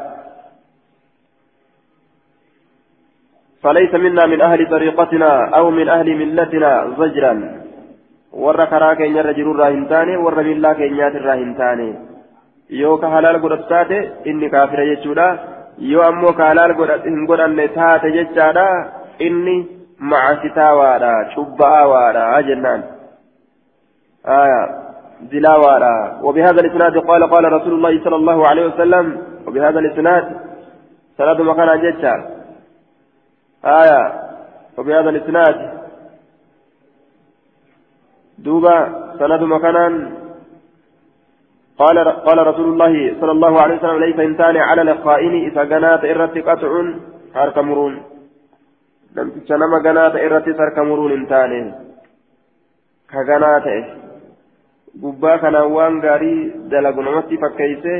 فليس 3.62 3.95
منا 3.95 4.27
من 4.27 4.40
أهل 4.40 4.71
طريقتنا 4.71 5.31
أو 5.57 5.71
من 5.71 5.88
أهل 5.88 6.09
ملتنا 6.21 6.73
زجرا. 6.99 7.35
warra 8.37 8.66
karaa 8.69 8.97
keenyarra 9.01 9.33
jiru 9.33 9.55
irraa 9.55 9.71
hin 9.73 9.87
taane 9.88 10.16
warra 10.21 10.42
millaa 10.45 10.77
yoo 12.68 12.96
ka 12.98 13.11
halaal 13.14 13.38
godhatu 13.40 13.68
taate 13.68 13.98
inni 14.31 14.50
kaafira 14.50 14.87
jechuudha 14.90 15.26
yoo 15.92 16.02
ammoo 16.11 16.33
kaalaal 16.40 16.74
hin 17.05 17.26
godhanne 17.31 17.68
taate 17.79 18.09
jechaadha 18.18 18.66
inni 19.29 19.57
macasitaawaadha 20.14 21.12
cubba'aawaadha 21.35 22.42
jennaan 22.48 22.83
دلاوارا 25.22 26.20
وبهذا 26.22 26.61
الإسناد 26.61 26.98
قال 26.98 27.31
قال 27.31 27.52
رسول 27.52 27.74
الله 27.74 28.05
صلى 28.05 28.16
الله 28.16 28.48
عليه 28.48 28.66
وسلم 28.66 29.07
وبهذا 29.46 29.79
الإسناد 29.79 30.24
سند 31.18 31.40
مكان 31.40 31.70
جتا 31.83 32.14
آية 33.64 34.02
وبهذا 34.79 35.11
الإسناد 35.11 35.57
دوبا 38.38 38.79
سند 39.18 39.42
مكانا 39.42 39.87
قال 41.79 41.97
قال 42.27 42.39
رسول 42.47 42.69
الله 42.73 43.21
صلى 43.21 43.33
الله 43.37 43.61
عليه 43.62 43.77
وسلم 43.77 44.05
ليس 44.05 44.19
إنسان 44.19 44.57
على 44.57 44.83
القائن 44.83 45.35
إذا 45.49 45.65
جنات 45.65 46.03
إرت 46.05 46.39
قطع 46.49 46.73
حرك 47.35 47.59
مرون 47.59 47.95
لم 49.17 49.27
تشنم 49.31 49.73
جنات 49.87 50.15
إرت 50.27 50.47
سرك 50.59 50.77
مرون 50.79 51.12
إنسان 51.12 51.53
كجنات 53.12 53.69
gubbaa 55.03 55.39
kanaan 55.39 55.73
waan 55.77 56.01
gaarii 56.01 56.71
dalagu 56.73 57.03
namatti 57.05 57.37
fakkeeyse 57.37 57.95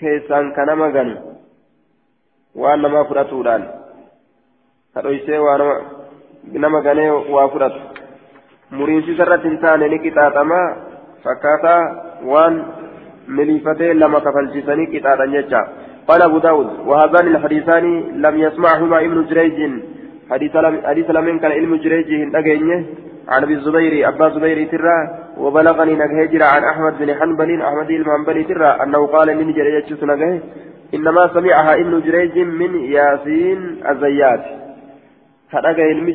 keessaan 0.00 0.46
ka 0.56 0.64
nama 0.64 0.88
ganu 0.94 1.16
waan 2.62 2.80
namaa 2.80 3.04
fudhatuudhaan 3.08 3.66
kadhoysee 4.94 5.40
waa 5.46 5.58
nama 6.64 6.80
ganee 6.86 7.10
waa 7.34 7.48
fudhatu 7.52 7.80
muriinsiisa 8.78 9.26
irratti 9.26 9.52
hin 9.52 9.60
taane 9.64 9.88
ni 9.92 9.98
qixaaxamaa 10.06 10.64
fakkaataa 11.26 11.82
waan 12.32 12.56
مليفتين 13.28 13.96
لما 13.98 14.18
كفلجسني 14.18 14.86
كتابا 14.86 15.24
يجا. 15.24 15.62
قال 16.08 16.22
أبو 16.22 16.38
داود 16.38 16.68
وهذان 16.86 17.26
الحديثان 17.26 17.84
لم 18.24 18.38
يسمعهما 18.38 18.98
ابن 19.00 19.24
جريج. 19.30 19.58
حديث 20.30 21.10
لمن 21.10 21.38
كان 21.38 21.52
علم 21.52 21.76
جريج 21.76 22.08
عن 23.28 23.42
أبي 23.42 23.54
الزبير 23.54 24.08
أبا 24.08 24.28
زبير 24.28 24.68
ترى 24.68 24.96
وبلغني 25.38 25.94
نجهجر 25.94 26.42
عن 26.42 26.64
أحمد 26.64 26.98
بن 26.98 27.14
حنبل 27.14 27.62
أحمد 27.62 27.90
المنبلي 27.90 28.44
ترى 28.44 28.66
أنه 28.82 29.06
قال 29.06 29.36
من 29.38 29.52
جريج 29.52 30.04
نجه 30.04 30.40
إنما 30.94 31.30
سمعها 31.34 31.74
ابن 31.74 32.00
جريج 32.00 32.38
من 32.38 32.72
ياسين 32.96 33.58
الزيات. 33.90 34.44
فنجه 35.50 35.82
علم 35.90 36.08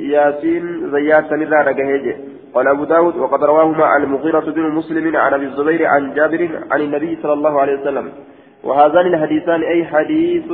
ياسين 0.00 0.90
زيات 0.90 1.24
سنرى 1.30 1.72
نجهجه 1.72 2.16
قال 2.56 2.68
أبو 2.68 2.84
داود 2.84 3.16
وقد 3.16 3.44
رواهما 3.44 3.96
المغيرة 3.96 4.40
بن 4.40 4.62
مسلم 4.62 5.16
عن 5.16 5.34
أبي 5.34 5.46
الزبير 5.46 5.86
عن 5.86 6.14
جابر 6.14 6.60
عن 6.70 6.80
النبي 6.80 7.18
صلى 7.22 7.32
الله 7.32 7.60
عليه 7.60 7.80
وسلم. 7.80 8.12
وهذان 8.64 9.06
الحديثان 9.06 9.62
أي 9.62 9.84
حديث 9.84 10.52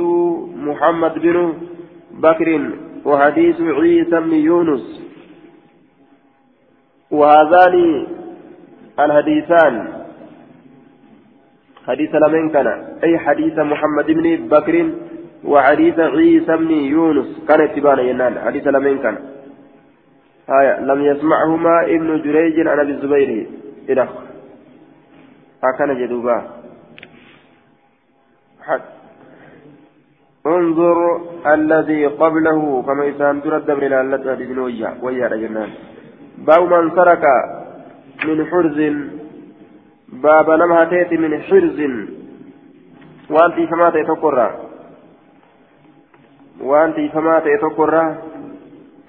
محمد 0.55 1.19
بن 1.19 1.53
بكر 2.11 2.49
وحديث 3.05 3.61
عيسى 3.61 4.19
بن 4.19 4.33
يونس. 4.33 4.85
وهذان 7.11 7.75
الحديثان 8.99 9.87
حديث 11.87 12.15
لمن 12.15 12.49
كان؟ 12.49 12.67
أي 13.03 13.17
حديث 13.19 13.59
محمد 13.59 14.05
بن 14.05 14.47
بكر 14.47 14.75
وحديث 15.45 15.99
عيسى 15.99 16.57
بن 16.57 16.71
يونس. 16.71 17.29
كان 17.47 17.61
اتبانا 17.61 18.01
ينال 18.01 18.39
حديث 18.39 18.67
لمن 18.67 18.97
كان؟ 18.97 19.32
آية 20.49 20.79
لم 20.79 21.01
يسمعهما 21.03 21.85
ابن 21.85 22.21
جريج 22.21 22.67
عن 22.67 22.79
أبي 22.79 22.91
الزبير. 22.91 23.47
إلى 23.89 24.07
هكذا 25.63 25.93
جدوبا. 25.93 26.37
انظر 30.45 30.97
الذي 31.53 32.05
قبله 32.05 32.83
كما 32.87 33.09
إسان 33.09 33.41
ترد 33.41 33.71
من 33.71 33.93
التي 33.93 34.31
حديث 34.31 34.57
ويا 34.57 34.97
ويا 35.01 35.27
جنان 35.27 35.69
باو 36.37 36.67
من 36.67 36.91
سرك 36.95 37.23
من 38.25 38.45
حرز. 38.45 38.79
باب 40.23 40.49
نمها 40.49 40.83
تيتي 40.85 41.17
من 41.17 41.41
حرز. 41.41 41.79
وأنت 43.29 43.69
فما 43.69 43.89
تيتقرى 43.89 44.49
وأنت 46.61 46.97
فما 47.13 47.39
تيتقرى 47.39 48.17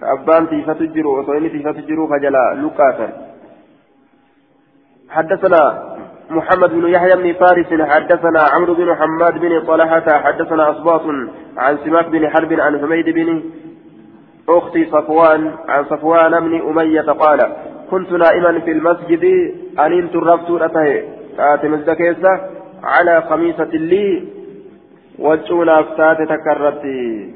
كأبان 0.00 0.48
تيفة 0.48 0.72
تجرو 0.72 1.20
وصوين 1.20 1.52
تيفة 1.52 1.72
تجرو 1.72 2.06
فجلا 2.06 2.54
لقاتا 2.62 3.08
حدثنا 5.10 5.94
محمد 6.30 6.70
بن 6.70 6.88
يحيى 6.88 7.16
بن 7.16 7.32
فارس 7.32 7.66
حدثنا 7.92 8.40
عمرو 8.52 8.74
بن 8.74 8.94
حماد 8.94 9.38
بن 9.38 9.60
طلحة 9.66 10.18
حدثنا 10.24 10.70
أصباط 10.70 11.02
عن 11.56 11.78
سماك 11.84 12.06
بن 12.08 12.30
حرب 12.30 12.52
عن 12.52 12.80
حميد 12.80 13.08
بن 13.08 13.42
أختي 14.48 14.84
صفوان 14.84 15.52
عن 15.68 15.84
صفوان 15.84 16.40
بن 16.40 16.60
أمية 16.68 17.00
قال 17.00 17.52
كنت 17.90 18.12
نائما 18.12 18.60
في 18.60 18.70
المسجد 18.72 19.24
أننت 19.78 20.14
الرفت 20.14 20.50
أتهي 20.50 21.04
كاتم 21.36 21.74
الزكيسة 21.74 22.40
على 22.84 23.22
خميسة 23.22 23.64
لي 23.64 24.24
وجونا 25.18 25.80
أفتات 25.80 26.18
تكرتي 26.28 27.34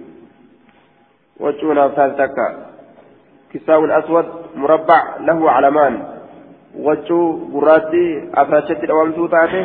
وجونا 1.41 1.87
أفتات 1.87 2.19
تكا 2.19 2.47
كساو 3.53 3.85
أسود 3.87 4.27
مربع 4.57 5.03
له 5.21 5.51
علمان. 5.51 5.95
وجو 6.79 7.21
براتي 7.53 8.31
أفرشت 8.35 8.85
الأوامسو 8.85 9.27
تاتي 9.27 9.63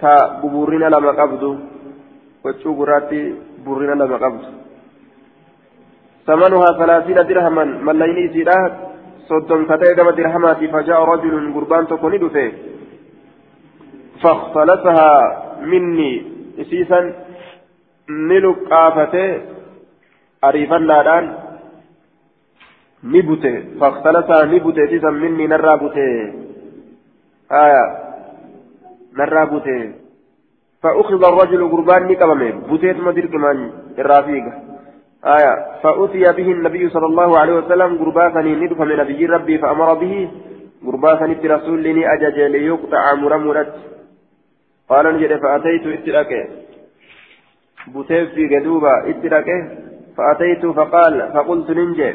تا 0.00 0.12
ببورنا 0.42 0.86
لما 0.94 1.12
قبضو. 1.20 1.56
وجو 2.44 2.70
براتي 2.74 3.34
بورنا 3.64 3.94
لما 4.02 4.16
قبضو. 4.16 4.50
ثمنها 6.26 6.68
ثلاثين 6.78 7.18
درهما. 7.28 7.64
مليني 7.64 8.24
سيرات 8.32 8.72
صدم 9.28 9.64
فتاة 9.64 9.92
كما 9.96 10.10
درهماتي 10.10 10.68
فجاء 10.68 11.00
رجل 11.04 11.54
قربان 11.54 11.86
تكوني 11.86 12.18
دفه 12.18 12.52
فاختلسها 14.22 15.10
مني. 15.70 16.12
إسيسا 16.60 17.00
نلقافته 20.46 20.48
أريفنادان 20.48 21.34
نبته 23.04 23.64
فاختلسها 23.80 24.44
نبته 24.44 24.84
إسيسا 24.84 25.10
مني 25.10 25.46
نرابته 25.46 26.32
آية 27.52 27.84
نرابته 29.18 29.92
فأخذ 30.82 31.24
الرجل 31.24 31.70
قربان 31.70 32.02
نكبمه 32.08 32.50
بتيت 32.70 32.96
مدير 33.00 33.26
كمان 33.26 33.70
الرافيقه 33.98 34.52
آية 35.24 35.54
فأتي 35.82 36.32
به 36.32 36.48
النبي 36.52 36.88
صلى 36.88 37.06
الله 37.06 37.38
عليه 37.38 37.52
وسلم 37.52 37.98
قرباثني 37.98 38.54
ندف 38.54 38.80
من 38.80 38.96
نبي 38.96 39.26
ربي 39.26 39.58
فأمر 39.58 39.94
به 39.94 40.30
قرباثني 40.86 41.34
برسول 41.34 41.82
لي 41.82 42.14
أجج 42.14 42.38
ليقطع 42.40 43.14
مرمرت 43.14 43.74
قال 44.88 45.16
نجد 45.16 45.40
فأتيت 45.42 45.86
اتلك 45.86 46.50
بوتيف 47.86 48.34
في 48.34 48.56
قدوبة 48.56 49.10
اتلك 49.10 49.48
فأتيت 50.16 50.66
فقال 50.66 51.14
فقلت 51.34 51.70
ننجي. 51.70 52.10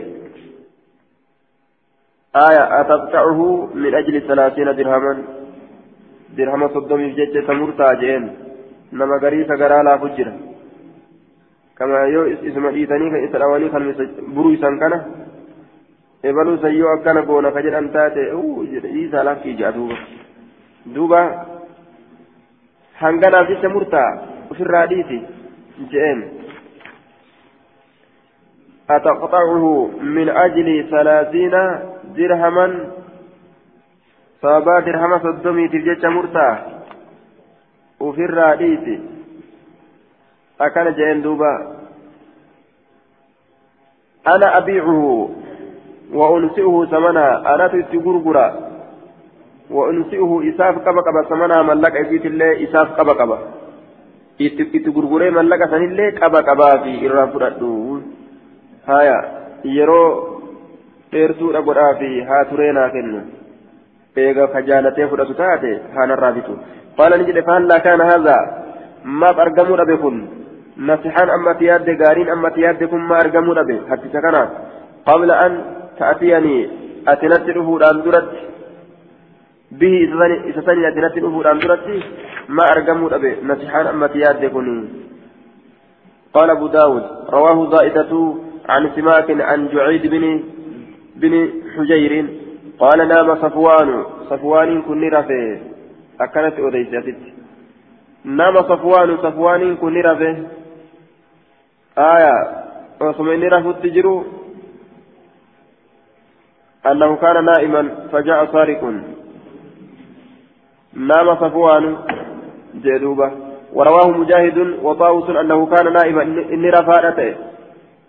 آية 2.48 2.64
أتقطعه 2.82 3.40
من 3.76 3.96
أجل 3.96 4.16
ثلاثين 4.28 4.76
درهما. 4.76 5.24
درهم 6.38 6.68
صدومي 6.74 7.14
في 7.14 7.16
ججة 7.26 7.40
تمرتا 7.48 7.94
جين 7.94 8.24
نما 8.94 9.16
قريسة 9.24 9.56
قرالا 9.62 9.98
فجرا 9.98 10.34
كما 11.78 12.00
يو 12.14 12.22
إسم 12.48 12.66
إيتاني 12.66 13.10
كان 13.10 13.24
إسرائيلي 13.28 13.70
كان 13.70 13.84
برو 14.36 14.54
إسان 14.54 14.80
كان. 14.80 14.94
sayyoo 16.24 16.90
akkana 16.94 17.22
goona 17.22 17.52
ka 17.52 17.62
jedhan 17.62 17.90
taate 17.92 18.22
isaa 18.94 19.24
lakkii 19.24 19.58
jaa 19.58 19.72
duuba 19.72 19.96
duuba 20.86 21.46
hanganaaf 23.02 23.48
jecha 23.48 23.70
murtaa 23.70 24.10
ofirraa 24.52 24.86
dhiisi 24.86 25.18
je'een 25.92 26.22
أتقطعه 28.96 29.90
من 30.02 30.30
أجل 30.30 30.88
ثلاثين 30.92 31.56
درهما 32.18 32.68
صابا 34.42 34.80
درهما 34.80 35.18
صدمي 35.20 35.68
ترجع 35.68 36.10
مرتا 36.10 36.50
وفي 38.00 38.26
akkana 40.62 40.94
jeen 40.94 41.22
duuba 41.26 41.52
ana 44.34 44.48
abiicuhu 44.62 45.10
wa 46.14 46.30
unsi'uhu 46.38 46.86
samana 46.94 47.42
anatu 47.54 47.82
itti 47.82 47.98
gurgura 47.98 48.46
wa 49.70 49.88
unsi'uhu 49.90 50.44
isaaf 50.54 50.78
qaba 50.86 51.02
qaba 51.08 51.26
samana 51.30 51.64
mallaqa 51.64 52.06
isiitillee 52.06 52.62
isaaf 52.68 52.94
qaba 53.00 53.18
qaba 53.18 53.38
itti 54.38 54.94
gurguree 54.98 55.32
mallaqa 55.34 55.72
sanillee 55.74 56.12
qaba 56.22 56.44
qabaafi 56.50 56.94
irraa 57.08 57.32
fudhadhu 57.34 57.72
turee 62.50 62.72
naa 62.74 62.90
kennu. 62.96 63.22
Eega 64.18 64.48
ka 64.54 64.62
jaalatee 64.70 65.08
fudhatu 65.08 65.34
taate 65.42 65.72
haanarraa 65.96 66.36
bitu 66.38 66.60
qaala 66.98 67.18
ni 67.18 67.28
jedhe 67.30 67.48
faallaa 67.50 67.80
kaana 67.88 68.12
haadhaa 68.12 68.44
maaf 69.04 69.44
argamuu 69.46 69.78
dhabe 69.82 69.98
kun? 70.04 70.18
نصحان 70.78 71.30
أما 71.30 71.54
تياد 71.54 72.04
قارين 72.04 72.30
أما 72.30 72.50
تياد 72.50 72.84
كن 72.84 72.98
ما 72.98 73.16
أرقموا 73.22 73.60
أبي 73.60 73.82
حتى 73.90 74.08
سكنا 74.14 74.50
قبل 75.06 75.32
أن 75.32 75.52
تأتيني 76.00 76.70
أتنت 77.08 77.50
الأفود 77.50 77.84
أن 77.84 78.02
درت 78.02 78.32
به 79.72 79.94
إذا 80.50 80.62
ثاني 80.62 80.88
أتنت 80.88 81.18
الأفود 81.18 81.46
أن 81.48 81.60
درت 81.60 81.88
ما 82.50 82.64
أرقموا 82.76 83.16
أبي 83.16 83.32
نصحان 83.44 83.88
أما 83.88 84.08
تياد 84.08 84.44
قال 86.34 86.50
أبو 86.50 86.68
داود 86.68 87.04
رواه 87.30 87.70
زائدة 87.72 88.36
عن 88.70 88.92
سماك 88.96 89.42
عن 89.42 89.68
جعيد 89.68 90.08
بن 90.08 90.44
بن 91.16 91.50
حجير 91.78 92.26
قال 92.80 93.08
نام 93.08 93.36
صفوان. 93.36 94.06
صفوان 94.30 94.82
كن 94.82 95.10
رفه. 95.10 95.60
أكنت 96.22 96.60
أوديسيتت 96.60 97.20
نام 98.26 98.56
صفوان. 98.56 99.18
صفوان 99.18 99.76
كن 99.76 100.02
رفه. 100.02 100.36
آية. 101.98 102.36
وصمني 103.02 103.48
رفضت 103.48 103.86
جرو. 103.86 104.26
أنه 106.86 107.16
كان 107.16 107.46
نائما 107.46 108.08
فجاء 108.12 108.46
سارق. 108.46 108.84
نام 110.94 111.36
صفوان. 111.36 111.98
جدوبة 112.76 113.32
ورواه 113.74 114.10
مجاهد 114.10 114.58
وطاووس 114.82 115.30
أنه 115.30 115.66
كان 115.66 115.94
نائما. 115.94 116.22
إني 116.24 116.70
رفادته. 116.70 117.51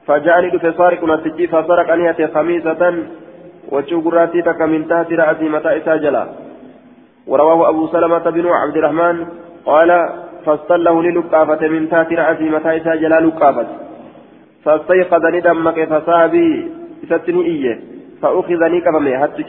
فجاءني 0.07 0.51
دفع 0.51 0.71
سارق 0.71 1.05
نتجي 1.05 1.47
فسرق 1.47 1.93
أنية 1.93 2.21
خميسة 2.35 2.83
وشوقراتي 3.73 4.43
تك 4.43 4.61
من 4.63 4.89
تحت 4.89 5.13
رأسي 5.13 5.49
متى 5.49 5.77
إساجلا 5.77 6.25
ورواه 7.27 7.69
أبو 7.69 7.87
سلمة 7.87 8.31
بن 8.31 8.47
عبد 8.47 8.77
الرحمن 8.77 9.27
قال 9.67 9.91
فاصطله 10.47 11.03
للقافة 11.03 11.69
من 11.69 11.91
تحت 11.91 12.13
رأسه 12.13 12.45
متى 12.45 12.77
إسا 12.77 12.95
جلال 12.95 13.29
لقافة. 13.29 13.67
فاستيقظ 14.65 15.25
ندمك 15.27 15.79
فصابي 15.85 16.71
ستني 17.11 17.43
إيه 17.47 17.81
فأخذني 18.23 18.81
كفمي 18.81 19.19
حتى 19.19 19.43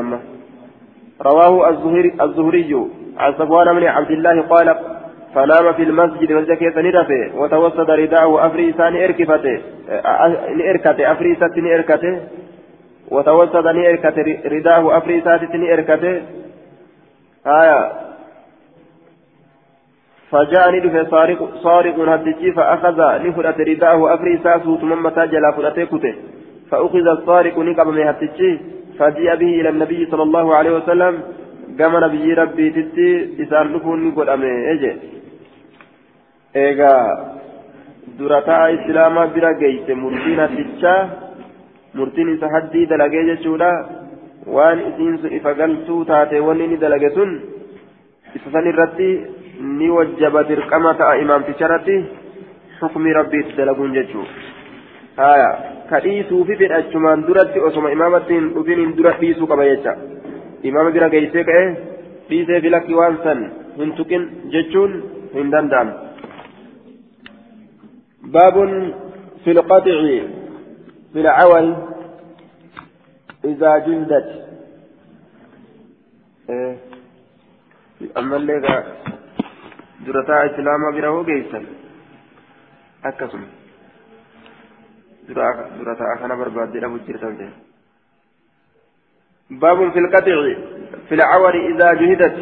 أما 0.00 0.18
رواه 1.22 1.68
الزهري, 1.70 2.12
الزهري 2.22 2.86
عن 3.18 3.32
صفوان 3.32 3.74
بن 3.74 3.84
عبد 3.84 4.10
الله 4.10 4.42
قال 4.42 4.76
فنام 5.34 5.72
في 5.72 5.82
المسجد 5.82 6.32
والزكية 6.32 6.74
ندفه 6.76 7.38
وتوسد 7.38 7.90
رداءه 7.90 8.46
أفريسان 8.46 8.96
إركفته. 8.96 9.60
إركته 10.70 11.12
أفريسة 11.12 11.74
إركته. 11.74 12.20
وتوسد 13.10 13.66
إركته 13.66 14.38
رداءه 14.46 14.98
أفريسات 14.98 15.40
إركته. 15.54 16.22
آية. 17.46 17.92
فجاءني 20.30 20.80
دفع 20.80 21.10
صارق 21.10 21.54
صارق 21.54 21.98
هدجي 22.08 22.52
فأخذ 22.52 22.98
نفرة 23.26 23.56
رداءه 23.64 24.14
أفري 24.14 24.38
ساسه 24.44 24.76
ثم 24.76 25.02
متى 25.02 25.26
جلا 25.26 25.50
فرته 25.56 25.84
كته. 25.84 26.14
فأخذ 26.70 27.06
الصارق 27.18 27.58
نقب 27.58 27.88
من 27.88 28.06
هدجي 28.08 28.60
فجيء 28.98 29.34
به 29.34 29.60
إلى 29.60 29.68
النبي 29.68 30.06
صلى 30.10 30.22
الله 30.22 30.54
عليه 30.56 30.76
وسلم 30.76 31.22
كما 31.78 32.06
نبي 32.06 32.34
ربي 32.34 32.70
تتي 32.70 33.42
إسان 33.42 33.66
لفوني 33.72 34.10
قد 34.10 34.28
أمي 34.28 34.48
إيغا 36.56 36.94
durataa 38.18 38.68
islaamaa 38.76 39.26
bira 39.34 39.52
geeyse 39.60 39.94
murtiin 39.94 40.38
hattichaa 40.40 40.98
murtiin 41.98 42.28
isa 42.34 42.48
haddii 42.54 42.86
dalagee 42.90 43.22
jechuudha 43.30 43.70
waan 44.56 44.82
isiin 44.88 45.16
sun 45.22 45.32
ifa 45.38 45.54
galtuu 45.60 46.04
taate 46.10 46.40
wanni 46.48 46.66
ni 46.72 46.76
dalage 46.82 47.10
sun 47.16 47.32
isa 48.36 48.52
san 48.52 48.68
irratti 48.72 49.08
ni 49.80 49.88
wajjaba 49.96 50.44
dirqama 50.50 50.94
ta'a 51.00 51.16
imaamticharratti 51.24 51.96
xukmii 52.78 53.16
rabbiitti 53.18 53.58
dalaguun 53.58 53.96
jechuu 53.98 54.26
haya 55.16 55.50
ka 55.90 56.02
dhiisuufi 56.06 56.60
fedhachumaan 56.62 57.26
duratti 57.28 57.66
osoma 57.70 57.94
imaamatti 57.96 58.38
hin 58.38 58.48
dhufiniin 58.54 58.96
dura 59.00 59.16
dhiisuu 59.20 59.50
qaba 59.52 59.70
jecha 59.72 59.96
imaama 60.70 60.94
bira 60.98 61.08
geeysee 61.18 61.44
ka'e 61.50 61.66
dhiisee 62.30 62.60
filakki 62.66 62.94
waan 63.02 63.20
san 63.26 63.46
hin 63.82 63.92
tuqin 64.00 64.32
jechuun 64.56 64.98
hin 65.38 65.54
danda'amu 65.56 65.92
باب 68.24 68.54
في 69.44 69.50
القطع 69.50 70.00
في 71.12 71.20
العول 71.20 71.76
إذا 73.44 73.78
جلدت 73.78 74.48
إيه؟ 76.50 76.76
أما 78.16 78.36
اللي 78.36 78.60
درتا 80.06 80.46
إسلاما 80.46 80.90
بره 80.94 81.22
جيسا 81.22 81.66
أكسم 83.04 83.42
درتا 85.28 86.04
أخنا 86.16 86.34
برباد 86.34 86.76
له 86.76 86.98
جرتا 87.08 87.50
باب 89.50 89.92
في 89.92 89.98
القطع 89.98 90.36
في 91.08 91.14
العور 91.14 91.54
إذا 91.70 91.92
جهدت 91.92 92.36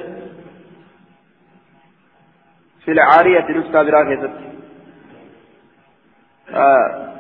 في 2.85 2.91
العارية 2.93 3.59
نسكا 3.59 3.83
براكزت 3.83 4.52
آه 6.55 7.13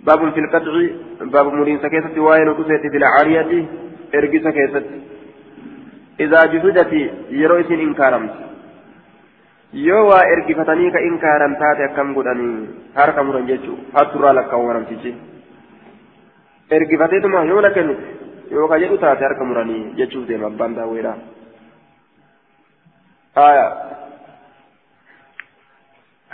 باب 0.00 0.32
في 0.32 0.40
القطع 0.40 0.74
باب 1.20 1.46
مرين 1.46 1.78
سكيسة 1.82 2.20
وين 2.20 2.48
وكسيت 2.48 2.80
في 2.92 2.96
العارية 2.96 3.66
ارقي 4.14 4.38
سكيسة 4.38 4.82
إذا 6.20 6.46
جسدت 6.46 6.92
يرويس 7.30 7.70
إنكارمت 7.70 8.46
yoo 9.74 10.08
waa 10.08 10.24
ergifatanii 10.32 10.90
ka 10.90 11.00
inkaaran 11.00 11.56
taate 11.60 11.82
akkam 11.84 12.14
godhanii 12.14 12.68
harka 12.94 13.24
muran 13.24 13.46
jechuu 13.46 13.76
hatturraa 13.94 14.32
lakkaawwanamtichi 14.38 15.10
ergifateetuma 16.70 17.42
yoo 17.50 17.60
na 17.60 17.70
kennu 17.70 17.96
yoo 18.50 18.68
ka 18.68 18.78
jedhu 18.78 18.98
taate 18.98 19.24
harka 19.24 19.44
muranii 19.44 19.82
jechuuf 19.98 20.26
deema 20.28 20.46
abbaan 20.46 20.76
daawweedha 20.78 21.14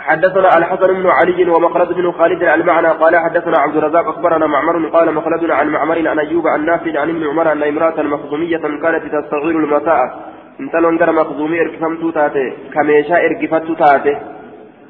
حدثنا 0.07 0.57
الحسن 0.57 0.87
بن 0.87 1.07
علي 1.09 1.49
ومخلد 1.49 1.93
بن 1.93 2.11
خالد 2.11 2.43
المعنى 2.43 2.87
قال 2.87 3.15
حدثنا 3.17 3.57
عبد 3.57 3.75
الرزاق 3.75 4.07
أخبرنا 4.07 4.47
معمر 4.47 4.89
قال 4.89 5.13
مخلد 5.13 5.51
عن 5.51 5.67
معمر 5.69 6.07
عن 6.07 6.19
أيوب 6.19 6.47
عن 6.47 6.65
نافع 6.65 6.99
عن 6.99 7.09
ابن 7.09 7.27
عمر 7.27 7.51
أن 7.51 7.63
امرأة 7.63 8.01
مخزومية 8.01 8.57
كانت 8.57 9.03
تستغير 9.15 9.55
المساء 9.63 10.33
انتلون 10.59 10.97
غير 10.97 11.11
مخزومي 11.11 11.61
اركفمتو 11.61 12.09
تاتي. 12.09 12.53
كميشا 12.73 13.17
اركفتو 13.25 13.73
تاتي. 13.73 14.15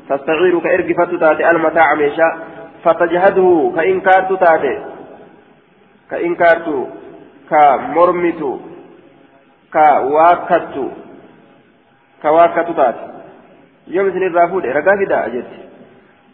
تستغير 0.09 0.59
كاركفتو 0.59 1.17
تاتي. 1.17 1.49
المتاع 1.51 1.93
ميشا. 1.93 2.29
فتجهده 2.83 3.71
كإنكارتو 3.75 4.35
تاتي. 4.35 4.75
كإنكارتو. 6.11 6.87
كمرمتو. 7.49 8.59
كواكتو. 9.73 10.87
كواكتو 12.21 12.73
تاتي. 12.73 13.12
يوم 13.87 14.09
سن 14.11 14.23
الرافود 14.23 14.65
رقا 14.65 14.95
فدا 14.99 15.25
أجت 15.25 15.45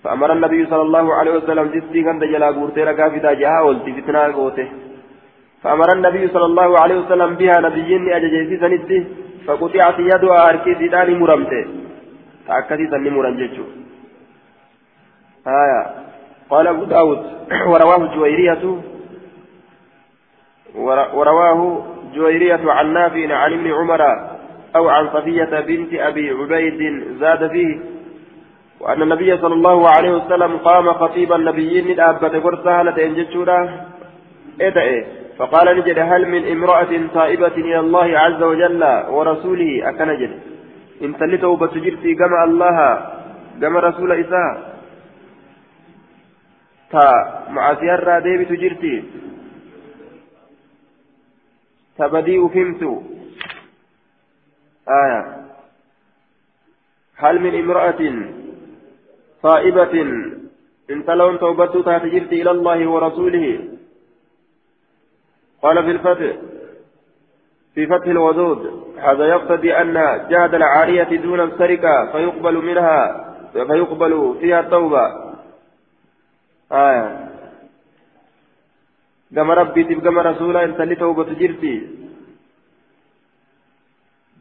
فأمر 0.04 0.34
النبي 0.34 0.66
صلى 0.66 0.82
الله 0.82 1.14
عليه 1.14 1.32
وسلم 1.32 1.66
جسدي 1.76 2.04
كان 2.04 2.20
دجلا 2.20 2.48
قورتي 2.48 2.84
رقا 2.84 3.10
فدا 3.10 3.34
جاها 3.34 3.62
ولتي 3.62 3.92
فتنا 4.02 4.24
قوته 4.38 4.68
فأمر 5.64 5.90
النبي 5.96 6.28
صلى 6.28 6.46
الله 6.46 6.80
عليه 6.80 6.96
وسلم 6.96 7.36
بها 7.36 7.60
نبيين 7.60 8.14
أججيسي 8.14 8.58
سنتي 8.64 9.08
فقطعت 9.48 10.00
يدها 10.00 10.50
أركي 10.50 10.76
زيداني 10.76 11.14
مرمته 11.16 11.66
تأكدي 12.48 12.88
سني 12.92 13.10
مرنججو 13.10 13.64
آية 15.48 15.82
قال 16.50 16.68
أبو 16.68 16.84
داود 16.84 17.20
ورواه 17.72 18.16
جويرية 18.16 18.64
ورواه 21.14 21.86
جويرية 22.14 22.72
عن 22.72 22.94
نافع 22.94 23.36
عن 23.36 23.54
ابن 23.54 23.72
عمر 23.72 24.29
أو 24.76 24.90
عن 24.90 25.10
صفية 25.10 25.60
بنت 25.60 25.94
أبي 25.94 26.30
عبيد 26.32 27.04
زاد 27.20 27.52
فيه 27.52 27.80
وأن 28.80 29.02
النبي 29.02 29.38
صلى 29.38 29.54
الله 29.54 29.90
عليه 29.90 30.12
وسلم 30.12 30.58
قام 30.58 30.94
خطيب 30.94 31.34
النبيين 31.34 31.86
الأبة 31.86 32.40
فرسها 32.40 32.84
لتنجتشورا 32.84 33.86
إيه 34.62 35.06
فقال 35.38 35.78
نجد 35.78 36.00
هل 36.00 36.30
من 36.30 36.52
امرأة 36.52 37.08
تائبة 37.14 37.48
إلى 37.48 37.80
الله 37.80 38.20
عز 38.20 38.44
وجل 38.44 38.84
ورسوله؟ 39.10 39.90
أكنجد 39.90 40.32
إن 41.04 41.18
تلته 41.18 41.58
بتجرتي 41.58 42.16
كما 42.16 42.44
الله 42.44 42.78
كما 43.62 43.80
رسول 43.80 44.12
إساء. 44.12 44.80
تا 46.92 47.06
مع 47.50 47.76
سيارة 47.76 48.20
ديبي 48.20 48.46
تجرتي. 48.46 49.04
تبديء 51.98 52.48
فهمت 52.48 52.84
آية. 54.90 55.46
هل 57.16 57.40
من 57.40 57.60
امرأة 57.60 58.30
صائبة 59.42 60.02
إن 60.92 61.06
تلون 61.06 61.40
توبتها 61.40 61.98
تجرت 61.98 62.34
إلى 62.34 62.52
الله 62.52 62.88
ورسوله؟ 62.88 63.60
قال 65.62 65.84
في 65.84 65.92
الفتح 65.92 66.38
في 67.76 67.88
فتح 67.88 68.06
الودود 68.06 68.94
هذا 68.98 69.26
يقتضي 69.26 69.74
أن 69.74 69.94
جهد 70.30 70.54
العارية 70.54 71.18
دون 71.18 71.40
السرقة 71.40 72.12
فيقبل 72.12 72.56
منها 72.58 73.26
فيقبل 73.54 74.36
فيها 74.40 74.60
التوبة. 74.60 75.34
آية. 76.72 77.30
كما 79.36 79.54
ربي 79.54 79.84
كما 79.84 80.22
رسولا 80.22 80.64
إن 80.64 80.78
تلي 80.78 80.96
توبة 80.96 81.34
جرتي 81.34 81.99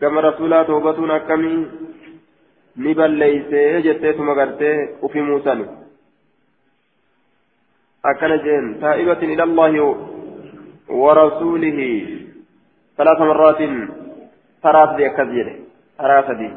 gama 0.00 0.20
rasuulaa 0.20 0.64
toobatuun 0.64 1.10
akkamii 1.10 1.66
ni 2.76 2.94
balleeysee 2.94 3.82
jetteetuma 3.86 4.34
gartee 4.34 4.76
ufi 5.02 5.22
muusan 5.30 5.64
akkana 8.12 8.36
jeen 8.46 8.70
taa'ibatin 8.84 9.30
ila 9.36 9.42
allahi 9.48 9.80
warasuulihi 11.02 11.90
ثلاث 12.98 13.20
مرات 13.30 13.60
ثلاث 14.62 14.90
دي 14.96 15.06
أكذيره 15.06 15.54
ثلاث 15.98 16.28
دي 16.40 16.50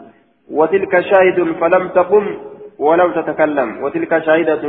وتلك 0.57 0.93
شاهد 1.09 1.37
فلم 1.61 1.83
تقم 1.87 2.25
ولم 2.79 3.09
تتكلم 3.17 3.69
وتلك 3.83 4.13
شاهدة 4.25 4.63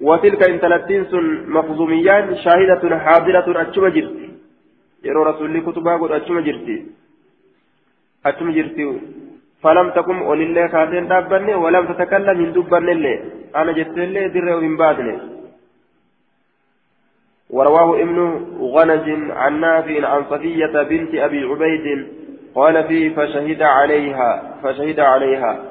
وتلك 0.00 0.42
إن 0.50 0.60
تلتين 0.60 1.02
مخزوميان 1.56 2.36
شاهدة 2.44 2.82
حاضرة 3.04 3.46
أتشم 3.62 3.86
جرت 3.94 4.18
يرو 5.04 5.22
رسول 5.22 5.60
كتبها 5.66 5.96
قد 6.00 6.10
أتشم 6.16 6.38
جرتي 6.46 6.76
أتم 8.26 8.50
جرتي 8.52 9.00
فلم 9.62 9.90
تقم 9.90 10.22
ولله 10.22 10.66
كاتين 10.66 11.08
دابني 11.08 11.54
ولم 11.54 11.84
تتكلم 11.92 12.38
من 12.38 12.52
دبن 12.52 12.88
الله 12.88 13.16
أنا 13.56 13.72
جت 13.72 13.98
الله 13.98 14.26
در 14.26 14.60
من 14.60 14.76
بعدني 14.76 15.16
ورواه 17.50 18.00
ابن 18.02 18.18
غنج 18.60 19.06
عن 19.30 19.60
نافع 19.60 20.08
عن 20.08 20.24
صفية 20.30 20.82
بنت 20.82 21.14
أبي 21.14 21.44
عبيد 21.44 21.86
قال 22.54 22.84
فيه 22.88 23.14
فشهد 23.16 23.62
عليها 23.62 24.30
فشهد 24.62 25.00
عليها 25.00 25.64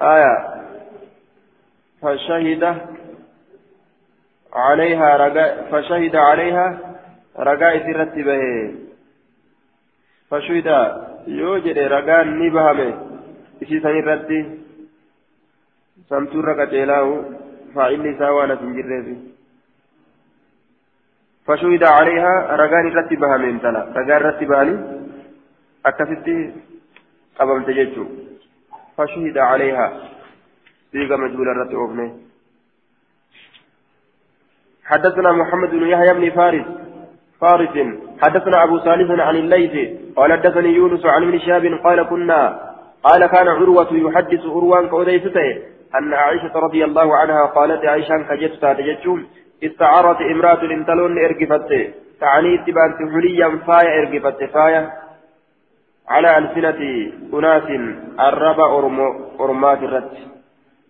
آية 0.00 0.34
فشهد 2.02 2.76
عليها 4.52 5.16
رجاء 5.16 5.68
فشهد 5.72 6.16
عليها 6.16 6.78
رجاء 7.38 7.78
ترتبه 7.78 8.74
فشهد. 10.30 10.68
san 13.82 13.96
irratti 14.00 14.38
samtuurra 16.08 16.54
qaceelaa'u 16.60 17.12
faa'illi 17.74 18.08
isaa 18.14 18.32
waan 18.36 18.50
as 18.54 18.60
hin 18.64 18.72
jirreefi 18.78 19.16
فشهد 21.46 21.84
عليها 21.84 22.56
رجال 22.56 22.84
رتي 22.96 23.16
بهامين 23.16 23.60
تلا. 23.60 23.82
رجال 23.96 24.22
رتي 24.24 24.44
بهاني 24.44 24.74
أكفتي 25.86 26.36
قبل 27.38 27.64
تججو. 27.66 28.04
فشهد 28.96 29.38
عليها. 29.38 29.86
سيغا 30.92 31.16
مجهول 31.16 31.48
رتي 31.56 31.74
أوفني. 31.74 32.08
حدثنا 34.84 35.32
محمد 35.32 35.70
بن 35.70 35.86
يحيى 35.86 36.12
بن 36.14 36.30
فارس. 36.30 36.79
فارس. 37.40 37.74
حدثنا 38.22 38.64
أبو 38.64 38.78
صالح 38.78 39.08
عن 39.28 39.36
الليث 39.36 39.74
قال 40.16 40.32
حدثني 40.32 40.68
يونس 40.68 41.06
عن 41.06 41.22
ابن 41.22 41.38
شهاب 41.38 41.64
قال 41.84 41.98
كنا 42.02 42.40
قال 43.02 43.26
كان 43.26 43.48
عروة 43.48 43.90
يحدث 43.92 44.42
عروان 44.46 44.88
كوديسته 44.88 45.48
أن 45.98 46.14
عائشة 46.14 46.54
رضي 46.66 46.84
الله 46.84 47.16
عنها 47.16 47.46
قالت 47.46 47.84
عائشة 47.84 48.16
كجت 48.28 48.52
تاتجتشم 48.62 49.18
استعارت 49.64 50.20
امرأة 50.32 50.62
انتلون 50.76 51.18
إرقفت. 51.24 51.72
تعني 52.20 52.54
اتبانت 52.54 52.98
حليا 53.12 53.48
فايا 53.66 53.90
إرقفت 53.98 54.40
فايا 54.54 54.82
على 56.08 56.38
ألسنة 56.38 56.80
أناس 57.34 57.68
الربا 58.28 58.66
أرمات 59.40 59.82
الرد 59.82 60.14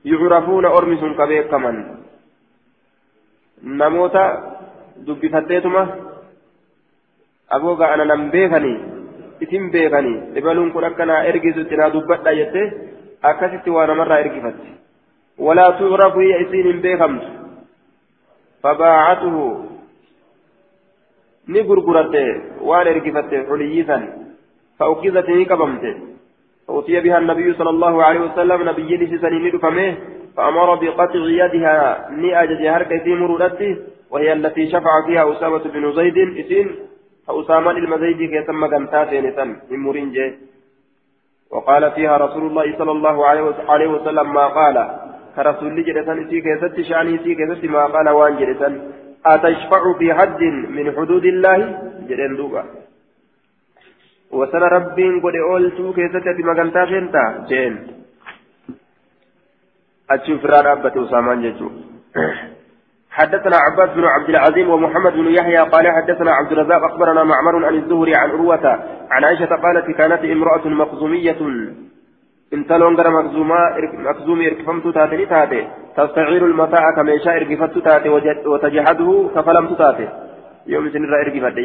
يعرفون 0.05 0.65
أرمس 0.65 1.03
كبير 1.19 1.43
كمن 1.53 1.77
نموت 3.65 4.17
دبفتيتما. 5.07 5.83
أبوغا 7.53 7.95
أنا 7.95 8.05
نم 8.05 8.31
بيغني 8.31 9.01
isin 9.41 9.71
beekanii 9.73 10.37
ibaluun 10.37 10.73
kun 10.73 10.85
akka 10.85 11.07
naa 11.07 11.25
ergisutti 11.31 11.77
naa 11.81 11.93
dubbadha 11.93 12.35
jette 12.39 12.63
akkasitti 13.31 13.71
waa 13.77 13.87
namarraa 13.91 14.19
ergifatti 14.25 14.73
walaa 15.47 15.73
tu'rafu 15.79 16.21
hiya 16.25 16.41
isiin 16.45 16.67
hin 16.71 16.83
beekamtu 16.87 17.29
fabaacatuhu 18.63 19.45
ni 21.55 21.63
gurguratte 21.71 22.25
waan 22.71 22.93
ergifatte 22.95 23.47
xuliyyisan 23.53 24.05
فأكيزت 24.81 25.29
نكبمت 25.29 25.85
فأتي 26.69 27.01
بها 27.01 27.19
النبي 27.19 27.53
صلى 27.59 27.71
الله 27.71 28.05
عليه 28.05 28.21
وسلم 28.21 28.69
نبي 28.69 28.97
لسسني 28.97 29.39
ندفمه 29.49 29.97
فأمر 30.37 30.75
بقطع 30.75 31.23
يدها 31.43 31.77
نأجج 32.11 32.63
هركة 32.67 33.07
مرودته 33.21 33.77
وهي 34.11 34.33
التي 34.33 34.71
شفع 34.73 34.93
فيها 35.07 35.33
أسامة 35.33 35.65
بن 35.75 35.93
زيد 35.93 36.19
إسين 36.39 36.67
فأسامة 37.31 37.71
المزيدي 37.71 38.27
كيسمى 38.27 38.69
قمتاتين 38.69 39.25
من 39.71 39.79
مرنجة 39.79 40.35
وقال 41.51 41.93
فيها 41.93 42.17
رسول 42.17 42.47
الله 42.47 42.79
صلى 42.79 42.91
الله 42.91 43.17
عليه 43.71 43.89
وسلم 43.89 44.35
ما 44.35 44.47
قال. 44.47 44.77
كرسول 45.37 45.85
جلسان 45.85 46.19
سي 46.31 46.41
كيست 46.41 46.81
شعني 46.89 47.19
سي 47.23 47.35
كيست 47.35 47.65
ما 47.65 47.87
قال 47.87 48.09
وان 48.09 48.37
جلسان 48.37 48.75
أتشفع 49.27 49.83
في 49.99 50.15
حد 50.15 50.43
من 50.77 50.87
حدود 50.97 51.25
الله؟ 51.25 51.59
جلن 52.09 52.37
دوبا. 52.37 52.65
وسن 54.31 54.63
ربين 54.77 55.15
قد 55.23 55.35
أولتو 55.51 55.93
كيست 55.93 56.27
بما 56.37 56.53
قمتاتين 56.59 57.07
تا 57.15 57.25
جين. 57.49 57.75
أتشوف 60.11 60.45
رابة 60.45 60.95
أسامة 61.05 61.35
جيجو 61.35 61.71
حدثنا 63.21 63.57
عباس 63.57 63.91
بن 63.97 64.05
عبد 64.05 64.29
العزيز 64.29 64.69
ومحمد 64.69 65.13
بن 65.13 65.27
يحيى 65.27 65.59
قال 65.59 65.89
حدثنا 65.89 66.31
عبد 66.31 66.53
الرزاق 66.53 66.85
أخبرنا 66.85 67.25
معمر 67.25 67.67
عن 67.67 67.75
الزهري 67.75 68.15
عن 68.15 68.31
عروة 68.31 68.67
عن 69.11 69.25
عائشة 69.25 69.47
قالت 69.47 69.97
كانت 69.99 70.25
امرأة 70.25 70.69
مخزومية. 70.69 71.41
انتلون 72.53 72.97
غير 72.97 73.11
مخزومة 73.11 73.57
مخزوم 73.93 74.41
إركفمت 74.41 74.95
تاتي 74.95 75.27
تاتي. 75.27 75.69
تستعير 75.97 76.47
المتاع 76.47 76.85
كما 76.97 77.13
يشاء 77.13 77.37
إركفت 77.37 77.79
تاتي 77.79 78.09
وتجحده 78.47 79.31
كفلمت 79.35 79.79
تاتي. 79.79 80.09
يوم 80.67 80.89
سنرى 80.91 81.17
إركفت 81.23 81.57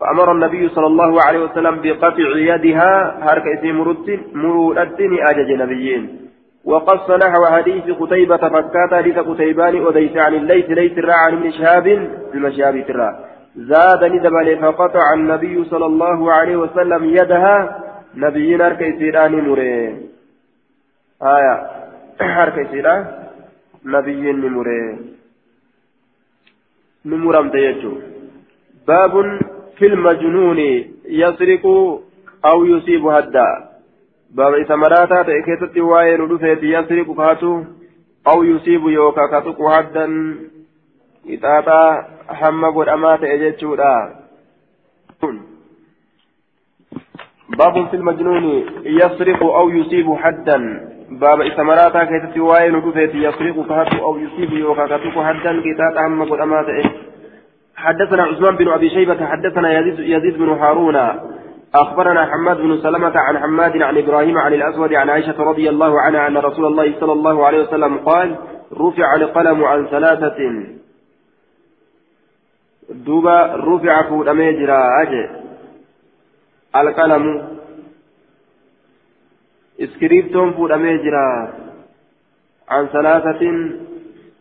فأمر 0.00 0.32
النبي 0.32 0.68
صلى 0.68 0.86
الله 0.86 1.20
عليه 1.26 1.40
وسلم 1.44 1.80
بقطع 1.82 2.28
يدها 2.36 3.18
هرك 3.22 3.46
اسم 3.58 3.76
مرد 3.78 4.20
مرودة 4.34 4.98
أجج 5.30 5.52
نبيين. 5.52 6.29
وقص 6.64 7.10
نحو 7.10 7.44
حديث 7.46 7.84
قتيبة 7.84 8.36
فكات 8.36 8.94
حديث 8.94 9.18
قتيبان 9.18 9.80
وديس 9.80 10.16
عن 10.16 10.34
الليث 10.34 10.70
ليس 10.70 10.98
الرا 10.98 11.14
عن 11.14 11.32
ابن 11.32 11.50
شهاب 11.50 11.86
المشهاب 12.34 12.86
ترى 12.88 13.30
زاد 13.56 14.04
ندبل 14.04 14.58
فقطع 14.62 15.14
النبي 15.14 15.64
صلى 15.64 15.86
الله 15.86 16.32
عليه 16.32 16.56
وسلم 16.56 17.04
يدها 17.04 17.56
نبينا 18.14 18.74
كيسيران 18.74 19.32
مري 19.48 19.96
آية. 21.22 21.56
كيسيران 22.54 23.06
نبي 23.84 24.32
مري 24.32 24.98
نمرم 27.04 27.48
تيجو. 27.50 27.92
باب 28.88 29.40
في 29.76 29.86
المجنون 29.86 30.58
يسرق 31.04 31.66
أو 32.44 32.64
يصيب 32.64 33.06
هدا. 33.06 33.69
باب 34.30 34.54
إذا 34.54 34.76
مراتا 34.76 35.22
تأكيدت 35.22 35.78
وائل 35.78 36.30
رفيت 36.30 36.62
يسرق 36.62 37.16
كاتو 37.16 37.64
أو 38.28 38.42
يصيب 38.42 38.88
يوكا 38.88 39.26
كاتو 39.26 39.70
حدا 39.70 40.06
إتاتا 41.28 42.08
حمى 42.28 42.68
قد 42.68 42.88
أمات 42.88 43.22
إجتشورا 43.24 44.20
باب 47.58 47.88
في 47.90 47.96
المجنون 47.96 48.64
يسرق 48.84 49.42
أو 49.42 49.70
يصيب 49.70 50.14
حدا 50.14 50.58
باب 51.10 51.40
إذا 51.40 51.62
مراتا 51.62 52.04
كيتت 52.04 52.38
وائل 52.38 52.74
رفيت 52.84 53.14
يسرق 53.14 53.56
كاتو 53.68 54.04
أو 54.04 54.18
يصيب 54.18 54.52
يوكا 54.52 54.86
كاتو 54.86 55.22
حدا 55.22 55.50
إتاتا 55.70 56.02
حمى 56.02 56.24
قد 56.30 56.40
أمات 56.40 56.66
حدثنا 57.76 58.22
عثمان 58.22 58.56
بن 58.56 58.68
أبي 58.68 58.90
شيبة 58.90 59.26
حدثنا 59.26 59.78
يزيد, 59.78 59.98
يزيد 59.98 60.38
بن 60.38 60.48
هارون 60.48 60.96
أخبرنا 61.74 62.26
حماد 62.26 62.56
بن 62.56 62.82
سلمة 62.82 63.12
عن 63.18 63.38
حماد 63.38 63.82
عن 63.82 63.98
إبراهيم 63.98 64.38
عن 64.38 64.54
الأسود 64.54 64.92
عن 64.94 65.10
عائشة 65.10 65.42
رضي 65.42 65.68
الله 65.68 66.00
عنها 66.00 66.28
أن 66.28 66.36
رسول 66.36 66.66
الله 66.66 67.00
صلى 67.00 67.12
الله 67.12 67.46
عليه 67.46 67.62
وسلم 67.62 67.98
قال 67.98 68.36
رفع 68.72 69.14
القلم 69.14 69.64
عن 69.64 69.86
ثلاثة. 69.86 70.66
دوبا 72.90 73.54
رفع 73.54 74.02
فود 74.02 74.28
أميجرا 74.28 75.02
أجي. 75.02 75.28
القلم. 76.76 77.48
اسكريبتون 79.80 80.52
فود 80.52 80.70
أميجرا 80.70 81.52
عن 82.68 82.86
ثلاثة 82.86 83.42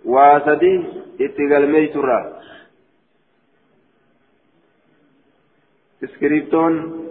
واسدي 0.06 0.84
اتقال 1.22 1.70
ميترا 1.70 2.40
اسكريبتون 6.04 7.09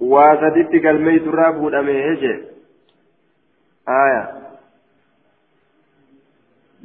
waa 0.00 0.36
saditti 0.40 0.80
galmeeyturraa 0.80 1.52
fuudhamee 1.52 2.16
jee 2.22 2.36
aya 3.96 4.22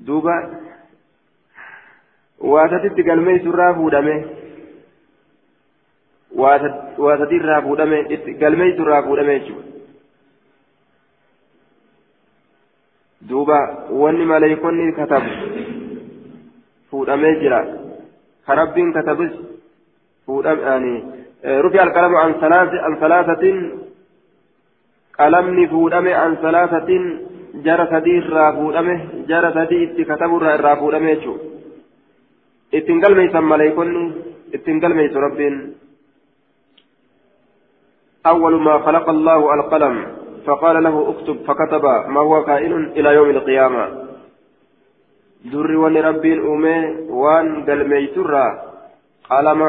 duuba 0.08 0.36
waa 2.54 2.70
saditti 2.70 3.04
galmeeyturraa 3.04 3.74
fuudhame 3.74 4.16
waa 6.44 7.18
sadirraa 7.22 7.62
fuudhame 7.62 8.04
galmeeyturraa 8.44 9.02
fuudhame 9.08 9.40
jechuudha 9.40 9.74
duuba 13.30 13.60
wanni 13.90 14.26
maleeykonni 14.26 14.92
katabu 14.94 15.30
fuudhamee 16.90 17.36
jira 17.40 17.60
ka 18.46 18.56
rabbiin 18.56 18.94
katabus 18.94 19.32
fuudhame 20.26 20.94
رفع 21.46 21.84
القلم 21.84 22.16
عن 22.16 22.34
ثلاث 22.34 22.70
عن 22.74 22.96
ثلاثة 22.96 23.72
قلمني 25.20 25.68
فودمه 25.68 26.14
عن 26.14 26.36
ثلاثة 26.36 26.90
جرى 27.66 27.88
سدي 27.92 28.20
رافودمه 28.20 29.00
جرى 29.28 29.50
سدي 29.58 29.84
اتكتب 29.84 30.32
رافودمه 30.44 31.14
جو 31.14 31.38
اتنقل 32.74 33.16
ميسا 33.16 33.40
ملايكوني 33.40 34.12
اتنقل 34.54 34.94
ميسا 34.94 35.20
ربين 35.20 35.56
أول 38.26 38.62
ما 38.62 38.80
خلق 38.80 39.10
الله 39.10 39.54
القلم 39.54 39.96
فقال 40.46 40.84
له 40.84 41.10
اكتب 41.10 41.38
فكتب 41.48 41.84
ما 42.08 42.20
هو 42.20 42.44
كائن 42.44 42.74
إلى 42.98 43.10
يوم 43.14 43.30
القيامة. 43.30 44.06
دري 45.46 45.76
وني 45.76 46.02
ربين 46.02 46.40
أمي 46.48 46.78
وان 47.10 47.66
قل 47.66 47.88
ميسرا 47.88 48.46
قلم 49.30 49.62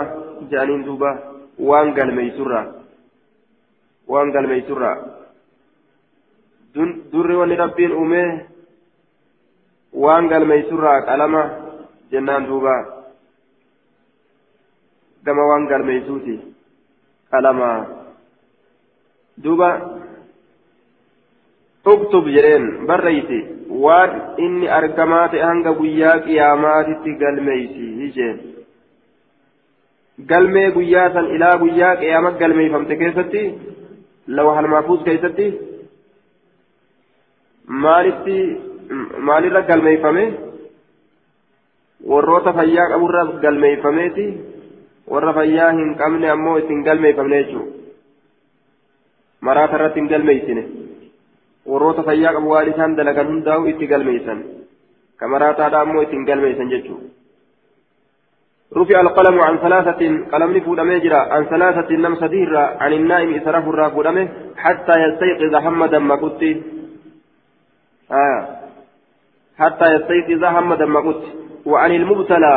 جانين 0.51 0.85
دوبا. 0.85 1.36
Waan 1.59 1.93
galmeeysurraa 1.99 2.67
waan 4.09 4.33
galmeeysurraa 4.33 4.97
durri 7.13 7.37
wanni 7.41 7.57
rabbiin 7.63 7.93
uumee 8.01 8.29
waan 10.05 10.29
galmeeysurraa 10.29 11.01
qalama 11.09 11.43
jennaan 12.11 12.47
duuba 12.49 12.75
gama 15.25 15.45
waan 15.51 15.67
galmeeysuuti 15.73 16.35
qalama 17.31 17.71
duuba 19.45 19.71
uktub 21.95 22.27
jedheen 22.35 22.67
barreeyti 22.87 23.39
waan 23.85 24.13
inni 24.45 24.69
argamaa 24.79 25.29
ta'e 25.33 25.43
hanga 25.49 25.73
guyyaa 25.81 26.19
qiyaamaatitti 26.27 27.15
galmeeysi 27.25 28.13
jeen 28.17 28.37
galmee 30.33 30.71
guyyaa 30.77 31.09
san 31.15 31.27
ilaa 31.37 31.57
guyyaa 31.63 31.97
qeeyama 32.03 32.31
galmeeyfamte 32.43 32.97
keessatti 33.03 33.43
lawhal 34.39 34.69
mahfuuz 34.75 35.01
keessatti 35.09 35.47
maalitti 37.85 38.37
maalirra 39.29 39.63
galmeeyfame 39.71 40.25
warroota 42.13 42.53
fayyaa 42.59 42.89
qaburra 42.93 43.23
galmeeyfameeti 43.45 44.27
warra 45.15 45.33
fayyaa 45.39 45.71
hin 45.79 45.91
qabne 46.01 46.31
ammoo 46.37 46.57
ittiin 46.63 46.83
galmeeyfamne 46.89 47.37
jechuudha 47.43 47.73
maraata 49.49 49.77
irratti 49.81 50.01
hin 50.01 50.09
galmeeysine 50.15 50.63
warroota 51.73 52.03
fayyaa 52.09 52.33
qabu 52.39 52.49
waan 52.55 52.69
isaan 52.73 52.97
dalagan 53.01 53.29
hundaa'u 53.33 53.69
itti 53.75 53.87
galmeeysan 53.93 54.41
ka 55.21 55.29
maraataadha 55.35 55.79
ammoo 55.85 56.03
ittiin 56.07 56.25
galmeeysan 56.31 56.71
jechuudha. 56.75 57.07
رفع 58.75 59.01
القلم 59.01 59.41
عن 59.41 59.59
ثلاثة 59.59 60.01
قلم 60.33 60.57
نفود 60.57 60.81
ميجرا 60.81 61.17
عن 61.17 61.45
ثلاثة 61.45 61.95
نم 61.95 62.17
سديرا 62.17 62.77
عن 62.81 62.93
النائم 62.93 63.35
إسراف 63.35 63.69
الرافود 63.69 64.29
حتى 64.57 64.93
يستيقظ 64.93 65.57
حمدا 65.57 65.99
ما 65.99 66.15
قلت. 66.15 66.43
آه. 68.11 68.49
حتى 69.59 69.95
يستيقظ 69.95 70.45
حمدا 70.45 70.87
ما 70.87 71.15
وعن 71.67 71.93
المبتلى 71.93 72.57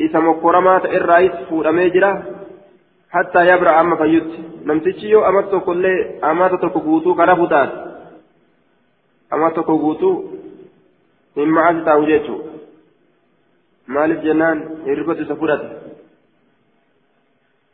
إذا 0.00 0.20
مكرمات 0.20 0.84
الرئيس 0.84 1.32
فود 1.50 1.66
ميجرا 1.66 2.22
حتى 3.10 3.48
يبرأ 3.48 3.80
أما 3.80 3.96
فيوت 3.96 4.30
نمتشي 4.64 5.08
يو 5.08 5.24
أمت 5.28 5.64
كل 5.64 5.86
أمات 6.24 6.52
تكوكوتو 6.62 7.14
كرفوتات 7.14 7.70
أمات 9.32 9.56
تكوكوتو 9.56 10.24
من 11.36 11.48
معاذ 11.48 11.84
تاوجيتو. 11.84 12.53
مالف 13.88 14.20
جنان 14.24 14.58
هربت 14.86 15.18
سفرت 15.28 15.62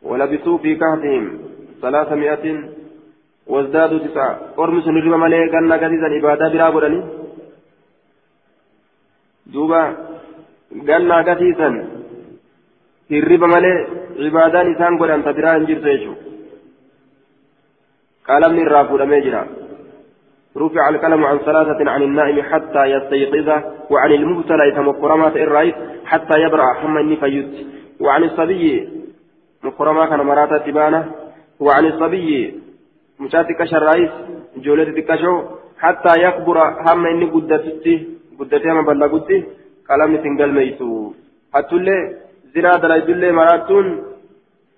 ولبثوا 0.01 0.57
في 0.57 0.75
كهفهم 0.75 1.39
ثلاثمائة 1.81 2.45
وازدادوا 3.47 3.99
تسعة. 3.99 4.39
أرمس 4.59 4.87
نرمى 4.87 5.17
مليه 5.17 5.51
قلنا 5.51 5.75
قديسا 5.75 6.07
إبادة 6.17 6.49
برابرني 6.53 7.01
دوبا 9.45 9.83
قلنا 10.87 11.17
قديسا 11.27 11.69
هرب 13.11 13.43
مليه 13.43 13.87
عبادان 14.19 14.75
إسان 14.75 14.97
قد 14.99 15.09
أنت 15.09 15.27
بران 15.27 15.65
جرتيشو 15.65 16.13
قال 18.27 18.53
من 18.53 18.61
الرافود 18.67 19.01
ميجرا 19.01 19.60
رفع 20.57 20.89
الكلام 20.89 21.25
عن 21.25 21.37
ثلاثة 21.37 21.89
عن 21.89 22.01
النائم 22.03 22.41
حتى 22.41 22.85
يستيقظ 22.85 23.49
وعن 23.89 24.11
المبتلى 24.11 24.63
إذا 24.71 24.81
مكرمات 24.81 25.35
الرئيس 25.35 25.75
حتى 26.05 26.41
يبرأ 26.41 26.73
حما 26.73 26.99
النفيت 26.99 27.67
وعن 27.99 28.23
الصبي 28.23 28.89
مكرمة 29.63 30.05
كان 30.05 30.19
مرات 30.19 30.53
تبانة. 30.67 31.11
وعن 31.59 31.85
الصبي 31.85 32.59
مشاتك 33.19 33.61
الرئيس 33.61 34.11
جولة 34.57 34.83
تكشو 34.83 35.35
حتى 35.79 36.13
يكبر 36.25 36.57
هم 36.87 37.05
إني 37.05 37.25
قدتتي 37.25 38.07
قدتي 38.39 38.71
هم 38.71 38.85
بلغتي 38.85 39.43
كلام 39.87 40.15
تنقل 40.23 40.51
ميتو. 40.51 41.13
حتى 41.53 41.77
زنا 42.55 42.71
دلائدلي 42.83 43.31
مراتون 43.31 44.11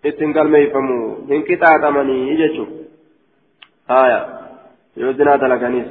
ittiin 0.03 0.33
galmeeyfamu 0.35 0.95
hin 1.27 1.43
qixaaxamanii 1.47 2.37
jechuudha. 2.37 2.75
Haaya 3.87 4.42
yoo 4.95 5.13
zinaa 5.13 5.37
dalaganis. 5.41 5.89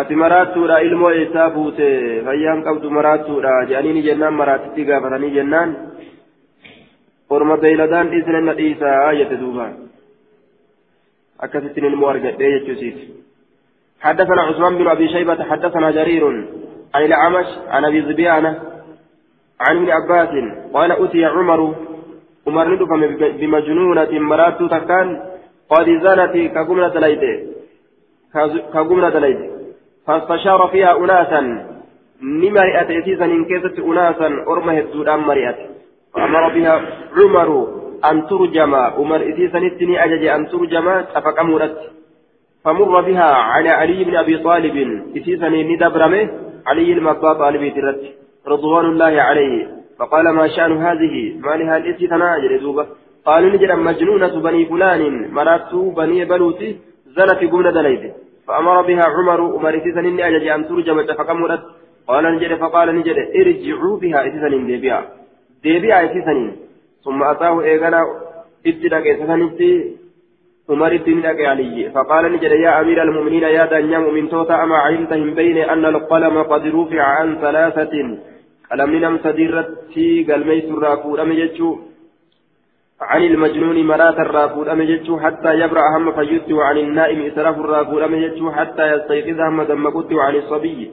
Ati 0.00 0.16
maraattuudha 0.16 0.78
ilmoo 0.78 1.10
eessaa 1.10 1.50
fuute 1.50 1.86
fayyaan 2.24 2.62
qabdu 2.62 2.90
maraattuudha 2.90 3.54
jedhanii 3.68 3.92
ni 3.92 4.02
jennaan 4.08 4.34
maraatitti 4.34 4.84
gaafatanii 4.90 5.34
jennaan 5.38 5.76
orma 7.30 7.56
beeyladaan 7.56 8.10
dhiisne 8.10 8.40
na 8.40 8.54
dhiisaa 8.60 9.14
jette 9.20 9.40
duuba. 9.40 9.70
akkasittiin 11.38 11.86
ilmoo 11.86 12.08
argadhee 12.08 12.52
jechuusiiti. 12.58 13.20
حدثنا 14.00 14.42
عثمان 14.42 14.78
بن 14.78 14.86
ابي 14.88 15.08
شيبه 15.08 15.44
حدثنا 15.44 15.90
جرير 15.90 16.24
عن 16.94 17.02
الاعمش 17.04 17.46
عن 17.68 17.84
ابي 17.84 18.02
زبيانه 18.02 18.62
عن 19.60 19.76
ابن 19.76 19.90
عباس 19.90 20.28
قال 20.74 20.92
أتي 20.92 21.24
عمر 21.24 21.74
عمر 22.46 22.68
ندفم 22.74 23.00
بمجنونة 23.40 24.12
مرات 24.30 24.62
تكان 24.62 25.08
قد 25.70 25.86
زنت 26.04 26.34
كقمنة 26.54 26.88
دليده 26.88 27.32
كقمنة 28.74 29.08
دليده 29.08 29.50
فاستشار 30.06 30.68
فيها 30.72 30.96
أناسا. 30.96 31.40
نمرئت 32.22 32.90
إتيسا 32.90 33.24
إن 33.24 33.44
كيست 33.44 33.78
أناسا 33.78 34.28
أرمه 34.48 34.78
السودان 34.78 35.18
مرئت 35.18 35.56
فأمر 36.14 36.48
بها 36.48 36.74
عمر 37.16 37.68
أن 38.10 38.26
ترجم. 38.26 38.74
عمر 38.74 39.20
إتيسا 39.30 39.58
نتني 39.58 40.04
أجج 40.04 40.24
أن 40.26 40.48
ترجم. 40.48 41.00
تفكمرت 41.14 41.76
فمر 42.64 43.00
بها 43.00 43.28
على 43.34 43.68
علي 43.68 44.04
بن 44.04 44.16
أبي 44.16 44.38
طالب. 44.38 44.76
إتيسا 45.16 45.48
ندبرمه 45.48 46.28
علي 46.66 46.92
المبا 46.92 47.32
طالب 47.32 47.62
رضوان 48.46 48.84
الله 48.84 49.22
عليه. 49.22 49.68
فقال 49.98 50.24
ما 50.34 50.48
شأن 50.48 50.72
هذه؟ 50.86 51.40
ما 51.44 51.56
لها 51.56 51.78
تناجر 51.78 52.56
دوبة. 52.60 52.86
قالوا 53.26 53.50
نجد 53.50 53.70
مجنونة 53.88 54.34
بني 54.46 54.62
فلان 54.70 55.02
مراتو 55.36 55.90
بني 55.98 56.24
بلوتي 56.24 56.68
زنت 57.16 57.40
قمنا 57.52 57.70
دليد 57.70 58.02
فأمر 58.46 58.76
بها 58.88 59.04
عمر 59.14 59.40
عمر 59.54 59.74
إتسن 59.76 60.20
أجج 60.20 60.46
أن 60.56 60.62
ترجم 60.68 60.98
فقمرت 61.18 61.62
قال 62.08 62.24
نجد 62.34 62.52
فقال 62.62 62.88
نجد 62.98 63.18
ارجعوا 63.40 63.96
بها 64.02 64.18
إتسن 64.26 64.66
ديبيا 64.66 64.98
ديبيا 65.62 65.96
إتسن 66.04 66.40
ثم 67.04 67.22
أتاه 67.22 67.62
إيغانا 67.62 68.00
إتدك 68.66 69.06
إتسن 69.14 69.40
عمر 70.70 70.92
الدين 70.92 71.26
علي 71.26 71.90
فقال 71.94 72.24
نجد 72.32 72.52
يا 72.64 72.80
أمير 72.80 73.02
المؤمنين 73.02 73.42
يا 73.42 73.64
دنيا 73.72 73.98
مؤمن 73.98 74.28
توتا 74.28 74.54
أما 74.64 74.76
علمتهم 74.76 75.34
بين 75.34 75.58
أن 75.58 75.84
القلم 75.84 76.42
قد 76.42 76.62
رفع 76.66 77.02
عن 77.02 77.28
ثلاثة. 77.44 77.94
قلم 78.70 78.90
نم 79.04 79.18
سديرتي 79.24 80.08
قلمي 80.28 80.60
سراكو 80.68 81.16
أمجتشو 81.22 81.70
عن 83.00 83.22
المجنون 83.22 83.86
مرات 83.86 84.18
الراكود 84.18 84.68
أمجتشو 84.68 85.18
حتى 85.18 85.54
يبرأ 85.54 85.96
هم 85.96 86.12
فيت 86.12 86.52
وعن 86.52 86.78
النائم 86.78 87.20
إسراف 87.22 87.58
الراكود 87.58 88.02
أمجتشو 88.02 88.50
حتى 88.50 88.92
يستيقظ 88.92 89.40
هم 89.40 89.62
دمكت 89.62 90.12
وعن 90.12 90.34
الصبي. 90.34 90.90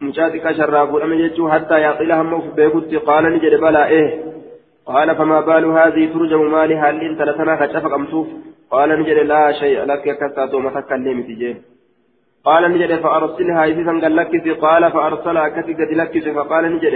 مشاتك 0.00 0.52
شراكود 0.52 1.02
أمجتشو 1.02 1.48
حتى 1.48 1.80
يعقل 1.80 2.12
هم 2.12 2.50
بيكت 2.56 2.94
قال 2.94 3.24
نجد 3.24 3.60
بلا 3.60 3.88
إيه. 3.88 4.24
قال 4.86 5.16
فما 5.16 5.40
بال 5.40 5.64
هذه 5.64 6.12
ترجم 6.14 6.52
مالها 6.52 6.90
اللي 6.90 7.06
انت 7.10 7.22
لسنا 7.22 7.56
خشفك 7.56 7.92
أمسوف 7.92 8.26
قال 8.70 8.88
نجد 9.00 9.18
لا 9.18 9.52
شيء 9.52 9.84
لك 9.84 10.04
كستاتو 10.20 10.58
متكلم 10.58 11.22
تجيه 11.22 11.56
قال 12.44 12.62
نجد 12.72 13.00
فأرسلها 13.00 13.64
إذا 13.64 13.92
قال 14.02 14.16
لك 14.16 14.58
قال 14.64 14.92
فأرسلها 14.92 15.48
كتك 15.48 15.80
لك 16.00 16.34
فقال 16.36 16.64
نجد. 16.74 16.94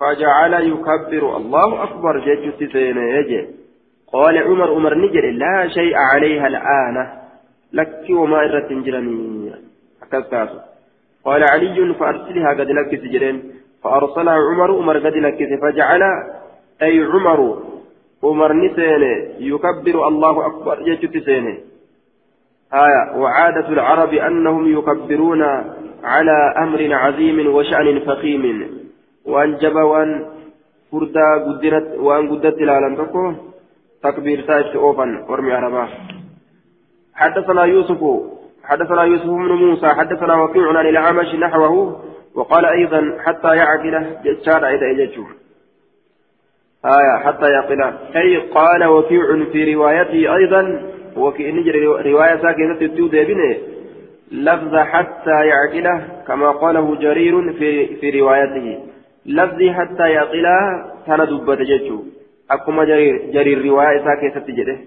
فجعل 0.00 0.54
يكبر. 0.54 1.36
الله 1.36 1.82
أكبر. 1.82 2.18
جيت 2.18 2.74
يجي. 2.96 3.46
قال 4.12 4.38
عمر 4.38 4.70
عمر 4.74 4.94
نجد 4.94 5.24
لا 5.24 5.68
شيء 5.68 5.94
عليها 5.96 6.46
الآن. 6.46 7.08
لك 7.72 8.06
وما 8.10 8.38
إرت 8.40 8.72
جرني 8.72 9.52
قال 11.24 11.44
علي 11.52 11.94
فأرسلها 11.94 12.50
قد 12.50 12.70
لك 12.70 13.00
سجرين 13.00 13.52
فأرسلها 13.84 14.34
عمر 14.34 14.70
عمر 14.76 14.98
قد 14.98 15.16
لك 15.16 15.38
فجعل. 15.62 16.02
أي 16.82 17.02
عمر 17.02 17.62
عمر 18.24 18.52
نسيني 18.52 19.34
يكبر. 19.38 20.08
الله 20.08 20.46
أكبر. 20.46 20.82
جيت 20.82 21.24
سيني 21.24 21.60
آية. 22.74 23.16
وعادة 23.16 23.68
العرب 23.68 24.14
أنهم 24.14 24.78
يكبرون 24.78 25.42
على 26.04 26.54
أمر 26.58 26.94
عظيم 26.94 27.54
وشأن 27.54 28.00
فخيم. 28.00 28.79
وأن 29.32 29.56
جب 29.62 29.76
وأن 29.90 30.10
فردا 30.92 31.26
قدرت 31.46 31.98
وأن 31.98 32.22
قدرت 32.30 32.58
لا 32.68 32.96
تكو 32.98 33.32
تكبير 34.02 34.40
تاج 34.48 34.76
أوفا 34.76 35.06
ورمي 35.28 35.52
عربا 35.52 35.88
حدثنا 37.14 37.64
يوسف 37.64 38.00
حدثنا 38.64 39.02
يوسف 39.02 39.26
بن 39.26 39.52
موسى 39.52 39.88
حدثنا 39.88 40.34
وكيع 40.42 40.78
عن 40.78 40.86
الأعمش 40.86 41.34
نحوه 41.34 41.74
وقال 42.34 42.64
أيضا 42.64 43.18
حتى 43.24 43.56
يعقل 43.56 43.94
جشار 44.24 44.68
إذا 44.68 44.86
إجتشوف 44.90 45.28
آية 46.84 47.24
حتى 47.24 47.50
يعقل. 47.50 47.82
أي 48.16 48.36
قال 48.36 48.84
وكيع 48.84 49.44
في 49.52 49.74
روايته 49.74 50.36
أيضا 50.36 50.82
وفي 51.16 51.52
نجر 51.52 51.74
رواية 52.06 52.42
ساكنة 52.42 52.80
التود 52.80 53.10
بنه 53.10 53.56
لفظ 54.32 54.76
حتى 54.76 55.46
يعقله 55.46 56.08
كما 56.26 56.50
قاله 56.50 56.96
جرير 56.96 57.52
في 57.52 57.96
في 57.96 58.20
روايته. 58.20 58.80
لفظ 59.26 59.62
حتى 59.62 60.10
يعقله 60.10 60.56
كان 61.06 61.26
دبة 61.26 61.54
جيشه 61.54 62.04
أكما 62.50 62.84
جرير 62.84 63.30
جرير 63.30 63.64
رواية 63.64 64.04
ساكنة 64.04 64.40
تجده 64.46 64.78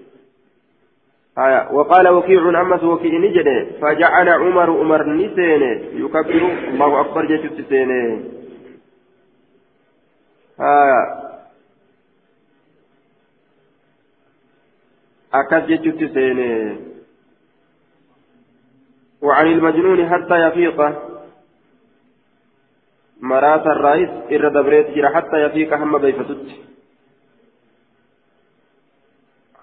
آية 1.38 1.72
وقال 1.72 2.08
وكيع 2.08 2.60
أمس 2.60 2.82
وكيع 2.84 3.18
نجده 3.18 3.66
فجعل 3.80 4.28
عمر 4.28 4.70
عمر 4.80 5.06
نسين 5.06 5.62
يكبر 6.04 6.42
الله 6.68 7.00
أكبر 7.00 7.24
جيشه 7.26 7.48
تسين 7.48 7.90
آية 10.60 11.24
أكاد 15.34 15.66
جتت 15.66 16.14
سيني 16.14 16.76
وعن 19.22 19.46
المجنون 19.46 20.08
حتى 20.08 20.34
يفيق 20.46 20.80
maraata 23.30 23.74
irraayis 23.76 24.12
irra 24.34 24.50
dabreet 24.56 24.94
jira 24.94 25.14
hatta 25.16 25.42
yafiiqa 25.44 25.80
hamma 25.82 25.98
beeyfatutti 26.04 26.56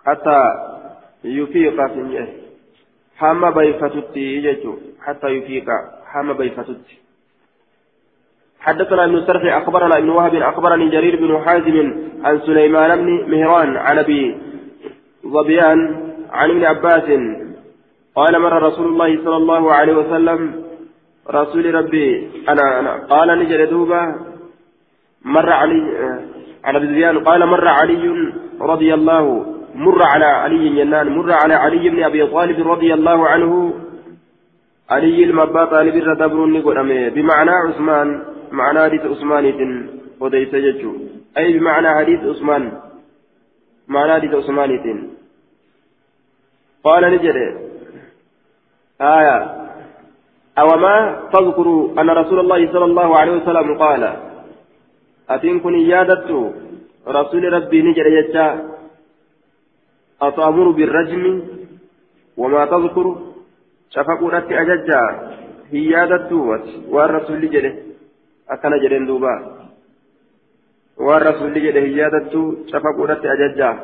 hatta 0.08 0.38
yufiiqa 1.40 1.90
finje 1.94 2.24
hamma 3.22 3.52
beeyfatutti 3.58 4.26
jechuu 4.48 4.76
hatta 5.06 5.36
yufiiqa 5.38 5.78
hamma 6.14 6.34
beeyfatutti 6.42 7.02
حدثنا 8.62 9.06
ابن 9.06 9.16
السرخي 9.16 9.50
اخبرنا 9.50 9.98
ابن 9.98 10.10
وهب 10.10 10.36
اخبرني 10.36 10.90
جرير 10.90 11.16
بن 11.16 11.32
حازم 11.46 11.78
عن 12.24 12.40
سليمان 12.40 12.92
بن 13.02 13.10
مهران 13.32 13.78
عن 13.78 13.98
ابي 13.98 14.38
ظبيان 15.28 15.80
عن 16.32 16.50
ابن 16.50 16.64
عباس 16.66 17.08
قال 18.16 18.42
مر 18.42 18.64
رسول 18.64 18.88
الله 18.88 19.24
صلى 19.24 19.38
الله 19.38 19.74
عليه 19.74 19.94
وسلم 19.94 20.61
رسول 21.32 21.76
ربي 21.76 22.30
أنا 22.50 22.80
أنا. 22.80 22.94
قال 23.10 23.40
نجد 23.40 23.70
دوبا. 23.70 24.02
مر 25.26 25.50
علي 25.50 25.82
على 26.64 26.78
أبي 26.78 26.88
ظبيان 26.88 27.24
قال 27.24 27.46
مر 27.46 27.68
علي 27.68 28.34
رضي 28.62 28.94
الله 28.94 29.46
مر 29.76 30.04
على 30.04 30.26
علي 30.26 30.70
جنان 30.70 31.10
مر 31.10 31.32
على 31.32 31.54
علي 31.54 31.90
بن 31.90 32.04
أبي 32.04 32.28
طالب 32.28 32.68
رضي 32.68 32.94
الله 32.94 33.28
عنه. 33.28 33.74
علي 34.90 35.24
المبا 35.24 35.66
طالب 35.66 35.96
الردبر 35.96 36.46
بمعنى 37.10 37.52
عثمان 37.52 38.24
معنى 38.52 38.80
حديث 38.80 39.02
عثمان 39.06 39.46
وديت 40.20 40.56
ججو. 40.56 40.94
أي 41.38 41.60
بمعنى 41.60 41.90
حديث 41.90 42.20
عثمان؟ 42.20 42.72
معنى 43.88 44.14
حديث 44.14 44.34
عثمان 44.34 45.10
قال 46.84 47.04
نجد 47.14 47.36
آية. 49.02 49.61
أو 50.58 50.68
ما 50.78 50.96
تذكر 51.34 51.68
أن 52.00 52.10
رسول 52.10 52.40
الله 52.40 52.72
صلى 52.74 52.86
الله 52.86 53.18
عليه 53.18 53.32
وسلم 53.32 53.78
قال 53.78 54.04
أتنكن 55.30 55.74
يادت 55.80 56.30
رسول 57.08 57.54
ربي 57.54 57.82
نجد 57.82 58.06
يجا 58.18 58.48
أتأمر 60.22 60.68
بالرجم 60.72 61.24
وما 62.38 62.66
تذكر؟ 62.66 63.06
شفقوا 63.90 64.38
أججا 64.38 65.04
هي 65.72 65.86
يادت 65.86 66.32
والرسول 66.94 67.50
جده 67.50 67.92
akkana 68.54 68.78
jedheen 68.84 69.08
duuba 69.08 69.34
waan 71.08 71.24
rasuulli 71.24 71.62
jedhe 71.66 71.84
hin 71.86 71.98
yaadattu 71.98 72.42
cafaquudhatti 72.72 73.30
ajajjaa 73.34 73.76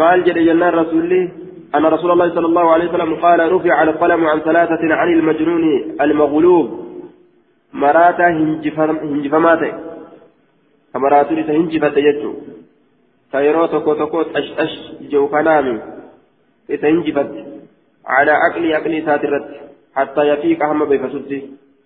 maal 0.00 0.22
jedhe 0.28 0.44
jennaan 0.48 0.76
rasuulli 0.80 1.20
أن 1.74 1.86
رسول 1.86 2.10
الله 2.10 2.34
صلى 2.34 2.46
الله 2.46 2.70
عليه 2.70 2.88
وسلم 2.88 3.14
قال 3.14 3.52
رفع 3.52 3.82
القلم 3.82 4.26
عن 4.26 4.40
ثلاثة 4.40 4.94
عن 4.94 5.12
المجنون 5.12 5.64
المغلوب. 6.00 6.66
مراتا 7.72 8.28
هنجفمات 8.28 9.62
كمراتو 10.94 11.34
لسا 11.34 11.52
هنجفت 11.52 11.96
يجو. 11.96 12.34
فيرو 13.32 13.66
تكو 13.66 13.94
تكو 13.94 14.20
أش 14.20 14.48
أش 14.58 14.74
جو 15.10 15.28
كنامي 15.28 15.80
لسا 16.68 16.88
هنجفت. 16.88 17.30
على 18.06 18.34
أكل 18.46 18.72
أكل 18.72 19.02
ساترت. 19.06 19.48
حتى 19.94 20.20
يفيك 20.20 20.62
أهم 20.62 20.84
بيفسدي 20.84 21.40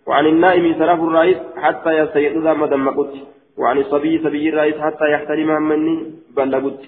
وعن 0.07 0.27
النائم 0.27 0.75
سرف 0.79 1.01
الرئيس 1.01 1.39
حتى 1.57 1.91
يستيقظ 1.99 2.47
مدمقت. 2.47 3.13
وعن 3.59 3.79
الصبي 3.79 4.19
سبي 4.19 4.49
الرئيس 4.49 4.77
حتى 4.87 5.07
يحترم 5.13 5.63
مني 5.69 5.97
بلغت. 6.37 6.81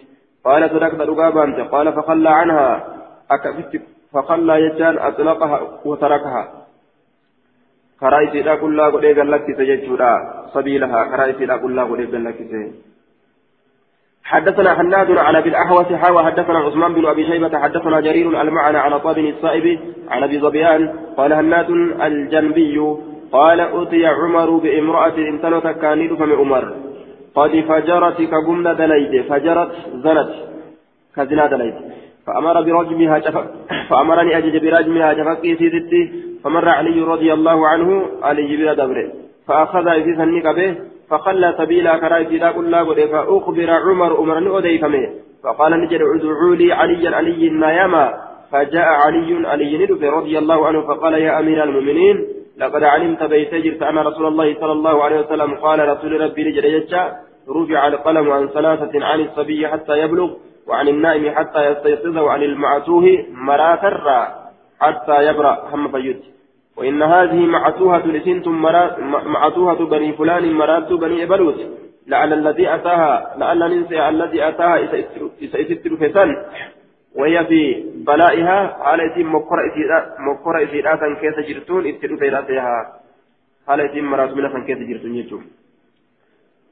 قال 0.46 0.70
صدقت 0.70 1.00
رقابا 1.00 1.44
قال 1.72 1.92
فخلى 1.92 2.30
عنها. 2.30 2.70
أكفت 3.30 3.72
فخلى 4.12 4.54
يجان 4.66 4.98
أطلقها 4.98 5.60
وتركها. 5.84 6.42
كرائس 8.00 8.34
لا 8.46 8.54
كل 8.54 8.80
قد 8.80 9.04
قلت 9.04 9.46
سجدت 9.58 9.88
سبيلها 10.54 11.04
كرائس 11.04 11.40
لا 11.50 11.56
كل 11.56 11.80
قد 11.80 11.90
قلت 11.90 12.14
حدثنا 14.26 14.74
حناد 14.74 15.10
على 15.10 15.42
بالأحوص 15.42 15.86
حاوى 15.86 16.24
حدثنا 16.24 16.58
عثمان 16.58 16.94
بن 16.94 17.06
أبي 17.06 17.26
شيبة 17.26 17.58
حدثنا 17.58 18.00
جرير 18.00 18.42
المعنى 18.42 18.78
على 18.78 19.00
طاب 19.00 19.18
السائب 19.18 19.80
عن 20.08 20.22
أبي 20.22 20.40
ظبيان 20.40 20.92
قال 21.16 21.32
هناد 21.32 21.70
الجنبي 22.02 22.78
قال 23.32 23.60
أتي 23.60 24.06
عمر 24.06 24.50
بامرأة 24.50 25.16
انتلت 25.18 25.66
كانيد 25.66 26.14
فم 26.14 26.32
عمر. 26.32 26.74
قد 27.36 27.52
فجرت 27.68 28.18
كقمنا 28.32 28.72
دليد 28.72 29.24
فجرت 29.28 29.70
زنت 30.04 30.30
كزنا 31.16 31.46
دليد 31.46 31.74
فأمر 32.26 32.62
برجمها 32.62 33.18
فأمرني 33.90 34.38
أجد 34.38 34.64
برجمها 34.64 35.12
جفقي 35.12 35.56
سيدتي 35.56 36.02
فمر 36.44 36.68
علي 36.68 37.00
رضي 37.00 37.32
الله 37.32 37.68
عنه 37.68 38.06
علي 38.22 38.56
بلا 38.56 38.74
دبره. 38.74 39.12
فأخذ 39.48 39.86
إذ 39.88 40.16
سنك 40.16 40.46
به 40.56 40.76
فخلى 41.10 41.54
سبيلا 41.58 41.98
كرايتي 41.98 42.38
لا 42.38 42.52
كل 42.52 42.72
فأخبر 43.12 43.70
عمر 43.70 44.16
عمر 44.16 44.58
أديفمه. 44.58 45.04
فقال 45.44 45.72
نجد 45.80 46.00
ادعوا 46.14 46.54
لي 46.54 46.72
عليا 46.72 47.10
علي 47.16 47.48
نايما 47.48 48.14
فجاء 48.52 48.88
علي 49.04 49.46
علي 49.46 49.84
رضي 50.18 50.38
الله 50.38 50.66
عنه 50.66 50.80
فقال 50.82 51.14
يا 51.14 51.40
أمير 51.40 51.64
المؤمنين 51.64 52.26
لقد 52.58 52.82
علمت 52.84 53.22
بيتجرت 53.22 53.82
أن 53.82 53.98
رسول 53.98 54.26
الله 54.26 54.54
صلى 54.60 54.72
الله 54.72 55.04
عليه 55.04 55.20
وسلم. 55.20 55.54
قال 55.54 55.88
رسول 55.88 56.20
ربي 56.20 56.44
نجد 56.44 56.64
رفع 57.48 57.86
القلم 57.86 58.30
عن 58.30 58.48
ثلاثة 58.48 59.04
عن 59.04 59.20
الصبي 59.20 59.68
حتى 59.68 59.98
يبلغ 59.98 60.30
وعن 60.66 60.88
النائم 60.88 61.34
حتى 61.34 61.70
يستيقظ 61.70 62.18
وعن 62.18 62.42
المعتوه 62.42 63.24
مراتر 63.30 64.28
حتى 64.80 65.26
يبرأ 65.26 65.68
هم 65.72 65.92
فيد 65.92 66.20
وإن 66.76 67.02
هذه 67.02 67.46
معتوهة 67.46 68.06
لسنتم 68.06 68.62
معتوهة 69.26 69.84
بني 69.84 70.12
فلان 70.12 70.52
مرات 70.52 70.92
بني 70.92 71.22
إبلوت 71.22 71.54
لعل 72.06 72.32
الذي 72.32 72.74
أتاها 72.74 73.34
لعل 73.38 73.58
ننسى 73.58 74.08
الذي 74.08 74.48
أتاها 74.48 74.84
إستر 75.44 75.96
فسن. 75.96 76.36
وهي 77.14 77.44
في 77.44 77.84
بلائها 78.06 78.76
على 78.80 79.02
اسم 79.12 79.34
مكر 79.34 80.64
إسيراتا 80.64 81.14
كيس 81.20 81.48
جرتون 81.48 81.86
إستر 81.86 82.16
فيراتها 82.16 83.00
على 83.68 83.86
اسم 83.86 84.04
مرات 84.04 84.32
من 84.32 84.64
كيس 84.64 84.78
جرتون 84.78 85.14
يجوم 85.14 85.44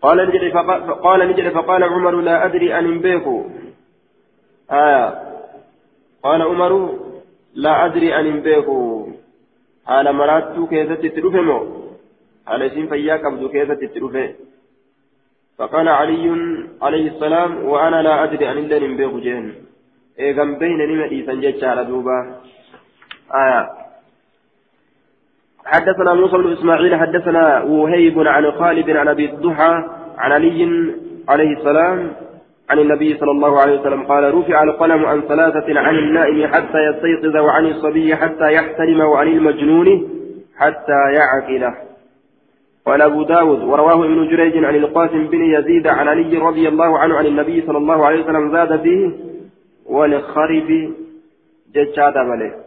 قال 0.04 0.18
نجري 0.28 0.50
فقال 0.50 1.28
نجري 1.28 1.50
فقال 1.50 1.82
عمر 1.84 2.14
لا 2.20 2.44
أدري 2.46 2.78
أن 2.78 2.98
بيكو 2.98 3.36
آية. 4.70 5.04
قال 6.24 6.42
عمر 6.42 6.72
لا 7.54 7.84
أدري 7.84 8.08
أن 8.20 8.40
بيكو 8.40 9.08
itti 11.08 11.20
dhufe 11.20 11.40
moo 11.48 11.62
haala 12.48 12.64
isiin 12.70 12.88
fayyaa 12.92 13.18
qabdu 13.24 13.52
keessatti 13.54 13.84
itti 13.90 14.00
dhufe 14.00 14.24
فقال 15.58 15.88
علي 15.88 16.26
عليه 16.82 17.06
السلام 17.14 17.64
وأنا 17.64 18.02
لا 18.02 18.24
أدري 18.24 18.50
أن 18.50 18.58
إلا 18.58 18.78
نبيه 18.78 19.12
جهن 19.24 19.46
إيغم 20.20 20.58
بين 20.58 20.80
نمدي 20.90 21.26
سنجد 21.26 21.64
على 21.64 21.84
دوبا. 21.84 22.18
آية. 23.34 23.83
حدثنا 25.64 26.14
موسى 26.14 26.36
بن 26.36 26.52
إسماعيل 26.52 26.96
حدثنا 26.96 27.62
وهيب 27.62 28.18
عن 28.18 28.52
خالد 28.52 28.90
عن 28.90 29.08
أبي 29.08 29.30
الضحى 29.30 29.84
عن 30.18 30.32
علي 30.32 30.94
عليه 31.28 31.56
السلام 31.56 32.12
عن 32.70 32.78
النبي 32.78 33.16
صلى 33.18 33.30
الله 33.30 33.60
عليه 33.60 33.80
وسلم 33.80 34.02
قال 34.02 34.34
رفع 34.34 34.62
القلم 34.62 35.06
عن 35.06 35.20
ثلاثة 35.20 35.80
عن 35.80 35.94
النائم 35.94 36.46
حتى 36.46 36.78
يستيقظ 36.78 37.36
وعن 37.36 37.66
الصبي 37.66 38.16
حتى 38.16 38.52
يحترم 38.52 39.00
وعن 39.00 39.28
المجنون 39.28 40.08
حتى 40.58 41.12
يعقل 41.14 41.74
قال 42.86 43.02
أبو 43.02 43.22
داود 43.22 43.62
ورواه 43.62 44.04
ابن 44.04 44.28
جريج 44.28 44.64
عن 44.64 44.74
القاسم 44.74 45.26
بن 45.26 45.42
يزيد 45.42 45.86
عن 45.86 46.08
علي 46.08 46.38
رضي 46.38 46.68
الله 46.68 46.98
عنه 46.98 47.14
عن 47.14 47.26
النبي 47.26 47.62
صلى 47.66 47.78
الله 47.78 48.06
عليه 48.06 48.24
وسلم 48.24 48.52
زاد 48.52 48.80
فيه 48.80 49.10
ولخرب 49.86 50.94
ججاد 51.74 52.18
ملك 52.18 52.63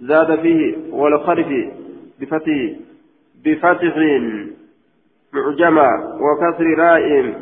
زاد 0.00 0.40
فيه 0.40 0.76
والخرف 0.90 1.46
بفتح 2.20 2.70
بفتح 3.44 3.96
معجمة 5.32 5.88
وكسر 6.20 6.64
راء. 6.78 7.34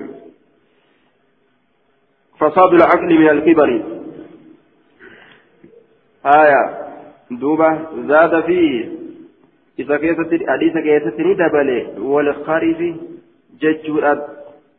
فساد 2.38 2.74
العقل 2.74 3.18
من 3.18 3.28
الكبر. 3.28 3.82
آية. 6.26 6.84
دوبة. 7.30 7.78
زاد 8.08 8.44
فيه. 8.44 8.88
إذا 9.78 9.96
كيست 9.96 10.44
حديث 10.48 10.72
كيست 10.72 11.20
دبله. 11.20 12.00
والخارف 12.00 12.94
ججور 13.60 14.18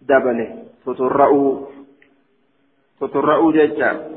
دبله. 0.01 0.63
فترأوا 0.85 1.65
فترأوا 2.99 3.51
ججا. 3.51 4.11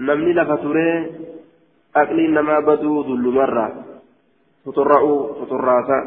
نمني 0.00 0.32
لفترة. 0.32 1.06
أقلي 1.96 2.26
نما 2.26 2.60
بدو 2.60 3.02
ذل 3.02 3.26
مرة 3.28 3.84
فترأوا 4.66 5.44
فتراسا 5.44 6.00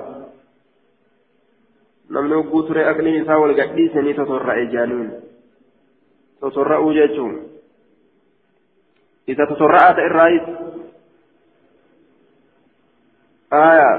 نمني 2.11 2.35
وقوتره 2.35 2.91
أقلي 2.91 3.19
نساء 3.19 3.39
والقديسة 3.39 4.11
تترأي 4.11 4.65
جانين 4.65 5.09
tosorra'uu 6.41 6.89
jechuun. 6.89 7.33
Isa 9.29 9.45
tosorra'aa 9.45 9.93
ta'e 9.93 10.05
irraayis 10.09 10.45
آية 13.53 13.91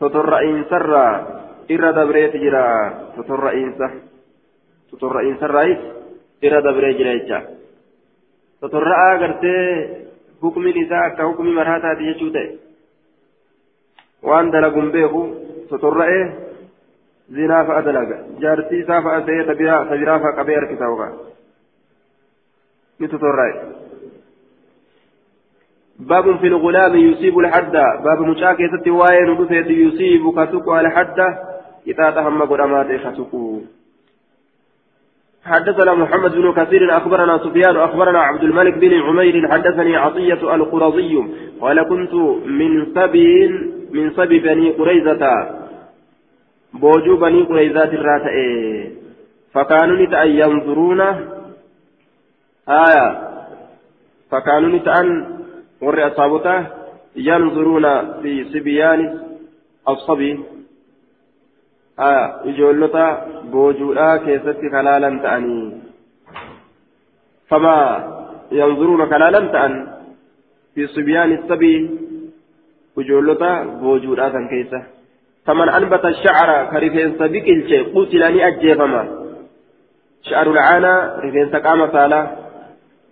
تطرئين 0.00 0.64
سرا 0.70 1.08
إرى 1.70 1.92
دبريت 1.92 2.36
جرا 2.36 2.66
تطرئين 3.16 3.74
سر 3.78 3.92
تطرئين 4.92 5.36
سرا 5.40 5.62
إرى 6.44 6.58
دبريت 6.62 6.96
جرا 6.96 7.42
تطرئا 8.62 9.18
قرتي 9.20 9.58
حكم 10.42 10.68
نساء 10.68 11.08
كحكم 11.08 11.46
مرهاتا 11.46 11.92
دي 11.98 12.12
جوته 12.12 12.48
وان 14.22 14.50
دلقم 14.50 14.90
بيخو 14.90 15.22
تطرئه 15.70 16.34
زنا 17.30 17.64
فأدلق 17.64 18.10
جارتي 18.40 18.82
سافا 18.82 19.18
أسيه 19.18 19.42
تبرا 19.42 20.18
فقبير 20.18 20.74
كتاوغا 20.74 21.08
نتطرئ 23.00 23.52
باب 25.98 26.36
في 26.38 26.46
الغلام 26.46 26.96
يصيب 26.96 27.38
الحد 27.38 27.72
باب 28.04 28.20
مشاكي 28.20 28.68
ستي 28.68 28.90
واين 28.90 29.30
ودفت 29.30 29.70
يصيب 29.70 30.22
كتكو 30.38 30.78
الحد 30.78 31.20
إذا 31.86 32.10
تهم 32.10 32.42
قرامات 32.42 32.86
كتكو 32.86 33.60
حدثنا 35.46 35.94
محمد 35.94 36.32
بن 36.34 36.52
كثير 36.52 36.96
أخبرنا 36.96 37.38
سفيان 37.38 37.76
أخبرنا 37.76 38.18
عبد 38.18 38.42
الملك 38.42 38.74
بن 38.78 38.92
عمير 39.00 39.48
حدثني 39.52 39.96
عطية 39.96 40.54
القرظي 40.54 41.24
قال 41.60 41.88
كنت 41.88 42.14
من 42.46 42.86
سبي 42.94 43.48
من 43.92 44.10
سبي 44.10 44.38
بني 44.38 44.70
قريزة 44.70 45.22
بوجو 46.74 47.16
بني 47.16 47.42
قريزة 47.42 47.84
الراتئ. 47.84 48.36
فكانوا 49.54 49.96
نتأن 49.96 50.30
ينظرون. 50.30 51.00
آية. 52.68 53.06
فكانوا 54.30 54.70
نتأن 54.76 55.36
warri 55.80 56.02
asaabotaa 56.02 56.64
yanzuruuna 57.14 58.04
fi 58.22 58.46
sibyaanis 58.52 59.10
assabii 59.86 60.40
ijoollota 62.44 63.04
boojuudhaa 63.50 64.18
keessatti 64.18 64.70
kalaalan 64.70 65.20
ta'anii 65.20 65.72
famaa 67.50 67.86
yanzuruuna 68.50 69.06
kalaalan 69.06 69.48
ta'an 69.48 69.74
fi 70.74 70.88
sibyaanis 70.94 71.46
sabii 71.48 71.78
ijoollota 73.04 73.50
boojuudhaa 73.80 74.30
san 74.32 74.48
keessa 74.48 74.80
faman 75.46 75.68
anbata 75.68 76.12
shacra 76.22 76.58
ka 76.72 76.78
rifeensa 76.86 77.28
biqilche 77.28 77.84
qutilanii 77.94 78.42
ajjeefama 78.50 79.04
sha'aru 80.28 80.54
lacaanaa 80.58 81.20
rifeensa 81.26 81.60
qaama 81.60 81.92
saalaa 81.92 82.26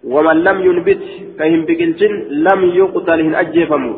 ومن 0.05 0.37
لم 0.45 0.59
ينبت 0.69 1.03
كهم 1.39 1.61
بقلتن 1.69 2.13
لم 2.31 2.61
يقتل 2.81 3.21
هن 3.21 3.35
أجيفمو 3.35 3.93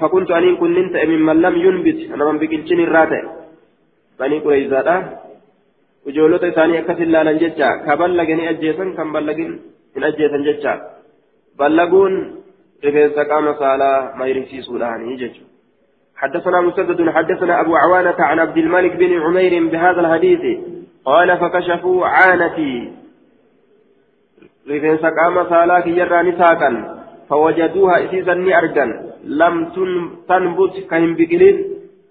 فكنت, 0.00 0.30
أنين 0.30 0.56
كنت 0.56 0.96
ممن 1.10 1.36
لم 1.46 1.54
ينبت 1.66 1.98
أنا 2.14 2.32
من 2.32 2.38
بقلتن 2.38 2.80
الراتع 2.80 3.22
قريزة 4.18 4.88
وجولوتا 6.06 6.50
ثاني 6.50 6.78
أكثر 6.78 7.04
لا 7.04 7.22
ننجتشا 7.22 7.68
كبلغني 7.86 8.50
أجيسا 8.50 8.84
كم 8.96 9.12
بلغن 9.12 9.52
إن 9.96 10.04
أجيسا 10.04 10.38
جتشا 10.46 10.72
بلغون 11.58 12.12
رفيسا 12.84 13.22
قام 13.30 13.46
صالا 13.60 13.92
ما 14.18 14.26
يرسي 14.26 14.62
سوداني 14.62 15.16
جتشو 15.20 15.44
حدثنا 16.20 16.60
مسدد 16.60 17.00
حدثنا 17.16 17.60
أبو 17.60 17.72
عوانة 17.76 18.18
عن 18.18 18.38
عبد 18.38 18.58
الملك 18.64 18.92
بن 18.96 19.12
عمير 19.24 19.52
بهذا 19.72 20.00
الحديث 20.00 20.44
قال 21.04 21.28
فكشفوا 21.40 22.06
عانتي 22.06 22.92
rifeensa 24.70 25.10
qaama 25.18 25.46
saalaa 25.50 25.82
kiyyarraa 25.86 26.22
ni 26.26 26.32
saaqan. 26.42 26.74
فوجدوها 27.28 28.04
إسيسا 28.04 28.32
أرجن 28.32 28.90
لم 29.24 29.54
تنبت 30.28 30.74
كهم 30.90 31.14
بقلين 31.18 31.56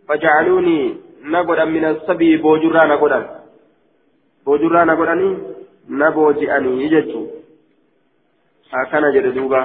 فجعلوني 0.07 0.95
نقدا 1.25 1.65
من 1.65 1.85
السبي 1.85 2.37
بوجرا 2.37 2.85
نقدا 2.85 3.19
بوجرا 4.45 4.83
نقدني 4.83 5.37
نبوجئني 5.89 6.83
يجتو 6.83 7.21
هكذا 8.73 9.09
جردوبا 9.15 9.61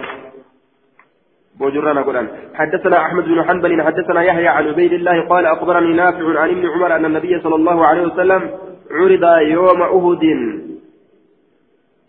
بوجرا 1.59 1.93
نقدا 1.93 2.23
حدثنا 2.55 2.97
أحمد 3.07 3.25
بن 3.25 3.43
حنبل 3.45 3.83
حدثنا 3.83 4.23
يحيى 4.23 4.49
عن 4.49 4.69
عبيد 4.69 4.93
الله 4.93 5.29
قال 5.29 5.47
أخبرني 5.47 5.93
نافع 5.95 6.41
عن 6.41 6.51
ابن 6.51 6.67
عمر 6.69 6.97
أن 6.97 7.05
النبي 7.05 7.41
صلى 7.41 7.55
الله 7.55 7.87
عليه 7.87 8.03
وسلم 8.03 8.43
عرض 8.91 9.25
يوم 9.43 9.83
أهد 9.83 10.25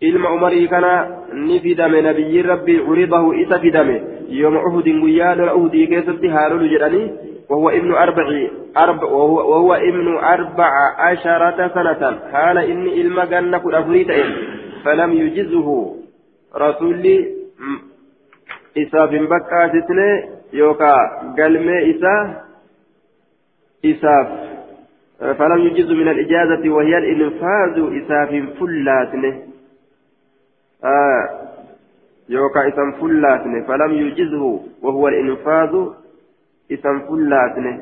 ilma 0.02 0.34
umarii 0.34 0.68
kana 0.68 1.08
ni 1.34 1.60
fidame 1.60 2.02
nabiyyiin 2.02 2.48
rabbii 2.48 2.80
curidahu 2.80 3.34
isa 3.34 3.60
fidame. 3.60 4.02
Yooma 4.30 4.64
uhudin 4.68 5.02
guyyaa 5.02 5.36
lola 5.36 5.56
uhudii 5.56 5.88
keessatti 5.88 6.28
haalolu 6.28 6.68
jedhanii 6.68 7.12
وهو 7.52 7.70
ابن 7.70 7.92
أربع 7.94 8.28
أربع 8.78 9.04
وهو, 9.04 9.38
وهو 9.52 9.74
ابن 9.74 10.08
أربع 10.18 10.72
عشرة 10.98 11.60
سنة. 11.76 12.20
حال 12.32 12.58
إني 12.58 13.02
إلما 13.02 13.26
جنة 13.26 13.62
أفريت 13.80 14.08
فلم 14.86 15.14
يجزه 15.14 15.68
رسولي 16.56 17.18
إساف 18.78 19.10
بكا 19.10 19.62
ستنة 19.68 20.10
يوكا 20.54 20.96
قلمي 21.38 21.78
إسا 21.92 22.16
إساف. 23.86 24.28
فلم 25.22 25.60
يجز 25.68 25.92
من 25.92 26.08
الإجازة 26.08 26.70
وهي 26.70 26.98
الإنفاذ 26.98 27.76
إساف 28.00 28.30
فلاتنه 28.60 29.34
آه 30.84 31.24
يوكا 32.30 32.68
إسم 32.68 32.92
فلاتني 32.92 33.64
فلم 33.64 33.92
يجزه 33.94 34.60
وهو 34.82 35.08
الإنفاذ 35.08 35.88
إسم 36.72 37.00
فلاتني 37.08 37.74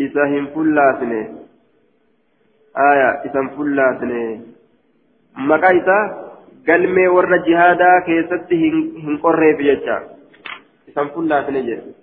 إسهم 0.00 0.46
فلاتني 0.54 1.22
آية 2.90 3.10
إسم 3.26 3.48
فلاتني 3.56 4.40
مقايتا 5.36 5.98
galmee 6.66 7.08
warra 7.08 7.38
jihaadaa 7.46 8.00
keessatti 8.06 8.56
hin 8.58 9.18
qorreef 9.22 9.60
jecha. 9.66 9.96
Isan 10.88 11.10
fullaasne 11.14 11.62
jedhe 11.62 11.94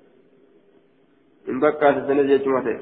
hin 1.48 1.60
bakkaasisne 1.60 2.28
jechuma 2.34 2.62
ta'e. 2.68 2.80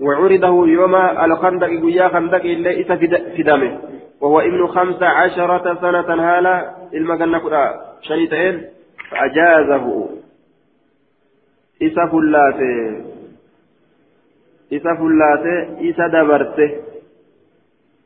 وعرضه 0.00 0.68
يوم 0.68 0.94
الخندق 0.96 1.84
ويا 1.84 2.08
خندق 2.08 2.42
إلا 2.44 2.70
إذا 2.70 2.96
فدمه 2.96 3.78
وهو 4.20 4.40
ابن 4.40 4.66
خمس 4.66 5.02
عشرة 5.02 5.74
سنة 5.80 6.08
هالا 6.24 6.74
المجنة 6.94 7.38
كرا 7.38 7.64
شنيتين 11.80 11.96
فأجازه 11.96 13.10
إسا 14.72 14.94
فلاته 14.94 14.94
إسا 14.94 14.94
فلاته 14.94 15.56
إسا 15.88 16.06
دبرته 16.06 16.70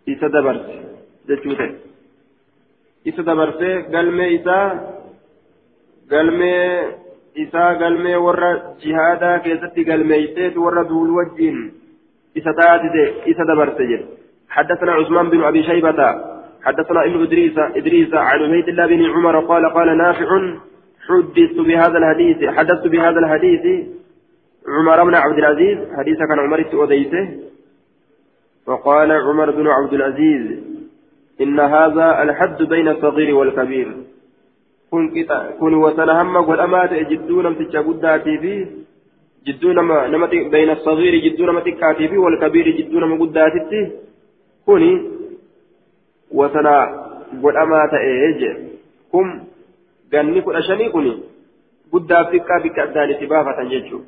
إسا 0.09 0.27
دبرته 0.27 0.79
جتوته 1.29 1.71
إسا 3.09 3.23
دبرته 3.23 3.81
قلمي 3.99 4.37
إسا 4.37 4.59
قلمي 6.11 6.57
إسا 7.39 7.65
قلمي 7.69 8.17
ورى 8.17 8.63
جهادا 8.83 9.37
كيستي 9.39 9.93
قلميتي 9.93 10.59
ورى 10.59 10.85
دول 10.89 11.11
وجين 11.11 11.73
إسا 12.39 12.53
تاتي 12.53 13.31
إسا 13.31 13.45
دبرته 13.45 14.01
حدثنا 14.49 14.93
عثمان 14.93 15.31
بن 15.31 15.43
أبي 15.45 15.63
شيبة 15.63 16.01
حدثنا 16.65 17.05
ابن 17.05 17.23
إدريس 17.23 17.59
إدريس 17.59 18.15
عن 18.15 18.43
عبيد 18.43 18.69
الله 18.69 18.87
بن 18.87 19.05
عمر 19.05 19.41
قال 19.41 19.65
قال 19.75 19.99
نافع 19.99 20.29
حدثت 21.09 21.59
بهذا 21.69 21.99
الحديث 21.99 22.49
حدثت 22.57 22.87
بهذا 22.87 23.19
الحديث 23.19 23.87
عمر 24.69 25.05
بن 25.05 25.15
عبد 25.15 25.39
العزيز 25.39 25.79
حديث 25.99 26.19
كان 26.19 26.39
عمر 26.39 26.65
أديته 26.73 27.29
وقال 28.67 29.13
عمر 29.13 29.51
بن 29.51 29.67
عبد 29.67 29.93
العزيز 29.93 30.45
إن 31.41 31.61
هذا 31.61 32.23
الحد 32.23 32.63
بين 32.63 32.89
الصغير 32.89 33.35
والكبير. 33.35 33.89
كن 34.91 35.25
كن 35.61 35.75
وسنهم 35.75 36.37
والأمات 36.37 36.93
جدون 37.11 37.59
تجابداتي 37.59 38.39
فيه 38.39 38.67
جدون 39.47 39.77
نما 40.13 40.27
بين 40.27 40.71
الصغير 40.71 41.15
جدون 41.25 41.51
ما 41.51 41.61
تكاتي 41.61 42.09
فيه 42.09 42.19
والكبير 42.19 42.69
جدون 42.79 43.05
ما 43.05 43.17
قداتي 43.17 43.91
kuni 44.67 45.03
wasana 46.31 46.89
godhamaa 47.43 47.89
ta'ee 47.89 48.33
je 48.41 48.51
kun 49.11 49.29
ganni 50.15 50.43
kudha 50.47 50.63
shanii 50.69 50.91
kuni 50.95 51.13
guddaaf 51.93 52.31
xiqqaa 52.33 52.63
bikka 52.65 52.83
addaan 52.87 53.15
itti 53.15 53.31
baafatan 53.33 53.71
jechuudha 53.73 54.07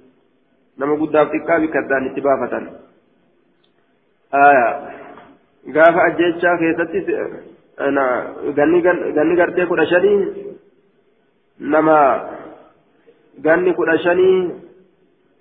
nama 0.79 0.99
guddaaf 1.03 1.33
xiqqaa 1.35 1.61
bikka 1.65 1.79
addaan 1.83 2.07
itti 2.11 2.27
baafatan 2.29 2.65
gaafa 5.77 6.07
ajjechaa 6.09 6.57
keessatti 6.63 7.05
ganni 9.17 9.37
gartee 9.41 9.67
kudha 9.67 9.91
shanii 9.93 10.19
nama 11.75 11.99
ganni 13.49 13.75
kudha 13.75 13.99
shanii 14.07 14.39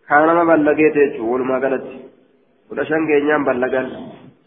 kaa 0.09 0.25
nama 0.25 0.49
ballageete 0.51 0.99
jechuudha 1.05 1.31
walumaa 1.31 1.63
galatti 1.65 1.97
kudha 2.69 2.85
shan 2.85 3.07
keenyaan 3.07 3.45
ballagan. 3.45 3.89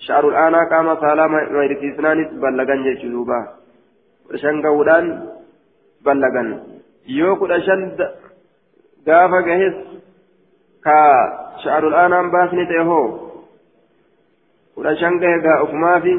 sha'arul 0.07 0.37
aanaa 0.43 0.67
qaama 0.73 0.95
saalaa 1.03 1.29
mayrisiisnaanis 1.29 2.31
ballagan 2.43 2.85
jechuu 2.87 3.11
duuba 3.15 3.39
kudha 4.27 4.39
shan 4.43 4.63
ga'uudhaan 4.67 5.07
ballagan 6.05 6.49
yoo 7.19 7.37
kudha 7.37 7.61
shan 7.67 7.81
gaafa 9.07 9.39
gahes 9.49 9.77
ka 10.87 10.99
sha'arul 11.63 11.97
aanaan 12.03 12.31
baasni 12.35 12.67
ta'e 12.71 12.85
hoo 12.91 13.07
kudha 14.75 14.97
shan 15.01 15.19
gahe 15.23 15.39
gaa 15.47 15.63
ofumaafi 15.65 16.15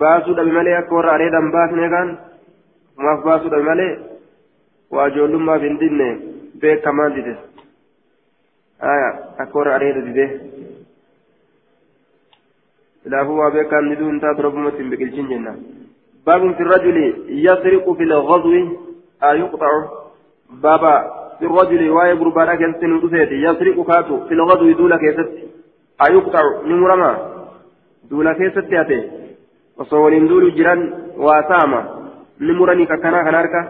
baasuu 0.00 0.36
dhabe 0.36 0.52
malee 0.58 0.76
akka 0.80 0.94
warra 0.98 1.12
areedan 1.16 1.52
baasne 1.56 1.88
kan 1.94 2.08
ofumaaf 2.96 3.24
baasuu 3.28 3.50
dhabe 3.54 3.68
malee 3.70 3.92
waa 4.96 5.08
ijoollummaaf 5.12 5.62
hin 5.68 5.78
dinne 5.82 6.08
beekamaan 6.64 7.14
dide 7.18 7.34
akka 9.42 9.58
warra 9.58 9.74
areeda 9.78 10.00
dide 10.08 10.26
ilaafuu 13.06 13.38
waa 13.42 13.50
beekaan 13.58 13.90
diduu 13.90 14.10
hin 14.10 14.20
باب 16.26 16.54
في 16.54 16.60
الرجل 16.60 17.14
يسرق 17.28 17.92
في 17.92 18.02
الغزو. 18.02 18.52
أيقطع 19.22 19.70
بابا 20.62 20.94
في 21.38 21.44
الرجل 21.44 21.90
واي 21.90 22.14
بربانا 22.14 22.54
كنسن 22.54 22.90
يسرق 23.32 23.86
كاتو 23.86 24.20
في 24.28 24.34
الغزو 24.34 24.72
دولة 24.72 24.96
كيست 24.96 25.30
أيقطع 26.08 26.42
نمرما. 26.66 27.10
دولة 28.10 28.32
كيست 28.32 28.72
ياتي 28.72 29.10
وصولين 29.78 30.28
دول 30.28 30.54
جيران 30.54 30.92
واساما. 31.16 31.80
نمرني 32.40 32.86
ككنا 32.86 33.22
كناركا. 33.22 33.62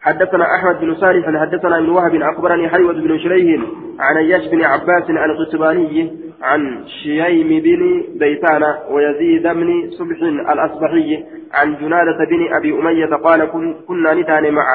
حدثنا 0.00 0.44
أحمد 0.54 0.80
بن 0.80 0.94
صالح 0.94 1.24
حدثنا 1.40 1.78
ابن 1.78 1.88
وهب 1.88 2.14
أخبرني 2.14 2.68
حيوة 2.68 2.92
بن 2.92 3.18
شريح 3.18 3.62
عن 3.98 4.16
اياش 4.16 4.48
بن 4.48 4.64
عباس 4.64 5.10
عن 5.10 5.30
القتباني 5.30 6.23
عن 6.44 6.88
شييم 7.02 7.50
بن 7.66 7.82
بيتان 8.18 8.62
ويزيد 8.90 9.42
بن 9.42 9.90
صبح 9.90 10.18
الأصبحي 10.52 11.24
عن 11.52 11.68
جنادة 11.80 12.18
بن 12.30 12.54
أبي 12.54 12.70
أمية 12.78 13.12
قال 13.16 13.40
كنا 13.88 14.14
نتان 14.14 14.54
مع 14.54 14.66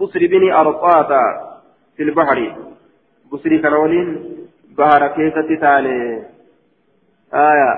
بصر 0.00 0.20
بن 0.32 0.52
ارطاط 0.52 1.10
في 1.96 2.02
البحر. 2.02 2.38
بصر 3.32 3.56
كنولين 3.56 4.08
بحر 4.78 5.02
كيف 5.16 5.34
تتالي 5.38 6.22
آية. 7.34 7.72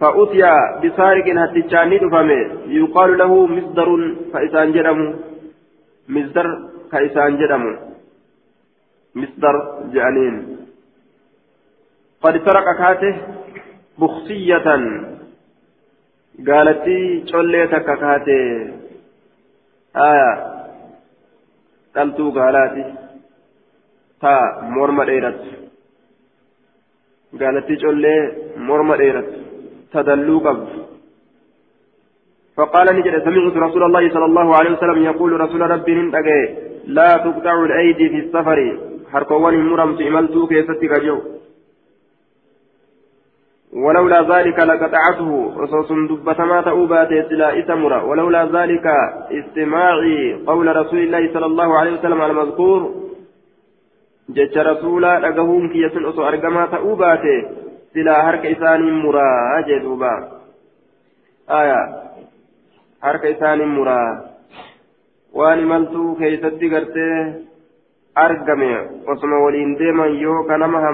فأتي 0.00 0.42
بسارق 0.82 1.26
هتجاني 1.42 1.98
دفمه 1.98 2.40
يقال 2.66 3.18
له 3.18 3.46
مصدر 3.46 3.88
فإسان 4.32 4.72
جرم 4.72 5.00
مصدر 6.08 6.46
كإسان 6.92 7.36
جرم 7.40 7.64
مصدر 9.14 9.54
جانين. 9.94 10.59
قد 12.22 12.34
سرق 12.46 12.66
كاته 12.78 13.14
بخصية. 13.98 14.66
قالتي 16.48 17.24
شليتك 17.26 17.86
كاته 18.02 18.42
آية. 19.96 20.32
قلتو 21.96 22.30
قالاتي. 22.30 22.84
تا 24.20 24.34
مرمى 24.62 25.04
ديرت. 25.04 25.42
قالتي 27.40 27.76
شلي 27.82 28.16
مرمى 28.56 28.96
ديرت. 28.96 29.30
تدلو 29.92 30.38
قبض. 30.38 30.68
فقال 32.56 32.86
نجد 32.96 33.14
سمعت 33.24 33.56
رسول 33.66 33.82
الله 33.82 34.04
صلى 34.14 34.24
الله 34.24 34.56
عليه 34.56 34.70
وسلم 34.70 35.02
يقول 35.02 35.40
رسول 35.40 35.60
ربي 35.60 35.92
لا 36.86 37.10
تقطع 37.24 37.64
الأيدي 37.64 38.08
في 38.08 38.18
السفر. 38.24 38.58
حركوان 39.12 39.54
مرم 39.68 39.90
إملتو 40.08 40.46
كيستك 40.46 40.92
جو 41.04 41.39
ولولا 43.72 44.20
ذلك 44.22 44.58
لقطعته. 44.58 45.52
رصاص 45.56 45.92
دبة 45.92 46.44
ما 46.44 46.60
تؤبات 46.60 47.12
إلى 47.12 47.58
إتمر 47.58 48.04
ولولا 48.04 48.44
ذلك 48.44 48.86
استماعي 49.32 50.42
قول 50.46 50.76
رسول 50.76 50.98
الله 50.98 51.32
صلى 51.32 51.46
الله 51.46 51.78
عليه 51.78 51.92
وسلم 51.92 52.22
المذكور. 52.22 52.94
جج 54.30 54.58
رسولا 54.58 55.20
لقهم 55.20 55.68
كي 55.68 55.78
يسن 55.78 56.06
أسو 56.06 56.28
أرقما 56.28 56.66
تؤباته 56.66 57.70
silaa 57.94 58.22
harka 58.22 58.48
isaanii 58.48 58.90
muraa 59.04 59.62
jee 59.68 59.78
duuba 59.84 60.10
aya 61.60 61.78
harka 63.06 63.32
isaanii 63.34 63.70
muraa 63.70 64.10
waan 65.40 65.62
imaltuu 65.64 66.14
keeysatti 66.20 66.70
gartee 66.74 67.16
argame 68.26 68.70
osuma 69.14 69.42
waliin 69.44 69.74
deeman 69.80 70.14
yoo 70.20 70.44
ka 70.52 70.58
nama 70.58 70.84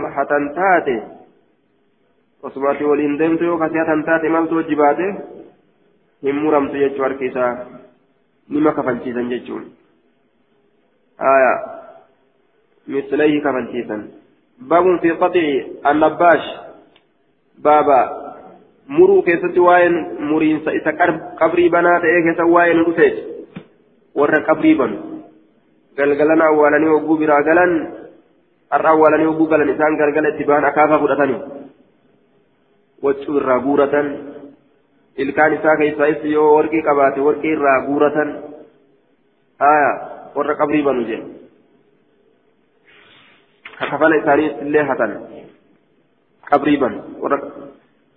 hatan 2.43 2.53
taate 2.53 2.61
osuma 2.61 2.71
ati 2.71 2.85
waliin 2.85 3.19
deemtu 3.19 3.45
yoo 3.45 3.59
kasi 3.59 3.79
hatan 3.79 4.05
taate 4.05 4.27
imaltuu 4.27 4.55
hojji 4.55 4.77
baate 4.77 5.15
hin 6.23 6.37
muramtu 6.37 6.79
jechuu 6.79 7.03
harka 7.03 7.25
isaa 7.25 7.67
nima 8.49 8.73
kafalchiisan 8.73 9.29
jechuun 9.29 9.65
aya 11.19 11.61
mislayhi 12.87 13.41
kafalchiisan 13.41 14.09
babun 14.69 14.99
fi 14.99 15.09
qaxi 15.09 15.77
annabaash 15.83 16.47
baaba 17.63 18.27
muruu 18.89 19.23
keessatti 19.23 19.61
waa'een 19.61 20.19
muriinsa 20.19 20.73
isa 20.73 20.93
qabrii 21.39 21.71
banaa 21.71 22.01
ta'ee 22.01 22.23
keessa 22.23 22.47
waa'een 22.47 22.85
dhufee 22.85 23.13
warra 24.15 24.45
qabrii 24.47 24.75
banu 24.75 24.97
galgalana 25.97 26.45
awwaalanii 26.45 26.89
hogguu 26.89 27.17
biraa 27.17 27.43
galan 27.43 27.93
har'a 28.71 28.91
awwaalanii 28.91 29.27
hogguu 29.27 29.47
galan 29.47 29.69
isaan 29.69 29.97
galgala 29.97 30.29
itti 30.29 30.45
ba'an 30.45 30.65
akaafaa 30.65 30.99
fudhatanii 30.99 31.66
waccuu 33.03 33.37
irraa 33.41 33.61
guuratan 33.67 34.07
ilkaan 35.17 35.53
isaa 35.59 35.77
keessaayis 35.77 36.25
yoo 36.25 36.49
warqii 36.57 36.83
qabaate 36.89 37.21
warqii 37.29 37.53
irraa 37.57 37.79
guuratan 37.89 38.29
aya 39.71 39.91
warra 40.37 40.55
qabrii 40.61 40.83
banu 40.83 41.09
jedhe 41.11 41.27
kakafala 43.79 44.23
isaanii 44.23 44.51
illee 44.67 44.87
hatan 44.93 45.13
قبريبا 46.53 46.91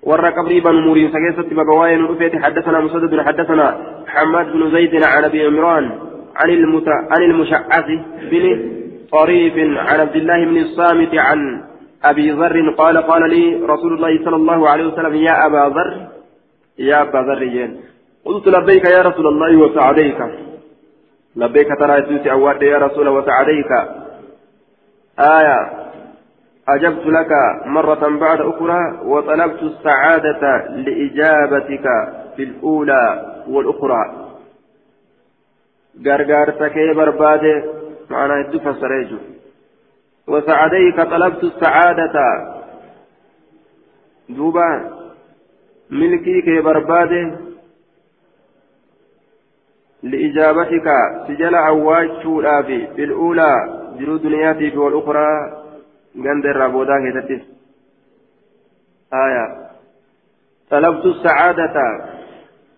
ورا 0.04 0.30
قبريبا 0.30 0.72
مورين 0.72 1.12
سكيست 1.12 1.54
بقواين 1.54 2.06
رفيت 2.06 2.36
حدثنا 2.44 2.80
مسدد 2.80 3.22
حدثنا 3.22 3.66
حماد 4.08 4.52
بن 4.54 4.72
زيد 4.72 5.04
عن 5.04 5.24
ابي 5.24 5.46
عمران 5.46 5.86
عن 6.36 6.50
المت... 6.50 6.88
عن 6.88 7.22
المشعث 7.22 7.86
بن 8.32 8.46
طريف 9.12 9.56
عن 9.58 10.00
عبد 10.00 10.16
الله 10.16 10.46
بن 10.46 10.58
الصامت 10.58 11.16
عن 11.16 11.64
أبي 12.04 12.32
ذر 12.32 12.70
قال 12.78 12.98
قال 12.98 13.30
لي 13.30 13.56
رسول 13.56 13.94
الله 13.94 14.26
صلى 14.26 14.36
الله 14.36 14.70
عليه 14.70 14.86
وسلم 14.88 15.16
يا 15.16 15.46
أبا 15.46 15.74
ذر 15.76 16.08
يا 16.78 17.02
أبا 17.02 17.18
ذر 17.18 17.70
قلت 18.26 18.48
لبيك 18.48 18.86
يا 18.86 19.02
رسول 19.02 19.28
الله 19.28 19.58
وسعديك. 19.58 20.18
لبيك 21.36 21.68
ترى 21.80 21.94
يا 22.62 22.78
رسول 22.78 23.08
وسعديك. 23.08 23.72
آية. 25.20 25.60
أجبت 26.70 27.06
لك 27.06 27.32
مرة 27.66 28.20
بعد 28.20 28.42
أخرى 28.42 28.80
وطلبت 29.06 29.64
السعادة 29.64 30.68
لإجابتك 30.70 31.86
في 32.36 32.44
الأولى 32.44 33.36
والأخرى. 33.48 34.30
غرغرتك 36.06 36.76
برباد 36.96 37.64
معنى 38.10 38.42
الدفع 38.42 38.74
سريج 38.74 39.39
وسعديك 40.30 41.02
طلبت 41.02 41.44
السعادة 41.44 42.16
دوبا 44.30 44.70
ملكي 45.90 46.42
كي 46.42 46.62
برباد 46.62 47.14
لإجابتك 50.04 50.88
سجل 51.28 51.56
عواج 51.56 52.10
في 52.96 53.04
الأولى 53.04 53.54
جلود 54.00 54.22
دنياتي 54.22 54.78
والأخرى 54.78 55.60
irraa 56.52 56.70
boodaa 56.74 57.02
keessattis 57.02 57.44
aya 59.12 59.44
talabtu 60.70 61.14
sacaadata 61.24 61.86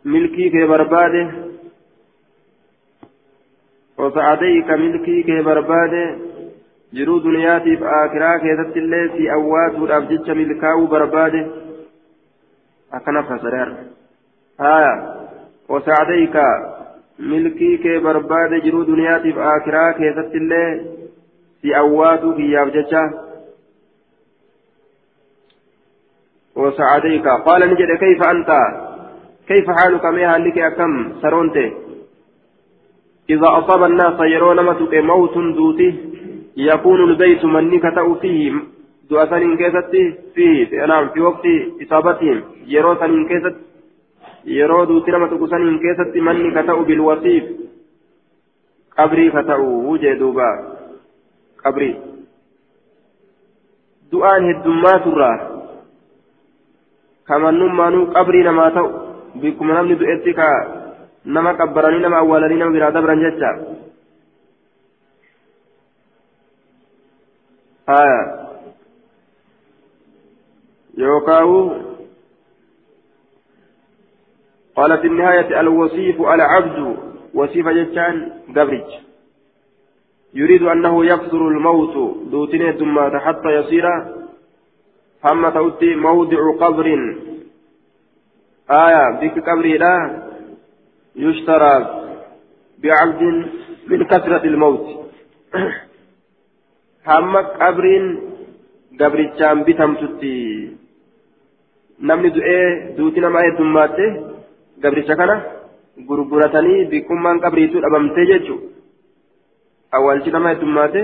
milkii 0.04 0.50
kee 0.52 0.68
barbaade 0.68 1.22
wasacadayka 3.98 4.78
milkii 4.84 5.24
kee 5.24 5.42
barbaade 5.50 6.04
jiruu 6.98 7.24
duniyaatiif 7.24 7.84
aakiraa 7.98 8.40
keessatti 8.44 8.80
illee 8.80 9.06
si 9.16 9.30
awwaatuudhaaf 9.38 10.10
jecha 10.12 10.36
milkaa'uu 10.42 10.88
barbaade 10.94 11.42
akkana 13.00 13.24
fasareer 13.30 13.72
aya 14.74 14.94
wasacadayka 15.74 16.46
milkii 17.34 17.78
kee 17.88 18.00
barbaade 18.08 18.62
jiruu 18.68 18.86
duniyaatiif 18.92 19.44
aakiraa 19.52 19.90
keessatti 20.00 20.42
illee 20.44 20.70
si 21.62 21.76
awwaatu 21.84 22.34
kiyyaaf 22.40 22.74
jecha 22.78 23.04
وسعديك 26.56 27.28
قال 27.28 27.62
نجد 27.70 27.92
كيف 28.00 28.24
أنت 28.24 28.50
كيف 29.48 29.70
حالك 29.70 30.06
ميها 30.06 30.38
لك 30.38 30.58
أكم 30.58 31.14
سرونت 31.22 31.58
إذا 33.30 33.48
أصاب 33.60 33.84
الناس 33.84 34.20
يرون 34.20 34.66
متك 34.66 34.94
موت 34.94 35.38
دوته 35.38 36.11
يكون 36.58 37.04
البيت 37.04 37.46
منك 37.46 37.82
تأو 37.96 38.16
فيه 38.16 38.54
دعسان 39.10 39.58
كيست 39.58 39.96
فيه 40.36 40.86
نعم 40.86 41.10
في 41.10 41.20
وقت 41.20 41.46
إصابتهم 41.82 42.42
يرو 42.68 42.96
سن 42.96 43.28
كيست 43.28 43.56
يرو 44.46 44.84
دوتنا 44.84 45.18
متك 45.18 45.50
سن 45.50 45.80
كيست 45.84 46.18
منك 46.18 46.66
تأو 46.68 46.84
بالوصيف 46.84 47.44
قبري 48.98 49.32
فتأو 49.32 49.92
وجدوبا 49.92 50.72
qabrii 51.64 51.96
du'aan 54.12 54.46
heddummaatu 54.50 55.14
kamannummaanuu 57.30 58.06
qabrii 58.16 58.44
namaa 58.44 58.72
ta'u 58.78 58.90
bikkuma 59.42 59.78
namni 59.78 60.00
du'etti 60.00 60.34
ka 60.34 60.48
nama 61.26 61.54
qabbaranii 61.62 62.02
nama 62.06 62.22
awwaalanii 62.24 62.60
nama 62.64 62.76
biraa 62.78 62.92
dabran 62.98 63.22
jecha 67.92 68.42
يوكاو 70.98 71.72
قال 74.76 74.98
في 74.98 75.08
النهاية 75.08 75.60
الوصيف 75.60 76.22
العبد 76.22 76.98
وصيف 77.34 77.68
جتان 77.68 78.32
قبرج. 78.50 78.92
يريد 80.34 80.64
أنه 80.64 81.06
يكثر 81.06 81.48
الموت 81.48 82.18
دوتين 82.32 82.72
ثم 82.72 83.18
حتى 83.18 83.50
يصير 83.50 83.86
هم 85.26 85.50
تؤتي 85.50 85.96
موضع 85.96 86.52
قبر. 86.60 86.88
آية 88.72 89.20
بك 89.22 89.50
قبري 89.50 89.78
لا 89.78 90.24
يشترى 91.16 92.04
بعبد 92.84 93.22
من 93.88 94.04
كثرة 94.04 94.44
الموت. 94.44 94.88
هم 97.08 97.38
قبر 97.38 97.86
قبرتشان 99.00 99.64
بتمتتي 99.64 100.38
namni 102.02 102.30
du'ee 102.36 102.98
duuti 102.98 103.22
namaa 103.22 103.42
heddummaate 103.46 104.06
gabricha 104.84 105.16
kana 105.16 105.36
gurguratanii 106.08 106.86
bikkummaan 106.92 107.42
qabriituu 107.44 107.84
dhabamtee 107.84 108.26
jechuudha 108.30 108.70
awwaalchi 109.94 110.34
nama 110.36 110.54
heddummaate 110.54 111.04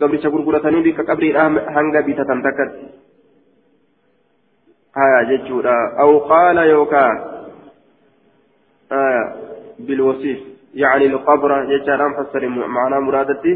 gabricha 0.00 0.32
gurguratanii 0.34 0.82
bikka 0.86 1.04
qabriidha 1.10 1.44
hanga 1.76 2.02
bitatan 2.08 2.42
takkatti 2.46 2.86
haya 5.00 5.20
jechuudha 5.32 5.76
aw 6.04 6.10
qaala 6.32 6.68
yookaa 6.74 7.12
bilwasiif 9.86 10.40
يعني 10.76 11.06
القبر 11.06 11.50
يجعل 11.72 12.00
فسر 12.14 12.48
معنى 12.48 13.00
مرادتي 13.00 13.52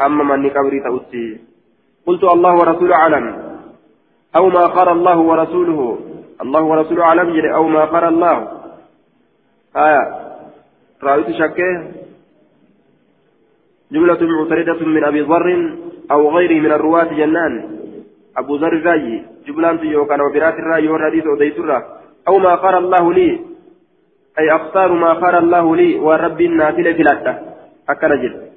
أما 0.00 0.36
من 0.36 0.50
قبري 0.50 0.80
تأتي 0.80 1.38
قلت 2.06 2.24
الله 2.24 2.54
ورسوله 2.54 2.94
أعلم. 2.94 3.24
أو 4.36 4.48
ما 4.48 4.66
قال 4.66 4.88
الله 4.88 5.18
ورسوله. 5.18 5.98
الله 6.42 6.62
ورسوله 6.62 7.02
أعلم 7.02 7.28
أو 7.54 7.68
ما 7.68 7.84
قال 7.84 8.04
الله. 8.04 8.36
آية. 9.76 10.04
رأيت 11.02 11.30
شكه. 11.30 11.72
جملة 13.92 14.18
معتردة 14.20 14.80
من 14.86 15.04
أبي 15.04 15.20
ذر 15.20 15.48
أو 16.10 16.20
غيره 16.36 16.60
من 16.60 16.72
الرواة 16.72 17.10
جنان. 17.14 17.52
أبو 18.36 18.56
ذر 18.56 18.72
الرأي. 18.72 19.22
جملة 19.46 19.82
يوكان 19.82 20.20
وبرات 20.20 20.54
الرأي 20.54 20.88
والحديث 20.88 21.24
أديت 21.26 21.58
أو 22.28 22.38
ما 22.38 22.54
قال 22.54 22.74
الله 22.74 23.12
لي. 23.12 23.40
أي 24.38 24.56
أختار 24.56 24.92
ما 24.92 25.12
قال 25.12 25.34
الله 25.34 25.76
لي. 25.76 25.98
ورب 25.98 26.40
النافلة 26.40 26.92
فلاته 26.92 27.34
أكل 27.88 28.22
جد 28.22 28.47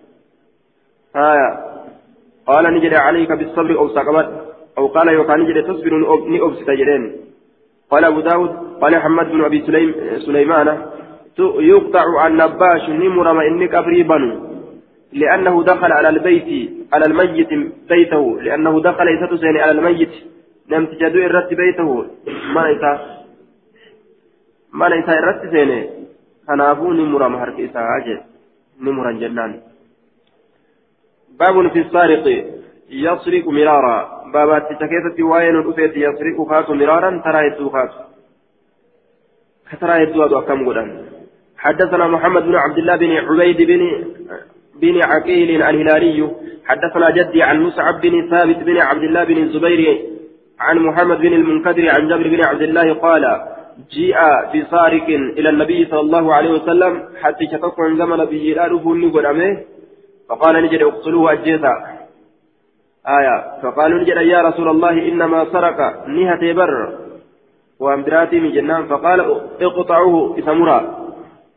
آية. 1.16 1.72
قال 2.48 2.74
نجد 2.74 2.94
عليك 2.94 3.32
بالصبر 3.32 3.78
أو 3.80 3.90
سقمت 3.90 4.30
أو 4.78 4.88
قال 4.88 5.08
يوكان 5.08 5.40
نجد 5.40 5.64
تصبر 5.64 5.94
نؤبس 6.28 6.66
تجرين 6.66 7.16
قال 7.92 8.06
أبو 8.06 8.20
داود 8.20 8.50
قال 8.82 8.98
محمد 8.98 9.32
بن 9.32 9.44
أبي 9.44 9.62
سليم 9.62 9.96
سليمان 10.20 10.68
يقطع 11.40 12.28
النباش 12.28 12.90
نمر 12.90 13.34
ما 13.34 13.48
إنك 13.48 13.76
أبري 13.76 14.04
بنو 14.04 14.52
لأنه 15.14 15.64
دخل 15.64 15.92
على 15.92 16.10
البيت 16.10 16.70
على 16.94 17.06
الميت 17.06 17.50
بيته 17.90 18.42
لأنه 18.42 18.82
دخل 18.82 19.08
يستسين 19.08 19.58
على 19.58 19.72
الميت 19.72 20.14
نم 20.70 20.86
تجدو 20.86 21.20
الرت 21.20 21.54
بيته. 21.54 22.06
ما 22.54 22.62
ليس 22.68 22.84
ما 24.74 24.86
ليس 24.86 25.10
الرت 25.10 25.42
سيني 25.52 25.90
كنافو 26.48 26.94
نمر 26.94 27.28
مهرك 27.28 27.60
إساء 27.60 28.24
نمر 28.82 29.12
جنان. 29.12 29.71
باب 31.42 31.56
في 31.74 31.80
السارق. 31.86 32.26
يسرق 33.06 33.46
مرارا. 33.58 33.98
بابات 34.34 34.68
تكيسة 34.82 35.18
وين 35.32 35.56
الأفيت 35.62 35.94
يسرق 36.06 36.38
خاص 36.50 36.70
مرارا. 36.70 37.22
ترى 37.26 37.40
يدو 37.48 37.70
خاص 37.70 37.94
كترى 39.72 40.04
يدو 40.04 40.40
أكم 40.40 40.60
حدثنا 41.58 42.08
محمد 42.08 42.44
بن 42.44 42.56
عبد 42.56 42.78
الله 42.78 42.96
بن 42.96 43.12
عبيد 43.12 43.60
بن 43.70 43.82
بن 44.82 44.96
عقيل 45.04 45.50
الهلالي. 45.62 46.20
حدثنا 46.66 47.10
جدي 47.10 47.44
عن 47.44 47.64
مصعب 47.64 48.02
بن 48.02 48.30
ثابت 48.30 48.58
بن 48.58 48.78
عبد 48.78 49.04
الله 49.04 49.24
بن 49.24 49.38
الزبير 49.38 50.02
عن 50.60 50.80
محمد 50.80 51.18
بن 51.18 51.34
المنكدر 51.34 51.90
عن 51.90 52.08
جابر 52.08 52.28
بن 52.28 52.44
عبد 52.46 52.62
الله 52.62 52.94
قال 52.94 53.24
جيء 53.92 54.18
بسارق 54.56 55.08
إلى 55.38 55.50
النبي 55.50 55.86
صلى 55.86 56.00
الله 56.00 56.34
عليه 56.34 56.52
وسلم 56.52 57.04
حتى 57.22 57.46
شككوا 57.52 57.86
عن 57.86 57.98
زمن 57.98 58.18
نبي 58.18 58.54
لا 58.54 58.68
فقال 60.32 60.64
نجد 60.64 60.82
اقتلوه 60.82 61.34
أجيزا 61.34 61.74
آية 63.08 63.62
فقالوا 63.64 64.00
نجد 64.00 64.18
يا 64.18 64.42
رسول 64.42 64.68
الله 64.70 64.90
إنما 65.10 65.46
سرق 65.54 66.08
نهة 66.08 66.54
بر 66.54 66.98
وأمدراتي 67.80 68.40
من 68.40 68.52
جنان 68.52 68.86
فقال 68.86 69.20
اقطعوه 69.62 70.40
إسمرا 70.40 70.80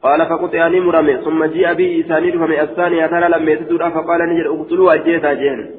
قال 0.02 0.26
فقطع 0.26 0.68
مرمي 0.68 1.16
ثم 1.16 1.44
جاء 1.44 1.74
به 1.74 2.04
إساني 2.06 2.32
فمي 2.32 2.62
الثانية 2.62 3.06
ترى 3.06 3.28
لما 3.28 3.50
يتدور 3.50 3.90
فقال 3.90 4.20
نجد 4.30 4.46
اقتلوا 4.46 4.94
أجيتا 4.94 5.32
جين 5.32 5.70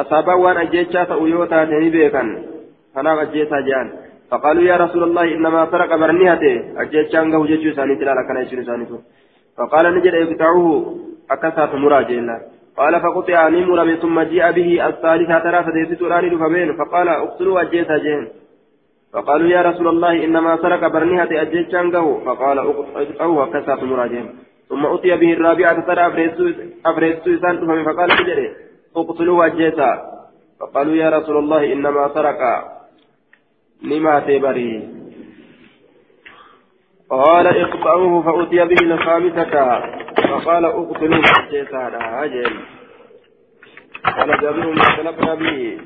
أصابا 0.00 0.34
وان 0.34 0.56
أجيتا 0.56 1.04
فأيوتا 1.04 1.64
تني 1.64 1.90
بيكا 1.90 2.22
فنام 2.94 3.18
أجيتا 3.18 3.60
جان 3.68 3.86
فقالوا 4.30 4.62
يا 4.62 4.76
رسول 4.76 5.02
الله 5.02 5.24
إنما 5.34 5.70
سرق 5.70 5.96
برنيهته 5.96 6.54
أجيتا 6.82 7.22
أنه 7.22 7.46
جيتشو 7.46 7.70
ساني 7.76 7.94
تلالا 7.96 8.22
كان 8.28 8.36
يشير 8.42 8.64
ساني 8.64 8.86
فقال 9.56 9.84
نجد 9.94 10.14
اقطعوه 10.14 11.07
أكسات 11.30 11.74
مراجعنا 11.74 12.40
قال 12.76 13.00
فقطع 13.00 13.48
مرمي 13.48 13.96
ثم 13.96 14.20
جاء 14.20 14.52
به 14.52 14.88
الثالثة 14.88 15.38
ترى 15.38 15.64
فديتو 15.64 16.38
فمين 16.38 16.76
فقال 16.76 17.08
اقتلوا 17.08 17.60
أجيتا 17.60 17.98
جين 17.98 18.28
فقالوا 19.12 19.48
يا 19.48 19.62
رسول 19.62 19.88
الله 19.88 20.24
إنما 20.24 20.56
سرق 20.56 20.86
برنيهة 20.86 21.42
أجيتشان 21.42 21.90
فقال 22.26 22.58
أو 23.20 23.46
كسات 23.50 23.82
مراجم 23.82 24.26
ثم 24.68 24.86
أتي 24.86 25.16
به 25.16 25.32
الرابعة 25.32 25.80
ترى 25.80 26.02
أفريتو 26.86 27.30
إسان 27.34 27.84
فقال 27.84 28.08
بجري 28.08 28.48
اقتلوه 28.96 29.46
أجيتا 29.46 29.90
فقالوا 30.60 30.94
يا 30.94 31.10
رسول 31.10 31.36
الله 31.36 31.72
إنما 31.72 32.10
سرق 32.14 32.40
لما 33.82 34.20
تبري 34.20 34.88
قال 37.10 37.46
اقطعوه 37.46 38.22
فأتي 38.22 38.64
به 38.64 38.94
الخامسة 38.94 39.44
فقال 40.28 40.64
اقتلوه 40.64 41.24
أجيتا 41.48 41.90
لا 41.92 42.24
أجل 42.24 42.56
قال 44.04 44.40
جابر 44.40 44.66
ما 44.72 44.82
اختلفنا 44.82 45.34
به. 45.34 45.78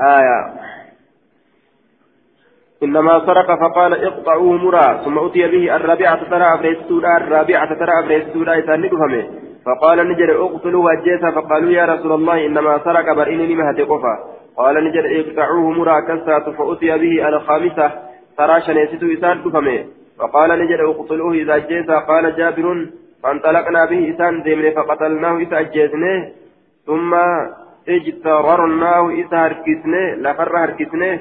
آية. 0.00 0.38
إنما 2.82 3.26
سرق 3.26 3.46
فقال 3.60 4.04
اقطعوه 4.04 4.56
مرا. 4.56 5.04
ثم 5.04 5.18
أتي 5.18 5.48
به 5.48 5.76
الرابعة 5.76 6.30
ترى 6.30 6.54
أفريستودا 6.54 7.16
الرابعة 7.16 7.74
ترى 7.74 8.00
أفريستودا 8.04 8.58
إسان 8.58 8.90
فقال 9.66 10.08
نجر 10.08 10.44
اقتلوه 10.44 10.92
أجيسا 10.92 11.30
فقالوا 11.30 11.70
يا 11.70 11.84
رسول 11.84 12.12
الله 12.12 12.46
إنما 12.46 12.78
سرق 12.84 13.12
برئني 13.12 13.54
مهد 13.54 13.80
قفا. 13.80 14.14
قال 14.56 14.74
ni 14.84 14.90
jedhe 14.90 15.04
اقطعوه 15.20 15.70
muraa. 15.70 16.00
ka 16.00 16.11
isaatii 16.11 16.50
فأتي 16.50 16.98
به 16.98 17.28
الخامسة. 17.28 17.90
tarree 18.38 18.60
shaneesso 18.60 19.06
isaan 19.12 19.42
dhufame 19.42 19.84
فقال 20.18 20.50
ni 20.60 20.69
jedhe 20.69 20.90
اقتلوه 20.90 21.32
isa 21.34 21.56
ajjeesaa 21.56 21.98
قال 21.98 22.36
جابر 22.36 22.86
فانطلقنا 23.22 23.84
به 23.84 24.00
isaan 24.10 24.42
deemne 24.42 24.70
فقتلناه 24.70 25.36
isa 25.38 25.60
ajjeesne 25.60 26.32
ثم 26.86 27.14
اجتررناه 27.88 29.10
isa 29.10 29.38
harkisne 29.46 30.04
lafarra 30.24 30.56
harkisne. 30.64 31.20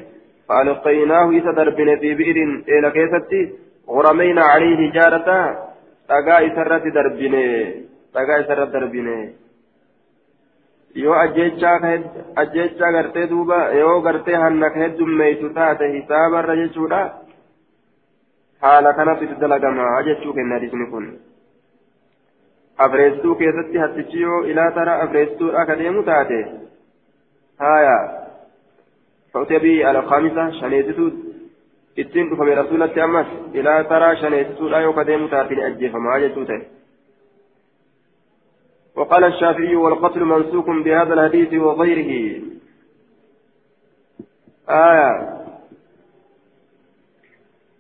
فألقيناه 0.50 1.30
isa 1.30 1.52
darbine 1.52 1.96
في 1.96 2.10
بئر 2.20 2.38
eela 2.70 2.92
keessatti. 2.92 3.42
ورمينا 3.88 4.42
عليه 4.42 4.74
حجارة 4.82 5.28
dhagaa 6.10 6.36
isarra 6.48 6.86
darbine 6.98 7.46
dhagaa 8.14 8.40
isarra 8.42 8.66
darbine. 8.66 9.18
yoo 10.96 11.14
ajjechaa 11.14 12.92
gartee 12.96 13.28
duuba 13.28 13.58
yoo 13.76 14.02
gartee 14.02 14.36
hanna 14.44 14.70
ka 14.70 14.80
heddummeeysu 14.80 15.50
taate 15.58 15.90
hisaabarra 15.96 16.56
jechuudha 16.56 17.02
itti 19.22 19.42
dalagamaa 19.42 20.04
jechuu 20.10 20.34
kenna 20.34 20.56
hadisni 20.56 20.86
kun 20.92 21.08
afreesstuu 22.78 23.36
keessatti 23.36 23.78
hattichi 23.78 24.22
yoo 24.22 24.44
ilaa 24.44 24.72
tara 24.72 25.02
afreesstuudha 25.02 25.66
ka 25.66 25.80
deemu 25.80 26.04
taate 26.04 26.46
haya 27.60 27.98
فأتي 29.36 29.60
به 29.60 29.86
على 29.86 30.00
الخامسة 30.00 30.52
شنيتو 30.52 31.12
ittiin 31.98 32.30
dhufame 32.30 32.56
rasuulatti 32.56 33.02
ammas 33.02 33.28
ilaa 33.54 33.84
taraa 33.84 34.16
shaneessituudha 34.16 34.80
yoo 34.80 34.94
kadeemu 34.94 35.28
taatini 35.28 35.64
ajjeefama 35.64 36.20
jechuute 36.20 36.58
وقال 38.96 39.24
الشافعي 39.24 39.76
والقتل 39.76 40.24
منسوك 40.24 40.70
بهذا 40.70 41.14
الحديث 41.14 41.54
وغيره 41.54 42.42
آية 44.70 45.10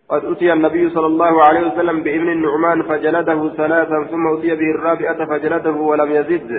قد 0.09 0.25
أتي 0.25 0.53
النبي 0.53 0.89
صلى 0.89 1.05
الله 1.05 1.43
عليه 1.43 1.67
وسلم 1.67 2.03
بابن 2.03 2.29
النعمان 2.29 2.83
فجلده 2.83 3.49
ثلاثا 3.49 4.07
ثم 4.11 4.27
أتي 4.37 4.55
به 4.55 4.71
الرابعة 4.75 5.25
فجلده 5.25 5.71
ولم 5.71 6.11
يزد. 6.11 6.51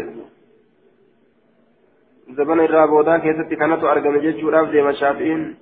زبن 2.28 2.60
الرابودا 2.60 3.18
كيست 3.18 3.54
كانت 3.54 3.84
أرقم 3.84 4.16
جيتشو 4.18 4.48
راف 4.48 4.70
ديما 4.70 4.90
الشافعين 4.90 5.56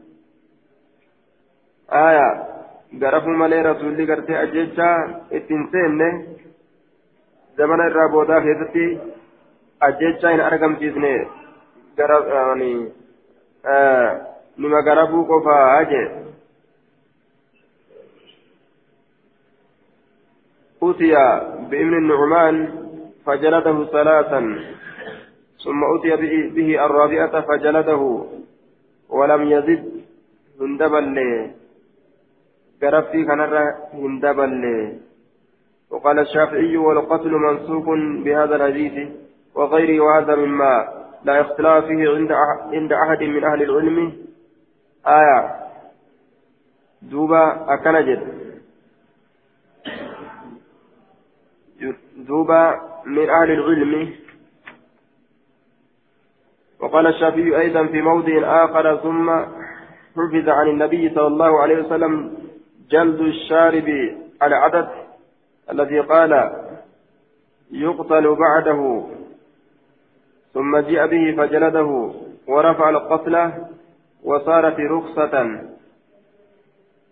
آية 1.92 2.28
قرفوا 3.02 3.32
مالي 3.40 3.62
رسولي 3.62 4.12
قرتي 4.12 4.42
أجيتشا 4.42 5.20
اتنسين 5.32 6.00
زمن 7.58 7.80
الرابودا 7.88 8.40
كيست 8.40 8.76
أجيتشا 9.82 10.34
إن 10.34 10.40
أرقم 10.40 10.74
جيزني. 10.74 11.26
قرف 11.98 12.26
يعني 12.26 12.92
آه 13.66 14.26
نما 14.58 14.80
قرفوا 14.86 15.24
قفا 15.24 15.80
أجي 15.80 16.24
أتي 20.90 21.14
بابن 21.70 21.94
النعمان 21.94 22.68
فجلده 23.26 23.84
ثلاثا 23.84 24.40
ثم 25.64 25.80
أتي 25.94 26.16
به 26.48 26.84
الرابعة 26.86 27.40
فجلده 27.40 28.24
ولم 29.08 29.42
يزد 29.42 30.04
هندبل 30.60 31.16
كرفتي 32.80 33.24
كنرى 33.24 33.64
هندبل 33.94 34.64
وقال 35.90 36.18
الشافعي 36.18 36.76
والقتل 36.76 37.30
منسوق 37.30 37.84
بهذا 38.24 38.56
الحديث 38.56 39.08
وغيره 39.54 40.00
وهذا 40.04 40.34
مما 40.34 41.04
لا 41.24 41.40
اختلاف 41.40 41.84
فيه 41.84 42.08
عند 42.08 42.32
عند 42.72 42.92
أحد 42.92 43.22
من 43.22 43.44
أهل 43.44 43.62
العلم. 43.62 44.12
آية. 45.06 45.50
دوبا 47.02 47.74
أكنجد. 47.74 48.22
دوبا 52.16 52.80
من 53.06 53.30
أهل 53.30 53.50
العلم. 53.50 54.12
وقال 56.80 57.06
الشافعي 57.06 57.60
أيضا 57.60 57.86
في 57.86 58.02
موضع 58.02 58.64
آخر 58.64 58.96
ثم 58.96 59.30
حفظ 60.16 60.48
عن 60.48 60.68
النبي 60.68 61.10
صلى 61.14 61.26
الله 61.26 61.60
عليه 61.62 61.78
وسلم 61.84 62.36
جلد 62.90 63.20
الشارب 63.20 63.88
العدد 64.42 64.88
الذي 65.70 66.00
قال 66.00 66.52
يقتل 67.70 68.36
بعده 68.36 69.06
ثم 70.54 70.76
جاء 70.76 71.06
به 71.06 71.34
فجلده 71.36 72.14
ورفع 72.48 72.90
القتله 72.90 73.68
وصارت 74.24 74.80
رخصة. 74.80 75.60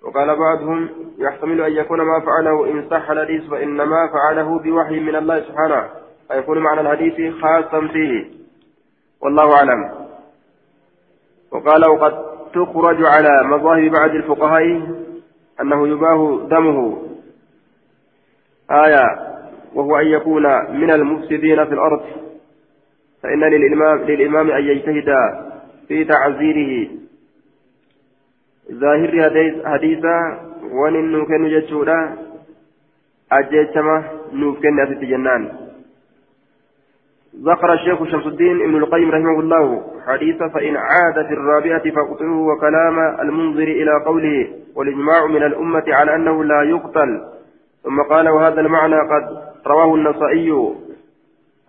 وقال 0.05 0.37
بعضهم 0.39 0.89
يحتمل 1.19 1.61
أن 1.61 1.73
يكون 1.73 1.99
ما 2.03 2.21
فعله 2.21 2.71
إن 2.71 2.89
صح 2.91 3.11
الحديث 3.11 3.51
فإنما 3.51 4.09
فعله 4.13 4.59
بوحي 4.59 5.01
من 5.01 5.17
الله 5.17 5.41
سبحانه 5.41 5.89
فيكون 6.29 6.59
معنى 6.59 6.81
الحديث 6.81 7.35
خاصا 7.35 7.89
فيه. 7.89 8.25
والله 9.21 9.57
أعلم. 9.57 9.91
وقال 11.51 11.91
وقد 11.91 12.13
تخرج 12.55 13.05
على 13.05 13.49
مظاهر 13.49 13.89
بعض 13.89 14.11
الفقهاء 14.11 14.83
أنه 15.61 15.89
يباه 15.89 16.49
دمه. 16.51 17.03
آية 18.71 19.05
وهو 19.75 19.97
أن 19.97 20.07
يكون 20.07 20.43
من 20.81 20.91
المفسدين 20.91 21.65
في 21.65 21.75
الأرض. 21.75 22.03
فإن 23.23 23.41
للإمام, 23.41 23.99
للإمام 23.99 24.51
أن 24.51 24.65
يجتهد 24.65 25.15
في 25.89 26.05
تعزيره. 26.05 26.89
ظاهر 28.73 29.31
حديثا 29.65 30.19
وان 30.73 31.13
نوكن 31.13 31.49
جتشودا 31.49 32.17
أجيتما 33.33 34.05
نوكن 34.33 34.81
أتت 34.81 34.99
جنان 34.99 35.49
ذكر 37.37 37.73
الشيخ 37.73 38.05
شمس 38.05 38.27
الدين 38.27 38.63
ابن 38.63 38.77
القيم 38.77 39.11
رحمه 39.11 39.41
الله 39.41 39.83
حديثا 40.07 40.49
فإن 40.49 40.77
عاد 40.77 41.27
في 41.27 41.33
الرابعة 41.35 41.83
فاقتلوه 41.91 42.55
وكلام 42.55 42.99
المنظر 43.21 43.63
إلى 43.63 43.91
قوله 44.07 44.49
والإجماع 44.77 45.27
من 45.27 45.43
الأمة 45.43 45.85
على 45.89 46.15
أنه 46.15 46.45
لا 46.45 46.63
يقتل 46.63 47.23
ثم 47.83 48.03
قال 48.03 48.29
وهذا 48.29 48.61
المعنى 48.61 48.97
قد 48.97 49.39
رواه 49.67 49.95
النصائي 49.95 50.75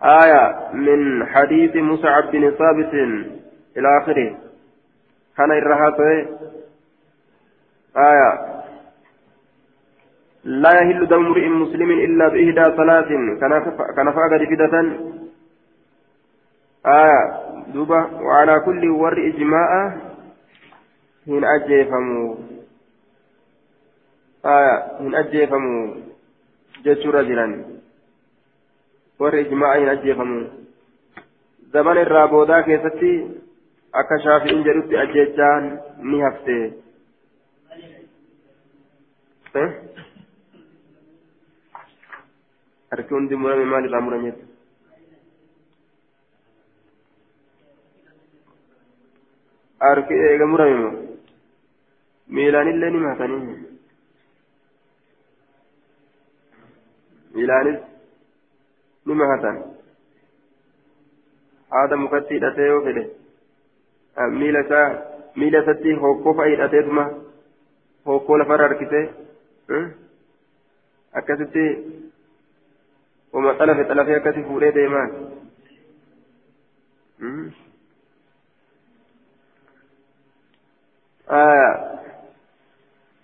آية 0.02 0.56
من 0.72 1.26
حديث 1.26 1.76
مصعب 1.76 2.30
بن 2.32 2.50
ثابت 2.50 2.94
إلى 3.76 3.98
آخره 4.02 4.36
كان 5.36 5.52
الرهاته 5.52 6.26
آية. 7.96 8.30
لا 10.44 10.70
يهل 10.80 11.06
دم 11.08 11.26
امرئ 11.26 11.48
مسلم 11.48 11.90
إلا 11.90 12.28
بإهدى 12.28 12.76
ثلاث 12.76 13.08
كان 13.96 14.12
فاقد 14.12 14.44
فدة 14.50 14.74
آية. 16.86 17.22
دوبا 17.74 18.00
وعلى 18.20 18.60
كل 18.60 18.90
ور 18.90 19.26
إجماع. 19.26 19.70
هن 21.28 21.44
أجيفمو. 21.44 22.38
آية. 24.46 24.76
هن 25.00 25.14
أجيفمو. 25.14 25.94
جتشورا 26.84 27.22
جيران. 27.22 27.64
ور 29.18 29.40
إجماع 29.40 29.78
هن 29.78 29.88
أجيفمو. 29.88 30.40
زمن 31.72 31.98
الرابودا 31.98 32.60
كيستي. 32.60 33.44
shaafi'in 33.94 34.64
jedhutti 34.66 34.96
ajjechaan 34.98 35.78
ni 36.02 36.20
hafte 36.20 36.83
harki 42.90 43.12
hundi 43.16 43.34
murame 43.42 43.64
maal 43.72 43.84
irraa 43.88 44.04
murameet 44.06 44.38
harki 49.84 50.14
eega 50.28 50.46
murame 50.52 50.76
moo 50.82 50.92
miilaanillee 52.36 52.90
ni 52.94 53.00
maatanii 53.04 53.40
miilaanis 57.34 57.78
ni 59.06 59.14
mahatan 59.22 59.56
haada 61.74 61.96
mukatti 62.04 62.34
hidhatee 62.38 62.68
yoo 62.72 62.80
fedhe 62.86 63.04
miila 64.38 64.60
isaa 64.66 64.86
miila 65.42 65.58
isatti 65.64 65.90
hokkoo 66.04 66.34
fa'a 66.40 66.50
hidhateetuma 66.52 67.04
hokkoo 68.10 68.38
lafarra 68.42 68.66
harkisee 68.68 69.04
akkasitti 71.12 71.64
wama 73.32 73.54
xalafe 73.58 73.84
xalafee 73.90 74.16
akkasi 74.16 74.42
fuudhee 74.48 74.74
deemaan 74.74 75.10
آية 81.30 81.94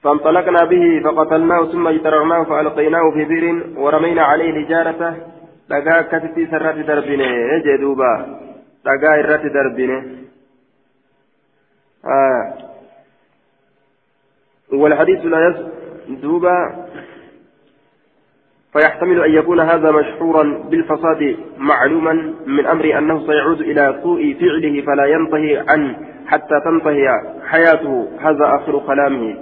فانطلقنا 0.03 0.65
به 0.65 1.01
فقتلناه 1.05 1.73
ثم 1.73 1.89
اجتررناه 1.89 2.45
فألقيناه 2.45 3.11
في 3.11 3.25
بئر 3.25 3.79
ورمينا 3.79 4.23
عليه 4.23 4.51
الحجارة 4.51 5.17
لقى 5.69 6.05
كتتي 6.05 6.47
سرات 6.47 6.75
دربنه 6.75 7.59
جدوبا 7.65 8.41
لقى 8.85 9.21
إرات 9.21 9.47
دربنه 9.47 10.17
آه 12.05 12.55
والحديث 14.73 15.25
لا 15.25 15.71
يدوبا 16.11 16.87
فيحتمل 18.73 19.25
أن 19.25 19.31
يكون 19.31 19.61
هذا 19.61 19.91
مشهورا 19.91 20.43
بالفساد 20.71 21.37
معلوما 21.59 22.13
من 22.47 22.67
أمر 22.67 22.99
أنه 22.99 23.27
سيعود 23.27 23.61
إلى 23.61 24.01
سوء 24.03 24.37
فعله 24.41 24.83
فلا 24.87 25.07
ينتهي 25.07 25.65
عنه 25.69 25.97
حتى 26.27 26.61
تنتهي 26.65 27.09
حياته. 27.45 28.09
هذا 28.21 28.47
آخر 28.57 28.79
كلامه. 28.79 29.37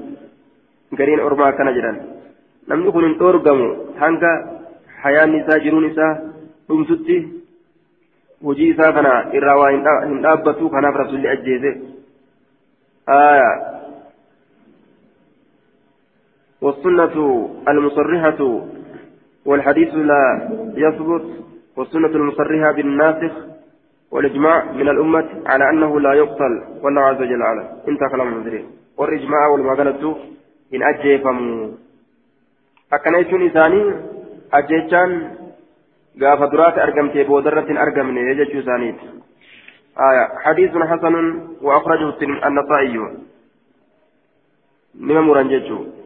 قرين 0.99 1.21
أرما 1.21 1.51
كان 1.51 1.69
لم 2.69 2.87
يكن 2.87 3.23
أرقم 3.23 3.77
هنكا 4.01 4.61
حياة 5.03 5.27
نساء 5.27 5.59
جنون 5.59 5.85
نساء 5.87 6.39
isaa 8.57 8.93
kana 8.93 9.35
irraa 9.35 9.57
waa 9.59 9.71
hin 9.71 10.23
dhaabbatu 10.23 10.71
kanaaf 10.71 10.95
rasulli 10.95 11.29
ajjeese 11.29 11.71
آية 13.09 13.78
والسنة 16.61 17.17
المصرحة 17.69 18.41
والحديث 19.47 19.95
لا 19.95 20.49
يثبت 20.77 21.27
والسنة 21.77 22.07
المصرحة 22.07 22.73
بالناسخ 22.73 23.33
والإجماع 24.11 24.73
من 24.73 24.89
الأمة 24.89 25.29
على 25.47 25.71
أنه 25.71 26.01
لا 26.01 26.13
يقتل 26.13 26.63
والله 26.83 27.03
عز 27.03 27.21
وجل 27.21 27.43
أعلم. 27.43 27.67
انت 27.89 28.01
كلام 28.13 28.29
المنذرين. 28.29 28.67
والإجماع 28.97 29.47
والمغلط 29.47 30.17
إن 30.75 30.83
أجيفم 30.83 31.71
أكنيتون 32.93 33.47
إساني؟ 33.47 33.95
أجيتشان 34.53 35.31
قاف 36.23 36.43
درات 36.53 36.79
أرقمتي 36.79 37.25
بودرة 37.25 37.83
أرقمني 37.83 38.21
يجتشو 38.21 38.61
ثانيت 38.61 38.97
آية. 39.99 40.25
حديث 40.45 40.71
حسن 40.71 41.15
وأخرجه 41.63 42.15
النسائي. 42.47 42.99
نما 45.01 45.21
مرنجتشو 45.21 45.98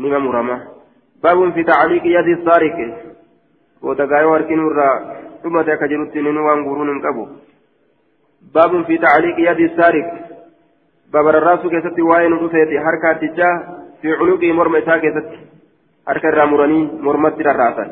نما 0.00 0.18
مرمى 0.18 0.56
باب 1.22 1.38
في 1.54 1.62
تعليق 1.72 2.04
يد 2.16 2.28
السارق 2.38 2.76
وتقاي 3.82 4.24
وركن 4.24 4.58
الرا 4.66 4.90
ثم 5.42 5.56
تكجرت 5.68 6.16
ننوان 6.16 6.58
قرون 6.66 6.90
قبو 7.04 7.24
باب 8.54 8.72
في 8.86 8.94
تعليق 9.06 9.36
يد 9.50 9.60
السارق 9.70 10.06
باب 11.12 11.26
الراس 11.28 11.62
كيست 11.72 11.98
وين 12.10 12.32
رفيت 12.42 12.70
حركات 12.84 13.20
تجاه 13.22 13.54
في 14.02 14.08
عنق 14.20 14.42
مرمى 14.58 14.80
كيست 14.80 15.28
حركة 16.08 16.28
رامراني 16.38 16.80
مرمى 17.06 17.28
الراسا 17.28 17.86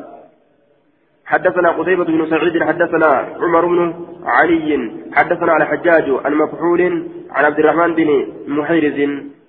حدثنا 1.32 1.70
قتيبة 1.70 2.04
بن 2.04 2.30
سعيد 2.30 2.62
حدثنا 2.62 3.10
عمر 3.42 3.66
بن 3.66 3.94
علي 4.24 4.90
حدثنا 5.16 5.52
على 5.52 5.64
حجاج 5.66 6.06
عن 6.24 6.34
مفحول 6.34 6.80
عن 7.30 7.44
عبد 7.44 7.58
الرحمن 7.58 7.94
بن 7.94 8.08
محيرز 8.46 8.98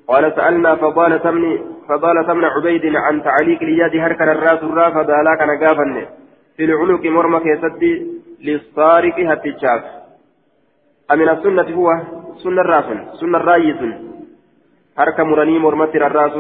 قال 0.08 0.34
سألنا 0.36 0.76
فضالة 0.76 1.32
بن 1.32 1.60
فضالة 1.90 2.34
بن 2.34 2.46
عبيد 2.46 2.96
عن 2.96 3.24
تعليق 3.24 3.62
اليد 3.62 4.02
هركن 4.04 4.30
الراس 4.30 4.64
الراف 4.64 4.94
فذالاك 4.94 5.42
نقافا 5.42 6.08
في 6.58 6.64
العنق 6.66 7.06
مرمى 7.06 7.40
كيسد 7.40 7.84
للصارق 8.42 9.20
هتجاف. 9.20 9.84
أمن 11.12 11.30
السنة 11.30 11.70
هو 11.78 11.88
سنة 12.44 12.62
الراس 12.62 12.86
سنة 13.20 13.38
الرايس 13.38 13.82
هرك 15.00 15.20
مرني 15.20 15.60
مرمى 15.60 15.86
الراس. 15.96 16.36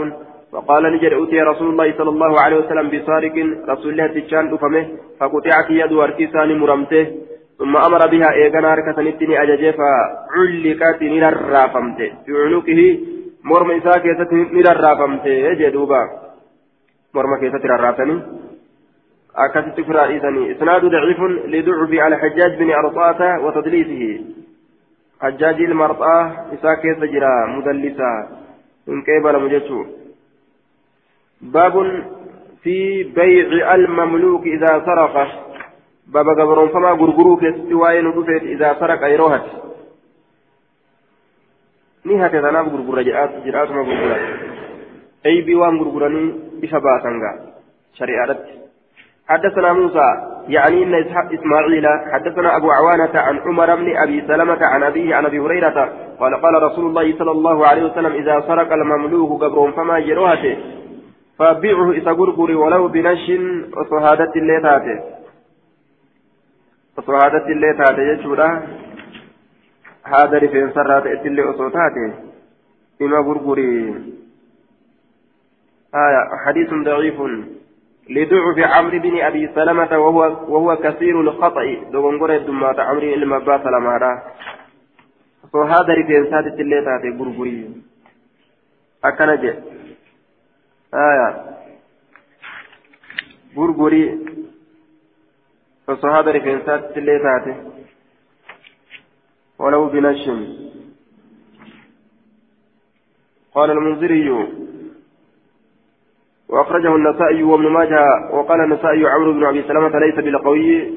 فقال 0.52 0.84
نجد 0.94 1.14
أتي 1.14 1.42
رسول 1.42 1.70
الله 1.70 1.94
صلى 1.98 2.10
الله 2.10 2.42
عليه 2.42 2.58
وسلم 2.58 2.90
بسارق 2.90 3.36
رسول 3.70 3.92
الله 3.92 4.08
تجان 4.08 4.54
أفمه 4.54 4.86
فقطعت 5.20 5.70
يد 5.70 5.94
أركيسان 5.94 6.60
مرمته. 6.60 7.06
ثم 7.60 7.78
أمر 7.78 8.08
بها 8.08 8.30
إيغانا 8.34 8.74
هركة 8.74 9.02
نتني 9.02 9.44
أججي 9.44 9.72
فعلقت 9.74 11.02
نرافمته 11.02 12.10
في 12.26 12.32
عنقه 12.46 12.80
مرمى 13.44 13.78
إساء 13.78 13.98
كيست 14.00 14.34
نرافمته 14.34 15.30
يجدوبا 15.30 16.02
مرمى 17.14 17.40
كيست 17.40 17.66
نرافني 17.66 18.22
أكست 19.36 19.82
فرائسني 19.82 20.52
إسناد 20.52 20.86
ضعيف 20.86 21.20
لضعف 21.54 21.92
على 21.94 22.16
حجاج 22.18 22.52
بن 22.60 22.72
أرطاة 22.72 23.40
وتدليسه 23.46 24.26
حجاج 25.22 25.62
المرطاه 25.62 26.26
إساء 26.54 26.76
كيست 26.82 27.04
جرا 27.14 27.46
مدلسا 27.56 28.12
إن 28.90 29.02
كيبل 29.02 29.44
مجتشو 29.44 29.86
باب 31.42 31.76
في 32.64 33.04
بيع 33.04 33.76
المملوك 33.76 34.44
إذا 34.46 34.72
سرق 34.86 35.16
باب 36.08 36.28
قبرون 36.30 36.70
فما 36.70 36.92
غرغرو 36.92 37.38
كستواي 37.38 38.02
ندفت 38.02 38.44
إذا 38.44 38.78
سرق 38.80 39.04
أيروهت 39.04 39.69
نهاية 42.06 42.42
تنام 42.42 42.70
غرغرة 42.70 43.02
جاءت 43.02 43.32
جرات 43.46 43.72
ما 43.72 43.82
غرغرة 43.82 44.18
أي 45.26 45.42
بيوان 45.42 45.78
غرغراني 45.78 46.34
إفباتنغا 46.64 47.32
شريعة 47.94 48.38
حدثنا 49.28 49.74
موسى 49.74 50.08
يعني 50.48 50.84
إن 50.84 50.94
إسماعيل 51.34 51.88
حدثنا 52.14 52.58
أبو 52.58 52.72
عوانة 52.72 53.20
عن 53.20 53.40
عمر 53.40 53.76
بن 53.76 53.98
أبي 53.98 54.24
سلمة 54.28 54.66
عن 54.66 54.84
أبيه 54.84 55.16
عن 55.16 55.26
أبي 55.26 55.40
هريرة 55.40 55.94
قال 56.20 56.42
قال 56.42 56.64
رسول 56.64 56.86
الله 56.86 57.18
صلى 57.20 57.32
الله 57.32 57.68
عليه 57.68 57.84
وسلم 57.84 58.12
إذا 58.14 58.44
سرق 58.48 58.74
المملوك 58.74 59.44
قبرهم 59.44 59.72
فما 59.72 60.00
جروهته 60.00 60.58
فبيعه 61.40 61.92
إذا 61.92 62.12
غرغري 62.12 62.56
ولو 62.56 62.88
بنش 62.88 63.32
وصهادة 63.78 64.32
اللي 64.36 64.62
تاتي 64.62 65.00
وصهادة 66.98 67.46
اللي 67.48 67.74
تاتي 67.74 68.24
يجورا 70.08 70.24
هذا 70.24 70.38
رفين 70.38 70.74
سرات 70.74 71.06
اللي 71.06 71.50
أصوتاتي 71.50 72.14
إما 73.02 73.18
غرغري 73.18 73.96
آية 75.96 76.30
حديث 76.46 76.74
ضعيف. 76.74 77.22
لضعف 78.10 78.58
عمرو 78.58 79.00
بن 79.00 79.22
أبي 79.22 79.48
سلمة 79.56 79.98
وهو 79.98 80.22
وهو 80.22 80.76
كثير 80.76 81.22
الخطأ. 81.22 81.64
دوغنغور 81.92 82.36
الدمات 82.36 82.80
عمرو 82.80 83.14
المبا 83.14 83.58
سلمة 83.64 84.22
وهذا 85.54 85.94
رفين 85.94 86.26
سرات 86.30 86.60
اللي 86.60 86.82
تاتي 86.86 87.10
غرغري 87.20 87.82
أكنجي 89.04 89.54
آية 90.94 91.46
غرغري 93.58 94.20
فصحابة 95.88 96.32
رفنسات 96.32 96.98
اللي 96.98 97.20
تاتي. 97.20 97.79
ولو 99.60 99.86
بنشم 99.86 100.48
قال 103.56 103.72
المنذري 103.72 104.48
وأخرجه 106.50 106.96
النسائي 106.96 107.44
وابن 107.44 107.68
ماجه 107.68 108.06
وقال 108.32 108.62
النسائي 108.62 109.08
عمرو 109.08 109.34
بن 109.34 109.46
أبي 109.46 109.64
سلمة 109.64 110.00
ليس 110.00 110.16
بالقوي 110.16 110.94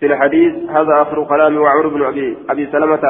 في 0.00 0.06
الحديث. 0.06 0.54
هذا 0.70 1.02
آخر 1.02 1.24
كلام 1.24 1.56
وعمر 1.56 1.88
بن 1.88 2.02
أبي 2.02 2.36
أبي 2.50 2.66
سلمة. 2.72 3.04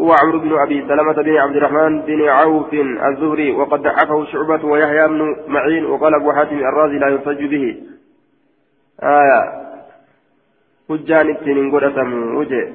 هو 0.00 0.12
عمرو 0.12 0.38
بن 0.38 0.58
أبي 0.58 0.88
سلمة 0.88 1.12
بن 1.12 1.36
عبد 1.36 1.56
الرحمن 1.56 2.00
بن 2.00 2.28
عوف 2.28 2.74
الزهري 2.74 3.50
وقد 3.52 3.82
ضعفه 3.82 4.24
شعبة 4.24 4.64
ويحيى 4.64 5.08
بن 5.08 5.36
معين 5.48 5.84
وقال 5.84 6.14
أبو 6.14 6.32
حاتم 6.32 6.58
الرازي 6.58 6.98
لا 6.98 7.08
يحتج 7.08 7.44
به. 7.44 7.82
آية. 9.02 9.64
حجان 10.88 11.30
اتنين 11.30 11.70
قدتم 11.74 12.36
وجه. 12.36 12.72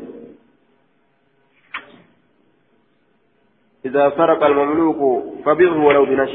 إذا 3.86 4.10
سرق 4.10 4.44
المملوك 4.44 5.24
فبغه 5.46 5.86
ولو 5.86 6.06
بنش 6.06 6.34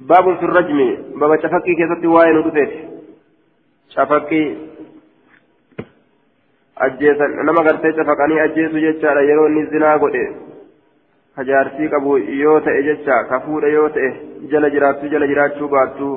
باب 0.00 0.36
في 0.38 0.42
الرجم 0.42 0.78
باب 1.20 1.40
تفكي 1.40 1.74
كيف 1.74 2.02
تواين 2.02 2.68
شفكي 3.88 4.68
ajjeesan 6.86 7.32
nama 7.46 7.62
gartee 7.66 7.92
cafaqanii 7.92 8.40
ajjeesu 8.40 8.80
jechaadha 8.82 9.22
yeroo 9.28 9.46
inni 9.48 9.62
zinaa 9.70 9.96
godhe 10.02 10.20
hajaarsii 11.38 11.88
qabu 11.94 12.12
yoo 12.40 12.60
ta'e 12.66 12.82
jecha 12.88 13.16
ka 13.30 13.40
fuudhe 13.46 13.72
yoo 13.72 13.88
ta'e 13.96 14.10
jala 14.52 14.70
jiraattu 14.74 15.10
jala 15.14 15.30
jiraachuu 15.32 15.68
baattu 15.74 16.10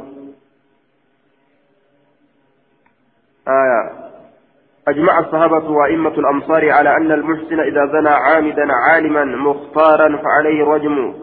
آية 3.47 4.00
أجمع 4.87 5.19
الصحابة 5.19 5.69
وأئمة 5.71 6.09
الأمصار 6.09 6.69
على 6.69 6.97
أن 6.97 7.11
المحسن 7.11 7.59
إذا 7.59 7.85
زنى 7.85 8.09
عامدا 8.09 8.73
عالما 8.73 9.25
مختارا 9.25 10.17
فعليه 10.17 10.63
الرجم 10.63 11.13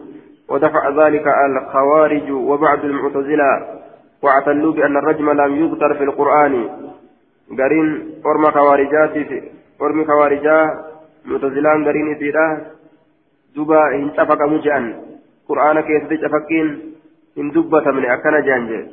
ودفع 0.49 0.89
ذلك 0.89 1.25
الخوارج 1.45 2.31
وبعض 2.31 2.85
المعتزلة 2.85 3.79
واعتلوا 4.23 4.73
بأن 4.73 4.97
الرجم 4.97 5.31
لم 5.31 5.55
يذكر 5.55 5.93
في 5.93 6.03
القرآن. 6.03 6.69
gariin 7.57 8.21
orma 8.23 8.51
kawaarijaatiif 8.51 9.29
ormi 9.79 10.05
kawaarijaa 10.05 10.65
mutazilaan 11.25 11.83
gariin 11.83 12.11
isiidha 12.11 12.45
duba 13.55 13.89
hin 13.93 14.11
cafaqamu 14.17 14.59
je'an 14.65 14.85
qur'aana 15.49 15.83
keessatti 15.87 16.21
cafaqqiin 16.23 16.69
hin 17.41 17.53
dubbatamne 17.53 18.15
akkana 18.17 18.45
je'an 18.49 18.71
jee 18.71 18.85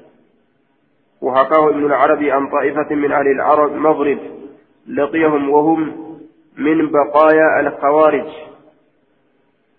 وحكاه 1.22 1.68
ابن 1.68 1.84
العربي 1.84 2.32
عن 2.32 2.46
طائفة 2.46 2.94
من 2.94 3.12
أهل 3.12 3.28
العرب 3.28 3.72
مغرب. 3.72 4.18
لقيهم 4.88 5.50
وهم 5.50 5.92
من 6.58 6.90
بقايا 6.90 7.60
الخوارج. 7.60 8.26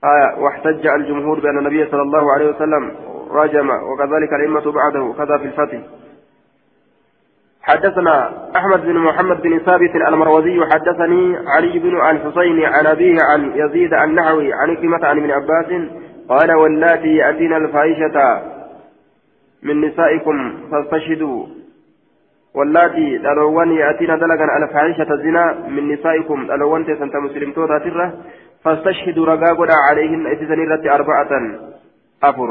آية 0.04 0.40
واحتج 0.40 0.88
الجمهور 0.88 1.40
بأن 1.40 1.58
النبي 1.58 1.86
صلى 1.92 2.02
الله 2.02 2.34
عليه 2.34 2.50
وسلم 2.50 2.92
رجم 3.32 3.70
وكذلك 3.70 4.34
الأئمة 4.34 4.72
بعده 4.72 5.14
كذا 5.18 5.38
في 5.38 5.46
الفتح. 5.46 5.80
حدثنا 7.62 8.48
أحمد 8.56 8.82
بن 8.86 8.98
محمد 8.98 9.42
بن 9.42 9.60
ثابت 9.60 9.96
المروزي 9.96 10.60
حدثني 10.72 11.38
علي 11.48 11.80
بن 11.80 12.02
الحسين 12.02 12.66
عن 12.66 12.86
أبيه 12.86 13.16
عن 13.22 13.52
يزيد 13.56 13.94
النحوي 13.94 14.54
عن 14.54 14.76
كلمة 14.76 15.06
عن 15.06 15.18
ابن 15.18 15.32
عباس 15.32 15.90
قال 16.30 16.52
واللاتي 16.52 17.16
يأتين 17.16 17.54
الفاحشة 17.54 18.42
من 19.64 19.82
نسائكم 19.82 20.58
فاستشهدوا 20.72 21.46
واللاتي 22.58 23.18
دلوان 23.18 23.70
يأتين 23.72 24.12
دلقا 24.22 24.48
الفاحشة 24.58 25.10
الزنا 25.18 25.44
من 25.76 25.84
نسائكم 25.94 26.48
دلوان 26.48 26.86
تسنت 26.86 27.16
مسلم 27.16 27.52
توتا 27.52 27.78
تره 27.86 28.08
فاستشهدوا 28.64 29.26
رقاقنا 29.26 29.76
عليهن 29.88 30.28
إذن 30.28 30.90
أربعة 30.98 31.32
أفر 32.24 32.50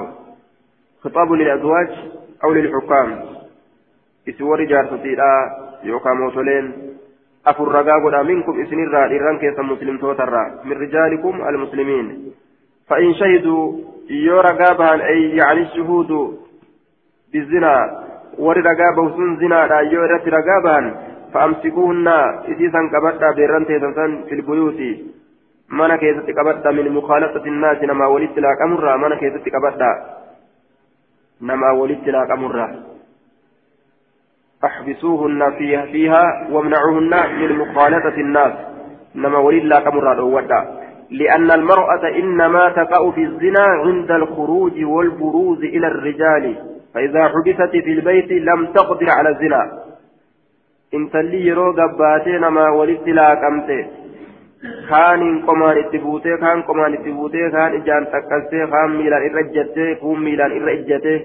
خطاب 1.03 1.33
للأزواج 1.33 1.91
أو 2.45 2.53
للحكام 2.53 3.09
isi 4.27 4.43
warri 4.43 4.67
jaarsotiidha 4.67 5.27
yookaan 5.83 6.19
mootoleen. 6.19 6.75
Afur 7.45 7.69
ragaa 7.73 8.01
godha 8.01 8.25
minkum 8.25 8.59
isinirraa 8.61 9.09
dhiirran 9.09 9.39
keessa 9.39 9.63
muslimtootarraa 9.63 10.49
min 10.65 10.77
rijaalikum 10.77 11.41
almuslimiin. 11.51 12.09
فإن 12.89 13.15
شهدوا 13.15 13.73
يو 14.11 14.41
رقابها 14.41 15.07
أي 15.09 15.37
يعني 15.37 15.63
الشهود 15.63 16.39
بالزنا 17.33 18.06
ور 18.39 18.57
رقابه 18.57 19.17
سن 19.17 19.37
زنا 19.41 19.67
لا 19.67 19.81
يو 19.81 20.03
رت 20.03 20.29
رقابها 20.29 20.81
فأمسكوهن 21.33 22.09
إسيسا 22.51 22.81
كبدا 22.93 23.29
بيران 23.37 23.67
تيسان 23.67 24.11
في 24.29 24.35
البيوت 24.35 24.81
mana 25.69 25.99
keessatti 25.99 26.33
qabadha 26.33 26.73
min 26.73 26.93
mukaalaqati 26.95 27.49
innaasi 27.51 27.87
namaa 27.91 28.09
walitti 28.09 28.41
laaqamurraa 28.41 28.99
mana 29.03 29.17
keessatti 29.19 29.51
qabadha 29.51 29.91
namaa 31.41 31.75
walitti 31.75 32.11
laaqamurraa. 32.11 32.97
أحبسوهن 34.65 35.51
فيها, 35.59 35.87
فيها 35.87 36.49
وامنعوهن 36.51 37.13
من 37.41 37.59
مخالطة 37.59 38.17
الناس 38.19 38.53
نما 39.15 39.39
ولله 39.39 39.81
كمرا 39.81 40.15
دودا 40.15 40.61
لأن 41.11 41.51
المرأة 41.51 42.09
إنما 42.09 42.69
تقع 42.69 43.11
في 43.11 43.23
الزنا 43.25 43.65
عند 43.85 44.11
الخروج 44.11 44.85
والبروز 44.85 45.59
إلى 45.59 45.87
الرجال. 45.87 46.57
فإذا 46.97 47.29
حبست 47.29 47.71
في 47.85 47.93
البيت 47.93 48.33
لم 48.33 48.67
تقدر 48.67 49.11
على 49.11 49.29
الزنا 49.29 49.63
إن 50.95 51.11
تلي 51.11 51.47
يرو 51.47 51.73
قباتي 51.73 52.39
نما 52.39 52.71
ولد 52.71 53.09
لا 53.09 53.29
kaaniin 54.89 55.43
qomaan 55.47 55.79
itti 55.79 55.99
buutee 55.99 56.39
kaan 56.39 56.65
qomaan 56.65 56.95
itti 56.95 57.13
buutee 57.13 57.51
kaan 57.51 57.75
ijaan 57.75 58.07
takkastee 58.07 58.67
kaan 58.67 58.91
miilaan 58.91 59.27
irra 59.27 59.41
ijjattee 59.41 59.95
kuun 60.01 60.23
miilaan 60.23 60.53
irra 60.59 60.73
ijjatee 60.79 61.19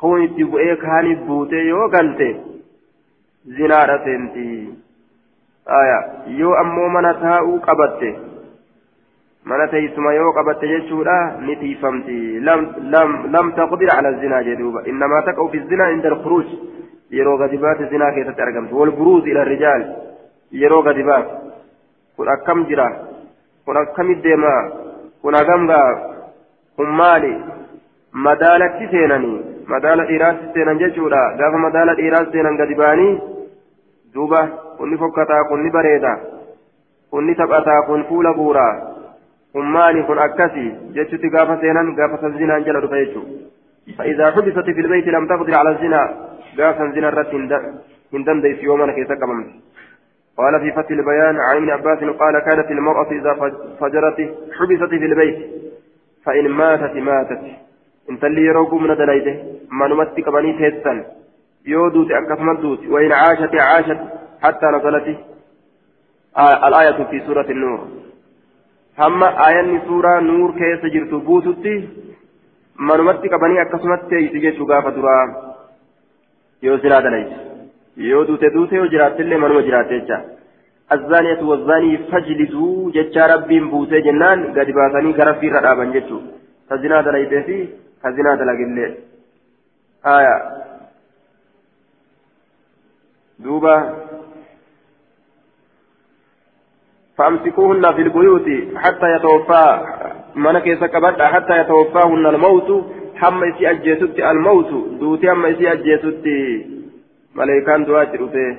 kuun 0.00 0.22
itti 0.22 0.44
bu'ee 0.50 0.76
kaaniif 0.76 1.18
buutee 1.26 1.64
yoo 1.68 1.88
galte 1.88 2.28
zinaadha 3.56 3.98
seenti 4.04 4.44
yoo 6.38 6.54
ammoo 6.62 6.88
mana 9.44 9.68
teessuma 9.68 10.14
yoo 10.14 10.32
qabatte 10.32 10.68
jechuudha 10.68 11.16
ni 11.40 11.56
tiifamti 11.56 12.40
lam 12.40 13.52
taqdir 13.56 13.90
ala 13.96 14.12
zinaa 14.12 14.42
jedhuuba 14.42 14.82
innamaa 14.86 15.22
taqa'u 15.22 15.48
fi 15.52 15.60
zinaa 15.68 15.90
inda 15.90 16.08
alkhuruuj 16.12 16.46
yeroo 17.10 17.38
gadi 17.38 17.58
baate 17.58 17.88
zinaa 17.90 18.12
keessatti 18.12 18.42
argamti 18.42 18.74
walburuuz 18.74 19.26
ila 19.26 19.44
rijaal 19.44 19.84
yeroo 20.62 20.82
gadi 20.82 21.02
baate 21.02 21.32
kun 22.16 22.28
akkam 22.28 22.66
jira 22.66 22.88
kun 23.64 23.76
akkamit 23.76 24.22
deema 24.22 24.54
kun 25.22 25.34
hagamgaa 25.34 25.88
kun 26.76 26.90
maali 27.00 27.32
madaalatti 28.12 28.90
seenanii 28.90 29.38
madaala 29.72 30.04
dhiiraatti 30.10 30.52
seenan 30.54 30.78
jechuudha 30.82 31.22
gaafa 31.38 31.58
madaala 31.66 31.94
dhiiraatti 32.00 32.32
seenan 32.32 32.56
gadi 32.60 32.74
ba'anii 32.74 33.14
duuba 34.14 34.40
kunni 34.78 34.98
fokkataa 34.98 35.44
kunni 35.50 35.70
bareeda 35.70 36.12
kunni 37.10 37.34
taphataa 37.34 37.82
kun 37.88 38.04
fuula 38.08 38.34
buuraa 38.34 38.87
akkasi 39.54 40.72
jechutti 40.94 41.30
gaafa 41.30 41.60
seenan 41.60 41.94
gaafa 41.94 42.20
san 42.20 42.38
zinaan 42.38 42.64
jala 42.64 42.80
dhufa 42.80 43.04
jechuudha. 43.04 43.48
فإذا 43.98 44.30
حبست 44.30 44.64
في 44.64 44.80
البيت 44.80 45.06
لم 45.06 45.28
تقدر 45.28 45.54
على 45.54 45.70
الزنا 45.70 46.28
قافا 46.58 46.92
زنا 46.94 47.08
الرت 47.08 47.34
هندن 48.14 48.40
ديس 48.40 48.62
يوما 48.62 48.92
كيف 48.92 49.12
قممت 49.12 49.46
قال 50.38 50.60
في 50.60 50.72
فتح 50.72 50.90
البيان 50.90 51.36
عن 51.40 51.56
ابن 51.56 51.70
عباس 51.70 51.98
قال 51.98 52.38
كانت 52.38 52.70
المرأة 52.70 53.10
إذا 53.10 53.34
فجرت 53.80 54.18
حبست 54.58 54.88
في 54.88 55.06
البيت 55.10 55.38
فإن 56.24 56.48
ماتت 56.48 56.96
ماتت 56.96 57.42
إن 58.10 58.18
تلي 58.20 58.42
يروق 58.42 58.74
من 58.74 58.96
دليده 58.96 59.36
ما 59.70 59.88
نمتك 59.88 60.28
بني 60.28 60.52
تهتن 60.58 61.04
يودوت 61.66 62.10
أكثمت 62.10 62.60
دوت 62.60 62.86
وإن 62.86 63.12
عاشت 63.12 63.54
عاشت 63.54 63.98
حتى 64.42 64.66
نزلت 64.66 65.18
آه 66.36 66.68
الآية 66.68 67.04
في 67.04 67.20
سورة 67.26 67.50
النور 67.50 67.88
هم 68.98 69.22
آية 69.24 69.82
سورة 69.86 70.20
نور 70.20 70.50
كيس 70.58 70.82
جرت 70.94 71.14
بوتتي 71.14 71.88
ما 72.86 72.96
نمتك 72.96 73.34
بني 73.42 73.62
أكثمت 73.62 74.00
تيجي 74.10 74.50
غافة 74.70 74.90
درا 74.90 75.18
يوزنا 76.62 77.00
دليده 77.00 77.48
yoo 77.98 78.24
duute 78.26 78.50
duute 78.54 78.74
yoo 78.76 78.86
jiraattillee 78.92 79.38
manuma 79.42 79.62
jiraate 79.68 79.94
jecha 80.00 80.16
azzaaniyatu 80.94 81.48
wazzaanii 81.50 81.96
fajliduu 82.10 82.90
jecha 82.96 83.26
rabbiin 83.32 83.66
buutee 83.72 84.02
jennaan 84.06 84.44
gadi 84.58 84.76
baasanii 84.76 85.14
gara 85.20 85.32
fiirra 85.40 85.62
dhaaban 85.66 85.92
jechuu 85.96 86.20
ka 86.68 86.78
zinaa 86.84 87.02
dalaydee 87.08 87.42
fi 87.48 87.56
ka 88.02 88.12
zinaa 88.18 88.36
dalagillee 88.42 88.90
aya 90.14 90.36
duuba 93.46 93.74
فأمسكوهن 97.18 97.92
في 97.94 98.02
البيوت 98.02 98.48
حتى 98.76 99.06
يتوفى 99.16 99.80
من 100.34 100.58
كيس 100.58 100.84
كبدا 100.84 101.26
حتى 101.26 101.58
يتوفاهن 101.60 102.26
الموت. 102.26 102.84
حما 103.16 103.46
يسي 103.46 103.70
أجيتت 103.70 104.18
الموت. 104.18 104.70
دوتي 105.00 105.30
حما 105.30 105.48
يسي 105.48 105.72
أجيتت 105.72 106.24
ملائكان 107.34 107.84
رفه 107.84 108.56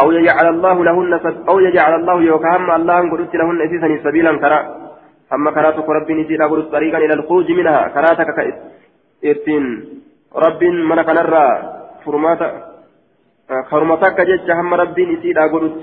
أو 0.00 0.12
يجعل 0.12 0.46
الله 0.54 0.84
لهن 0.84 1.20
سب 1.24 1.48
أو 1.48 1.60
يجعل 1.60 1.94
الله 2.00 2.22
يوكهم 2.22 2.70
الله 2.70 3.10
قلت 3.10 3.34
لهن 3.34 3.60
إسيسا 3.66 4.04
سبيلا 4.04 4.32
كرا. 4.42 4.60
أما 5.32 5.50
كراتك 5.50 5.88
ربي 5.88 6.14
نسير 6.14 6.42
قلت 6.42 6.72
طريقا 6.72 6.98
إلى 6.98 7.14
الخروج 7.14 7.50
منها. 7.52 7.88
كراتك 7.88 8.28
كإتين 9.22 9.64
رب 10.36 10.64
من 10.64 11.02
كنرى 11.02 11.48
فرماتا 12.04 12.48
فرمتك 13.70 14.20
جج 14.20 14.50
هم 14.50 14.74
ربي 14.74 15.06
نسير 15.06 15.38
قلت 15.38 15.80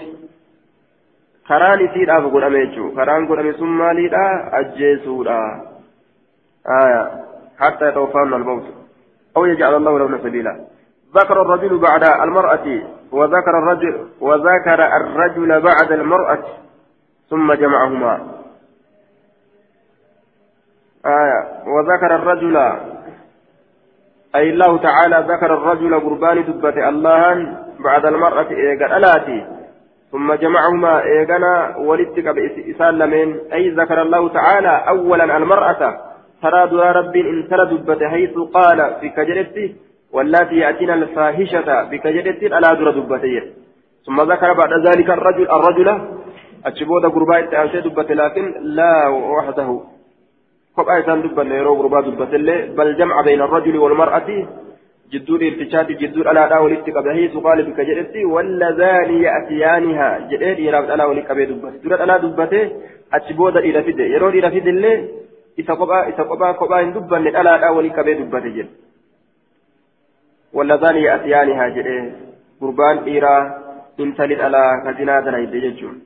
karaan 1.47 1.81
isiidhaaf 1.81 2.25
godhame 2.33 2.65
jechuun 2.65 2.95
karaan 2.95 3.27
godhame 3.27 3.53
sun 3.53 3.69
maaliidha? 3.69 4.25
Ajjeesuudha. 4.59 5.39
Hatta 7.57 7.85
yatawaffaan 7.85 8.33
almawtu. 8.33 8.71
Aw 9.35 9.43
yaj'al 9.45 9.79
allahu 9.79 9.97
lahu 9.97 10.21
sabiila. 10.23 10.53
ذكر 11.11 11.41
الرجل 11.41 11.77
بعد 11.77 12.03
المرأة 12.23 12.67
وذكر 13.11 13.53
الرجل 13.59 14.07
وذكر 14.21 14.79
الرجل 14.97 15.61
بعد 15.61 15.91
المرأة 15.91 16.43
ثم 17.29 17.53
جمعهما 17.53 18.13
آية 21.05 21.39
وذكر 21.67 22.15
الرجل 22.15 22.57
أي 24.35 24.49
الله 24.49 24.77
تعالى 24.77 25.25
ذكر 25.27 25.53
الرجل 25.53 25.99
قربان 25.99 26.43
دبة 26.43 26.89
الله 26.89 27.57
بعد 27.79 28.05
المرأة 28.05 28.49
إيقان 28.51 28.91
ألاتي 28.91 29.60
ثم 30.11 30.33
جمعهما 30.33 31.03
إيقانا 31.03 31.77
ولدتك 31.77 32.27
بإسال 32.27 32.99
لمن. 32.99 33.39
أي 33.53 33.69
ذكر 33.69 34.01
الله 34.01 34.29
تعالى 34.29 34.83
أولا 34.87 35.37
المرأة 35.37 35.97
ترى 36.41 36.91
رب 36.91 37.15
إن 37.15 37.47
ترى 37.49 37.65
دبة 37.71 38.09
حيث 38.09 38.33
قال 38.53 38.95
في 39.01 39.09
كجرته 39.09 39.75
واللاتي 40.13 40.55
يأتين 40.55 40.89
الفاحشة 40.89 41.83
بكجدت 41.83 42.53
على 42.53 42.67
درة 42.79 42.91
دبتين 42.91 43.43
ثم 44.05 44.21
ذكر 44.21 44.53
بعد 44.53 44.73
ذلك 44.87 45.09
الرجل 45.09 45.47
الرجل 45.51 45.87
أتشبوذ 46.65 47.09
قرباء 47.09 47.39
التأنسي 47.39 47.81
دبت 47.81 48.11
لكن 48.11 48.53
لا 48.61 49.07
وحده. 49.07 49.81
إنسان 50.79 51.21
دبت 51.21 51.39
ليرو 51.39 51.75
قرباء 51.75 52.01
دبت 52.01 52.33
بل 52.77 52.97
جمع 52.97 53.21
بين 53.21 53.41
الرجل 53.41 53.77
والمرأة 53.77 54.47
جدو 55.11 55.35
الارتشاد 55.35 55.87
جدو 56.01 56.23
على 56.29 56.49
داول 56.49 56.73
اتقبه 56.73 57.17
سقال 57.33 57.59
بكجدت 57.67 58.15
واللذان 58.33 59.09
يأتيانها 59.27 60.09
جديد 60.31 60.59
يرابط 60.59 60.89
على 60.89 61.03
ولك 61.03 61.31
دبت 61.31 61.73
درة 61.83 62.01
على 62.01 62.15
دبته 62.23 62.63
أتشبوذ 63.13 63.55
إلى 63.57 63.79
فده 63.83 64.03
يرو 64.03 64.29
إلى 64.29 64.47
فده 64.55 64.69
اللي 64.75 64.93
إذا 65.59 65.73
قبعة 65.73 66.01
إذا 66.11 66.23
قبعة 66.31 66.53
قبعة 66.53 66.83
دبت 66.95 67.35
على 67.35 67.51
داول 67.63 67.89
دبت 67.89 68.45
جد 68.55 68.69
واللذان 70.53 70.95
يأتيانها 70.95 71.67
جئه 71.75 72.11
قربان 72.61 72.97
إيرا 72.97 73.35
إن 73.99 74.15
تلد 74.15 74.39
على 74.39 74.63
كزنا 74.85 75.19
دلائد 75.19 75.53
يجون 75.53 76.01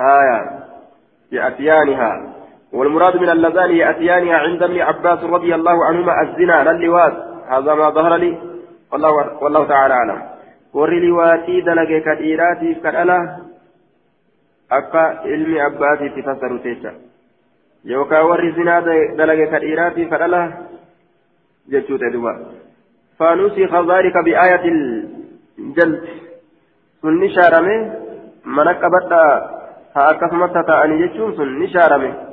آية 0.00 0.40
يأتيانها. 1.32 2.37
والمراد 2.72 3.16
من 3.16 3.30
اللذان 3.30 3.70
يأتيانها 3.70 4.36
عند 4.36 4.62
ابن 4.62 4.80
عباس 4.80 5.24
رضي 5.24 5.54
الله 5.54 5.84
عنهما 5.84 6.12
الزنا 6.22 6.64
لا 6.64 6.70
اللواط. 6.70 7.12
هذا 7.48 7.74
ما 7.74 7.90
ظهر 7.90 8.16
لي. 8.16 8.38
والله, 8.92 9.42
والله 9.42 9.64
تعالى 9.64 9.94
أعلم. 9.94 10.18
dhiiraatiif 12.20 12.82
ka 12.82 12.90
dhala 12.92 13.18
akka 14.70 15.24
ilmi 15.24 15.60
abbaatiitti 15.60 16.22
fassaru 16.22 16.58
jecha 16.64 16.92
yookaan 17.84 18.28
warri 18.28 18.52
zinaa 18.52 18.84
dalage 19.16 19.46
ka 19.50 19.58
dhiiraatiif 19.64 20.10
ka 20.10 20.18
dhala 20.18 20.42
جتوت 21.68 22.00
دوبا 22.00 22.32
فنسخ 23.18 23.72
ذلك 23.92 24.16
بآية 24.24 24.64
الجلد. 24.64 26.04
سن 27.02 27.28
شارمه 27.28 27.76
من 28.46 28.68
قبض 28.68 29.12
هاكسمت 29.96 30.54
تأني 30.66 31.06
جتون 31.06 31.36
سن 31.36 31.66
شارمه 31.66 32.27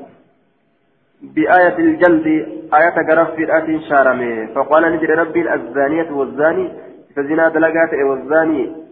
بآية 1.35 1.77
الجلد 1.77 2.27
آية 2.73 2.97
غرف 3.09 3.35
في 3.35 3.43
الآية 3.43 3.79
شارمه 3.89 4.47
فقال 4.55 4.83
نجد 4.93 5.11
ربي 5.11 5.53
الزانية 5.53 6.11
والزاني 6.11 6.71
فزنا 7.15 7.49
دلقات 7.49 7.93
والزاني. 8.09 8.85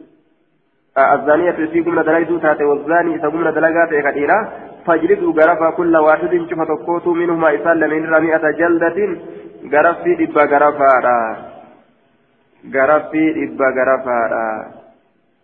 الزانية 0.98 1.52
في 1.52 1.82
قمنا 1.82 2.02
دلقات 2.02 2.42
تاتي 2.42 2.64
والزاني 2.64 3.16
إذا 3.16 3.28
قمنا 3.28 3.52
دلقات 3.52 3.90
كثيرة 4.08 4.52
فاجلدوا 4.86 5.34
غرفا 5.34 5.70
كل 5.70 5.98
واحد 5.98 6.32
شفت 6.50 6.70
قوتوا 6.88 7.16
منهما 7.16 7.56
إسال 7.56 7.80
من 7.90 8.14
رميئة 8.14 8.52
جلدة. 8.52 9.18
garaffii 9.64 10.16
dhibba 10.20 10.48
garafaadha 10.48 11.18
garaffii 12.76 13.34
dhibba 13.34 13.72
garafaadha 13.72 14.46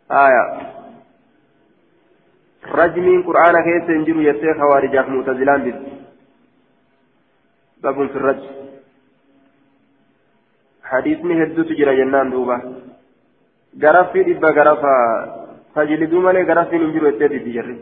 آية. 0.10 0.46
رجمين 2.76 3.24
قرآن 3.24 3.56
كيس 3.64 3.90
ينجر 3.90 4.22
يتي 4.22 4.54
خوارجاك 4.54 5.10
معتزلان 5.10 5.62
بد 5.64 5.80
باب 7.84 8.08
في 8.08 8.16
الرجم 8.16 8.48
حديثني 10.84 11.44
هدو 11.44 11.64
تجرى 11.64 11.96
جنان 12.00 12.30
دوبا. 12.32 12.58
غرفي 13.84 14.24
دبا 14.24 14.50
غرفا 14.58 14.96
فجلدوا 15.76 16.22
مالي 16.22 16.44
غرفي 16.50 16.78
ننجر 16.78 17.08
يتي 17.08 17.40
تجري. 17.46 17.78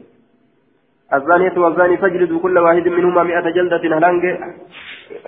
الزانية 1.13 1.55
والزاني 1.57 1.97
فاجلدوا 1.97 2.39
كل 2.39 2.57
واحد 2.57 2.87
منهما 2.87 3.23
مئة 3.23 3.47
جلدة 3.57 3.83
هلنج 3.97 4.23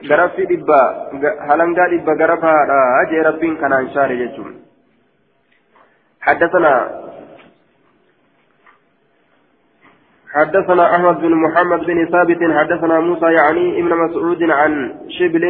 غرفي 0.09 0.43
دبا 0.51 0.79
هلنجا 1.47 1.85
دبا 1.91 2.13
غرفا 2.19 2.53
أجي 3.01 3.21
ربين 3.27 3.53
كان 3.61 3.73
أنشار 3.73 4.11
يجون 4.11 4.53
حدثنا 6.21 6.73
حدثنا 10.33 10.95
أحمد 10.95 11.21
بن 11.21 11.35
محمد 11.35 11.79
بن 11.79 12.05
ثابت 12.11 12.37
حدثنا 12.57 12.99
موسى 12.99 13.25
يعني 13.25 13.79
ابن 13.79 13.95
مسعود 13.95 14.43
عن 14.43 14.95
شبل 15.09 15.45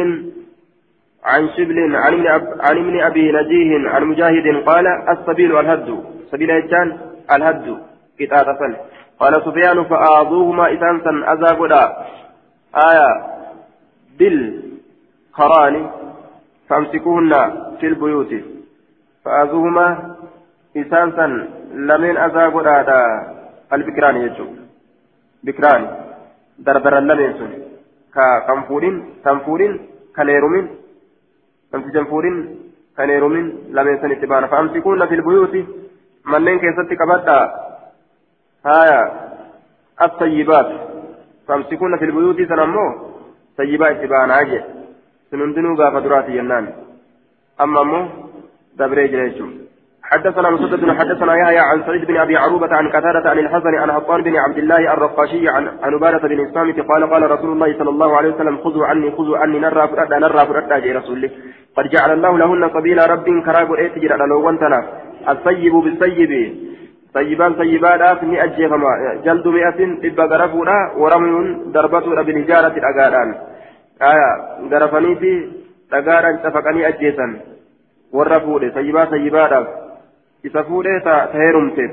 عن 1.24 1.48
شبل 1.48 1.96
عن 1.96 2.12
ابن, 2.12 2.26
عن 2.60 2.76
ابن 2.78 3.00
أبي 3.00 3.32
نجيه 3.32 3.88
عن 3.88 4.04
مجاهد 4.04 4.64
قال 4.66 4.86
السبيل 4.86 5.58
الهد 5.58 6.04
سبيل 6.30 6.50
الجان 6.50 6.98
الهد. 7.32 7.78
كتابة 8.18 8.76
قال 9.20 9.42
سفيان 9.44 9.84
فآذوهما 9.84 10.74
إسانسا 10.74 11.10
أزاقدا 11.24 11.96
آية 12.76 13.08
بالقران 14.18 15.90
فامسكوهن 16.68 17.32
في 17.80 17.86
البيوت. 17.86 18.34
فآذوهما 19.24 20.16
إسانسا 20.76 21.26
لمن 21.74 22.16
أزاقدا 22.16 22.84
البكران 23.72 24.16
يجو. 24.16 24.59
بكران 25.44 25.82
دردر 26.66 26.94
لمن 27.00 27.32
سن 27.38 27.50
كنفورين 28.48 28.94
تنفورين 29.24 29.72
كنيرومين 30.16 30.66
أنت 31.74 31.86
جنفورين 31.94 32.36
كنيرومين 32.96 33.46
لمن 33.76 33.94
سن 34.02 34.10
اتبانا 34.12 34.46
فامسكوهن 34.52 35.02
في 35.10 35.14
البيوت 35.14 35.54
منين 36.30 36.58
كيستي 36.62 36.94
كبدا 37.00 37.38
هايا 38.66 39.00
الطيبات 40.02 40.70
فامسكون 41.48 41.92
في 42.00 42.04
البيوت 42.04 42.38
سنمو 42.50 42.86
طيبات 43.58 43.96
اتباعنا 43.96 44.34
عجل 44.34 44.62
سنندنو 45.30 45.74
غافة 45.80 46.00
دراتي 46.04 46.32
ينان 46.38 46.66
أما 47.60 47.82
مو 47.90 48.00
دبري 48.78 49.08
جريشو 49.12 49.46
حدثنا 50.10 50.50
مسدد 50.50 50.90
حدثنا 50.90 51.36
يحيى 51.36 51.58
عن 51.58 51.82
سعيد 51.86 52.04
بن 52.04 52.16
أبي 52.16 52.36
عروبة 52.36 52.76
عن 52.76 52.88
قتادة 52.88 53.30
عن 53.30 53.38
الحسن 53.38 53.74
عن 53.74 53.92
حطان 53.92 54.22
بن 54.22 54.36
عبد 54.36 54.58
الله 54.58 54.92
الرقاشي 54.92 55.48
عن 55.48 55.68
عن 55.82 55.94
عبادة 55.94 56.28
بن 56.28 56.40
الصامت 56.46 56.80
قال 56.80 57.10
قال 57.10 57.30
رسول 57.30 57.50
الله 57.52 57.78
صلى 57.78 57.90
الله 57.90 58.16
عليه 58.16 58.34
وسلم 58.34 58.56
خذوا 58.64 58.86
عني 58.86 59.10
خذوا 59.10 59.38
عني 59.38 59.58
نرى 59.58 59.88
فردا 59.88 60.18
نرى 60.18 60.46
فردا 60.46 60.78
جي 60.78 60.92
رسول 60.92 61.30
قد 61.76 61.88
جعل 61.88 62.10
الله 62.12 62.38
لهن 62.38 62.70
سبيلا 62.74 63.06
رب 63.06 63.26
كراغ 63.46 63.78
ايتجر 63.78 64.12
على 64.12 64.24
لو 64.24 64.50
الطيب 65.28 65.74
بالطيب 65.74 66.32
طيبان 67.14 67.54
طيبادhaaf 67.54 68.22
ni 68.22 68.38
ajjeefama 68.38 68.90
jaldu 69.24 69.52
mi'atin 69.52 69.96
dhibba 70.02 70.28
garafuudha 70.32 70.76
waramuun 71.02 71.72
darbatuudha 71.74 72.24
bilhijaarati 72.24 72.82
dhagaadhaan 72.84 73.30
aya 74.10 74.28
garafaniiti 74.72 75.32
dhagaadhaan 75.90 76.38
cafaqanii 76.44 76.84
ajjeesan 76.90 77.32
warra 78.18 78.40
fuudhe 78.46 78.70
tayyibaa 78.76 79.06
tayyibaadhaaf 79.14 79.79
isa 80.48 80.64
fuudhee 80.68 81.00
ta 81.06 81.14
heerumteef 81.32 81.92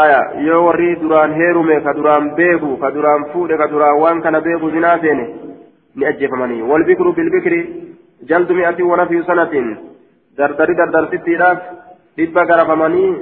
aya 0.00 0.20
yoo 0.48 0.64
warri 0.66 0.90
duraan 1.02 1.32
heerume 1.40 1.80
ka 1.86 1.94
duraan 1.98 2.30
beeku 2.40 2.76
ka 2.82 2.90
duraan 2.96 3.24
fuudhe 3.32 3.56
ka 3.62 3.66
duraan 3.72 4.00
waan 4.02 4.22
kana 4.22 4.40
beeku 4.40 4.70
zinaa 4.70 4.98
seene 5.04 5.26
ni 5.96 6.06
ajjeefamanii 6.10 6.62
walbikru 6.70 7.12
bilbikri 7.18 7.60
jaldu 8.30 8.54
mi'atin 8.54 8.90
wanafiyu 8.92 9.24
sanatin 9.30 9.68
dardari 10.38 10.74
dardarsittiidhaaf 10.80 11.58
dhibba 12.16 12.46
garafamanii 12.52 13.12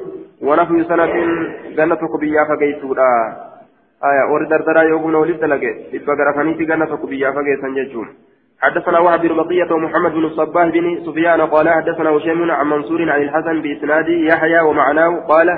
ونفي 0.49 0.85
سنة 0.85 1.07
جنة 1.77 2.03
بيا 2.21 2.45
فقيتودا 2.45 3.11
آية 4.11 4.25
ور 4.33 4.43
دردرا 4.51 4.83
يوغنا 4.83 5.19
ولد 5.19 5.45
لقى 5.45 5.73
إبقى 5.97 6.17
رفنيتي 6.29 6.65
جنة 6.65 6.93
بيا 7.11 7.31
فقيتن 7.37 7.75
ججون 7.75 8.09
حدثنا 8.61 8.99
وهب 8.99 9.21
بن 9.21 9.37
بقية 9.37 9.73
ومحمد 9.73 10.13
بن 10.13 10.25
الصباه 10.25 10.65
بن 10.65 11.05
سفيان 11.07 11.41
قال 11.41 11.69
حدثنا 11.69 12.11
هشام 12.11 12.51
عن 12.51 12.67
منصور 12.67 13.11
عن 13.11 13.23
الحسن 13.23 13.63
بإسناد 13.63 14.09
يحيى 14.09 14.61
ومعناه 14.61 15.21
قال 15.29 15.49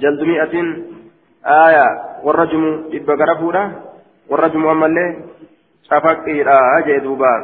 جلد 0.00 0.22
مئة 0.22 0.54
آية 1.46 1.86
والرجم 2.24 2.84
إبقى 2.92 3.26
رفودا 3.26 3.72
والرجم 4.30 4.66
أما 4.66 4.86
اللي 4.86 5.16
شفقي 5.90 6.42
لا 6.42 6.78
أجي 6.78 6.98
دوبا. 6.98 7.34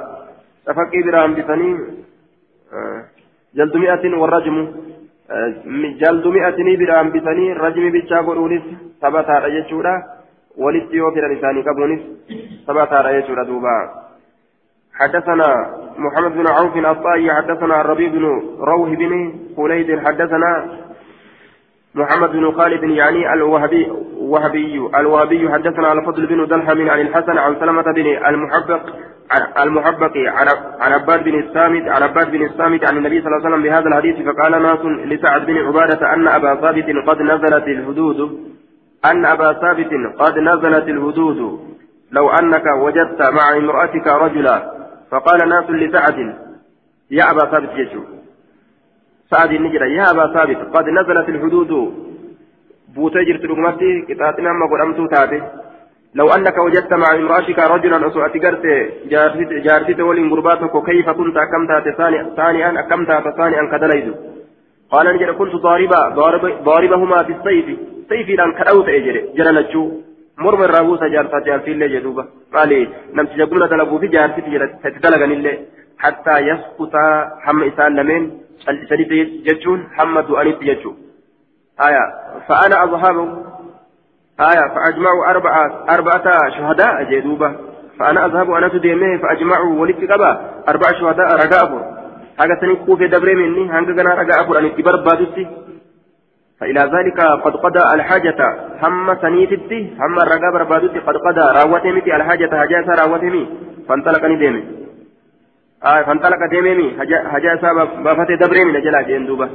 شفقي 0.66 1.02
برام 1.06 1.34
بثني 1.34 1.70
آه 2.72 3.04
جلد 3.54 3.76
مئة 3.76 4.16
والرجم 4.16 4.84
jaldu 6.00 6.32
mi'atinii 6.32 6.76
bidhaan 6.76 7.10
bitanii 7.12 7.54
rajmi 7.54 7.90
bichaa 7.90 8.22
godhuunis 8.22 8.64
taphataadha 9.00 9.50
jechuudha 9.50 9.92
walitti 10.58 10.96
yoo 10.96 11.12
fidan 11.14 11.32
isaanii 11.32 11.64
qabuunis 11.64 12.02
taphataadha 12.66 13.12
jechuudha 13.12 13.44
duuba 13.44 14.03
حدثنا 14.94 15.54
محمد 15.98 16.32
بن 16.32 16.46
عوف 16.48 16.76
الطائي 16.76 17.32
حدثنا 17.32 17.80
الربيع 17.80 18.08
بن 18.08 18.24
روح 18.60 18.88
بن 18.90 19.34
خليد 19.56 19.98
حدثنا 20.06 20.66
محمد 21.94 22.32
بن 22.32 22.52
خالد 22.52 22.82
يعني 22.82 23.32
الوهبي 23.32 23.92
وهبي 24.18 24.88
الوهبي 24.96 25.52
حدثنا 25.52 25.92
الفضل 25.92 26.26
بن 26.26 26.46
دلهم 26.46 26.90
عن 26.90 27.00
الحسن 27.00 27.38
عن 27.38 27.56
سلمة 27.60 27.82
بن 27.82 28.06
المحبق 28.26 28.80
المحبق 29.62 30.16
عن 30.80 30.92
عباد 30.92 31.24
بن 31.24 31.38
السامت 31.38 31.88
عن 31.88 32.02
عباد 32.02 32.30
بن 32.30 32.42
السامت 32.42 32.90
عن 32.90 32.96
النبي 32.96 33.20
صلى 33.20 33.26
الله 33.26 33.46
عليه 33.46 33.48
وسلم 33.48 33.62
بهذا 33.62 33.88
الحديث 33.88 34.28
فقال 34.28 34.62
ناس 34.62 34.78
لسعد 34.84 35.46
بن 35.46 35.56
عبادة 35.56 36.14
أن 36.14 36.28
أبا 36.28 36.54
ثابت 36.54 36.84
قد 37.06 37.22
نزلت 37.22 37.68
الحدود. 37.68 38.38
أن 39.04 39.24
أبا 39.24 39.52
ثابت 39.52 39.90
قد 40.18 40.38
نزلت 40.38 40.88
الحدود. 40.88 41.60
لو 42.12 42.30
أنك 42.30 42.64
وجدت 42.66 43.22
مع 43.22 43.56
امرأتك 43.56 44.06
رجلا 44.06 44.83
فقال 45.14 45.48
ناس 45.48 45.70
لسعد 45.70 46.18
يا 47.10 47.30
أبا 47.30 47.44
ثابت 47.50 47.72
يجو 47.80 48.02
سعد 49.30 49.50
النجرة 49.52 49.86
يا 49.86 50.10
أبا 50.10 50.24
ثابت 50.34 50.60
قد 50.74 50.86
نزلت 50.88 51.28
الحدود. 51.28 51.72
بوتجر 52.94 53.36
تلقمتي 53.36 53.90
كتاتنا 54.08 54.50
ما 54.60 54.66
قدمت 54.72 55.10
تاتي 55.12 55.42
لو 56.14 56.28
أنك 56.28 56.58
وجدت 56.58 56.92
مع 56.92 57.14
امرأتك 57.14 57.58
رجلا 57.58 58.06
أسوأت 58.06 58.34
قرت 58.44 58.64
جارتي 59.66 60.02
ولين 60.02 60.30
قرباتك 60.30 60.74
كيف 60.86 61.10
كنت 61.10 61.36
أكمت 61.36 61.70
ثانيا 62.36 62.80
أكمت 62.80 63.10
ثانيا 63.38 63.62
كدليد 63.72 64.14
قال 64.92 65.06
نجد 65.14 65.30
كنت 65.30 65.54
ضاربا 65.66 66.08
ضارب 66.08 66.44
ضاربهما 66.64 67.22
في 67.22 67.32
السيف. 67.32 67.66
سيفي 68.08 68.36
لأن 68.36 68.52
كأوت 68.52 68.88
أجري 68.88 69.20
جرى 69.36 69.50
مرم 70.38 70.62
الرابوس 70.62 71.00
جارتا 71.00 71.38
جارتي 71.38 71.72
اللي 71.72 71.88
جدوبا 71.88 72.24
قال 72.54 72.88
نمت 73.14 73.32
جبنا 73.38 73.66
دلقوا 73.66 73.98
في 73.98 74.06
جارتي 74.06 74.40
تتدلقن 74.82 75.32
اللي 75.32 75.58
حتى 75.98 76.38
يسقط 76.38 76.92
حم 77.44 77.62
إسان 77.62 77.96
لمن 77.96 78.30
شديد 78.90 79.10
ججون 79.46 79.88
حمد 79.96 80.30
أنيت 80.30 80.60
ججون 80.62 80.96
آية 81.80 82.04
فأنا 82.48 82.84
أصحابه 82.84 83.24
آية 84.40 84.64
فأجمعوا 84.74 85.30
أربعة 85.30 85.84
أربعة 85.94 86.24
شهداء 86.56 87.02
جدوبة 87.10 87.56
فأنا 87.98 88.26
أذهب 88.26 88.50
أنا 88.50 88.68
تديمه 88.68 89.18
فأجمعوا 89.18 89.80
ولدت 89.80 90.12
قبا 90.12 90.30
أربع 90.68 90.88
شهداء 91.00 91.28
رجاء 91.34 91.64
أبو 91.64 91.78
هذا 92.40 92.60
سنكو 92.60 92.96
في 92.96 93.06
دبر 93.08 93.34
مني 93.34 93.70
هنگا 93.70 93.92
غنا 94.02 94.14
رجاء 94.14 94.40
أبو 94.40 94.54
أن 94.54 94.64
اتبار 94.64 94.96
بادوسي 94.96 95.46
فإلى 96.60 96.80
ذلك 96.80 97.20
قد 97.44 97.54
قضى 97.56 97.94
الحاجة. 97.94 98.40
هم 98.82 99.16
سنيتتي 99.22 99.80
هم 100.00 100.16
الرجاء 100.24 100.52
بربادوسي 100.52 100.98
قد 100.98 101.16
قضى. 101.16 101.46
راوتمي 101.58 102.00
في 102.00 102.16
الحاجة 102.16 102.62
هجاسة 102.62 102.92
راوتمي 103.02 103.48
فانطلقني 103.88 104.36
ديمي. 104.36 104.64
آه 105.84 106.02
فانطلق 106.02 106.38
ديمي 106.50 106.96
هجاسة 107.34 107.68
بافت 108.04 108.30
دبر 108.40 108.64
من 108.64 108.80
جلا 108.80 109.02
جندوبة 109.02 109.48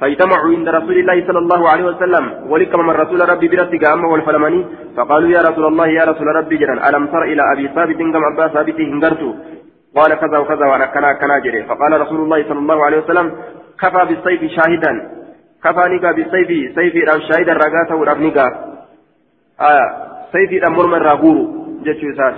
فاجتمعوا 0.00 0.50
عند 0.56 0.68
رسول 0.68 0.96
الله 0.98 1.26
صلى 1.26 1.38
الله 1.38 1.70
عليه 1.70 1.84
وسلم. 1.84 2.24
ولكم 2.50 2.80
من 2.86 2.94
رسول 3.02 3.28
ربي 3.28 3.48
برتك 3.48 3.84
أمه 3.84 4.08
والفلمني 4.08 4.66
فقالوا 4.96 5.30
يا 5.30 5.40
رسول 5.48 5.64
الله 5.66 5.86
يا 5.88 6.04
رسول 6.04 6.26
ربي 6.26 6.56
جرا 6.56 6.88
ألم 6.88 7.06
تر 7.06 7.22
إلى 7.22 7.42
أبي 7.52 7.68
ثابت 7.74 7.96
كم 7.96 8.24
أبا 8.32 8.48
ثابت 8.54 8.80
هنجرت 8.80 9.22
قال 9.96 10.14
كذا 10.14 10.38
وكذا 10.38 10.66
وأنا 10.70 10.86
كنا 10.86 11.12
كنا 11.12 11.38
جري. 11.38 11.62
فقال 11.70 12.00
رسول 12.00 12.20
الله 12.20 12.42
صلى 12.48 12.58
الله 12.58 12.84
عليه 12.84 12.98
وسلم 12.98 13.26
كفى 13.80 14.02
بالسيف 14.08 14.42
شاهدا. 14.56 15.23
كفى 15.64 15.84
نقا 15.92 16.12
بالسيف 16.12 16.48
سيف 16.74 16.94
رام 17.08 17.20
شاهدا 17.20 17.52
رقاته 17.52 17.96
ورب 17.96 18.20
نقا. 18.20 18.46
آية 19.60 19.86
سيف 20.32 20.64
رام 20.64 20.72
مرمى 20.72 20.96
الرغور 20.96 21.36
جتشو 21.84 22.12
ساس. 22.16 22.34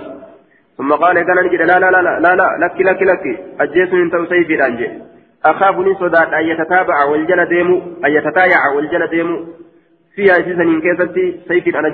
ثم 0.77 0.93
قال 0.93 1.15
كان 1.27 1.37
نجد 1.45 1.61
لا 1.61 1.79
لا 1.79 1.91
لا 1.91 2.01
لا 2.01 2.35
لا 2.35 2.47
لك 2.63 2.81
لك 2.81 3.01
لك 3.01 3.23
أجيس 3.59 3.93
من 3.93 4.11
تو 4.11 4.25
سيف 4.25 4.49
رانجي. 4.61 4.89
أخاف 5.45 5.75
نصداد 5.79 6.33
أن 6.33 6.43
يتتابع 6.45 7.03
والجل 7.03 7.45
ديمو 7.45 7.81
أن 8.05 8.11
يتتايع 8.11 8.67
والجل 8.75 9.07
ديمو. 9.07 9.45
فيها 10.15 10.35
سيسن 10.35 10.81
كيستي؟ 10.81 11.39
سيف 11.47 11.75
أنا 11.75 11.87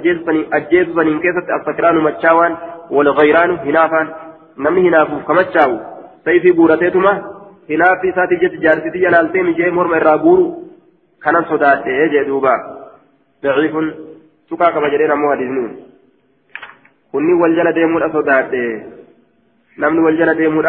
أجيز 0.53 0.87
سنين 0.95 1.19
كيستي. 1.19 1.51
السكران 1.59 1.97
متشاوان 1.97 2.57
والغيران 2.91 3.51
هنافان. 3.51 4.07
نمي 4.57 4.89
هنافو 4.89 5.19
كمتشاو. 5.27 5.79
سيفي 6.25 6.51
بورتيتما 6.51 7.13
هنافي 7.69 8.11
ساتي 8.15 8.35
جت 8.41 8.55
جارتي 8.63 8.99
جلالتي 8.99 9.41
مجي 9.41 9.69
مرمى 9.69 9.97
الرابور 11.27 11.47
كان 11.47 11.57
صداد 11.57 11.87
إيه 11.87 12.23
دوبا 12.23 12.55
ضعيف 13.43 13.75
سكا 14.49 14.69
كما 14.69 14.89
جرينا 14.89 15.15
مو 15.15 15.31
حديثنون 15.31 15.71
كني 17.11 17.33
والجل 17.33 17.73
ديمو 17.73 17.99
صداد 18.13 18.53
نمني 19.77 19.99
والجل 19.99 20.33
ديمو 20.35 20.61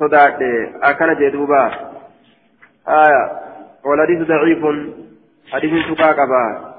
صداد 0.00 0.42
أكن 0.82 1.14
جدوبا 1.20 1.70
آية 2.88 3.22
والحديث 3.84 4.28
ضعيف 4.28 4.62
حديث 5.52 5.72
سكا 5.88 6.12
كبا 6.12 6.74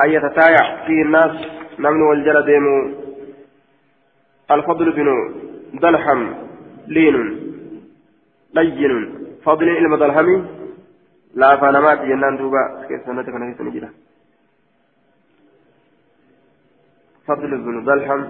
أن 0.00 0.10
يتتايع 0.10 0.86
فيه 0.86 1.02
الناس 1.02 1.32
نمن 1.78 2.02
والجل 2.02 2.44
ديمو 2.46 2.90
الفضل 4.50 4.92
بن 4.92 5.08
دلحم 5.74 6.32
لين 6.88 7.16
لين 8.54 9.14
فضل 9.44 9.68
علم 9.68 9.96
دلحمي 9.96 10.61
لا 11.34 11.56
فانمات 11.56 11.98
جنان 11.98 12.36
دوبا 12.36 12.86
كيف 12.88 13.06
سنة 13.06 13.22
كان 13.22 13.52
في 13.52 13.58
سنجرة 13.58 13.90
فضل 17.26 17.50
بن 17.64 17.84
دلحم 17.84 18.22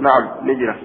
نعم 0.00 0.24
نجرة 0.42 0.76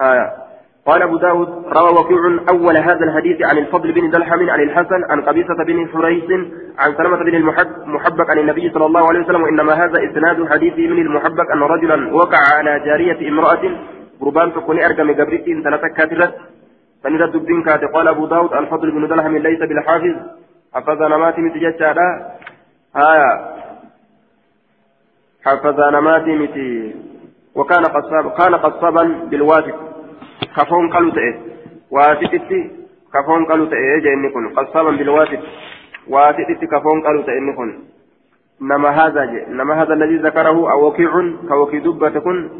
آية 0.00 0.50
قال 0.86 1.02
أبو 1.02 1.16
داود 1.16 1.48
روى 1.48 1.90
وكيع 1.90 2.44
أول 2.48 2.76
هذا 2.76 3.04
الحديث 3.04 3.42
عن 3.42 3.58
الفضل 3.58 3.92
بن 3.92 4.10
دلحم 4.10 4.50
عن 4.50 4.60
الحسن 4.60 5.04
عن 5.10 5.22
قبيصة 5.22 5.64
بن 5.66 5.88
حريث 5.88 6.30
عن 6.78 6.94
سلمة 6.96 7.16
بن 7.16 7.34
المحبك 7.34 8.30
عن 8.30 8.38
النبي 8.38 8.70
صلى 8.70 8.86
الله 8.86 9.08
عليه 9.08 9.20
وسلم 9.20 9.42
وإنما 9.42 9.72
هذا 9.72 10.10
إسناد 10.10 10.48
حديث 10.48 10.74
من 10.74 11.06
المحبك 11.06 11.50
أن 11.50 11.62
رجلا 11.62 12.14
وقع 12.14 12.38
على 12.56 12.80
جارية 12.84 13.28
امرأة 13.28 13.76
قربان 14.20 14.52
تكون 14.52 14.80
أرقم 14.80 15.12
قبرت 15.12 15.48
إن 15.48 15.62
ثلاثة 15.62 15.88
كاترة 15.88 16.34
فنرد 17.04 17.34
الدين 17.36 17.62
كات 17.62 17.84
قال 17.84 18.08
أبو 18.08 18.26
داود 18.26 18.52
الفضل 18.52 18.90
بن 18.90 19.08
دلحم 19.08 19.36
ليس 19.36 19.58
بالحافظ 19.58 20.16
حفظ 20.74 21.02
نماتي 21.02 21.40
متججة 21.40 21.96
آية 22.96 23.30
حفظ 25.44 25.80
نماتي 25.80 26.36
متي 26.36 26.94
وكان 27.54 27.84
قصاب 27.84 28.30
كان 28.30 28.54
قصابا 28.54 29.02
بالواجب 29.30 29.74
كفون 30.56 30.92
قالوا 30.92 31.10
تأه 31.10 31.34
واسطتي 31.90 32.70
كفون 33.14 33.44
قالوا 33.44 33.66
تأه 33.66 33.98
جئني 34.04 34.28
كن 34.30 34.48
قصابا 34.48 34.90
بالواسط 34.90 35.42
واسطتي 36.08 36.66
كفون 36.66 37.02
قالوا 37.06 37.22
تأه 37.22 37.56
كن 37.56 37.78
نما 38.60 38.88
هذا 38.88 39.24
جئ 39.24 39.50
نما 39.50 39.82
هذا 39.82 39.94
الذي 39.94 40.16
ذكره 40.16 40.72
أو 40.72 40.86
وكيع 40.86 41.10
كوكي 41.48 41.78
دبة 41.78 42.18
كن 42.20 42.50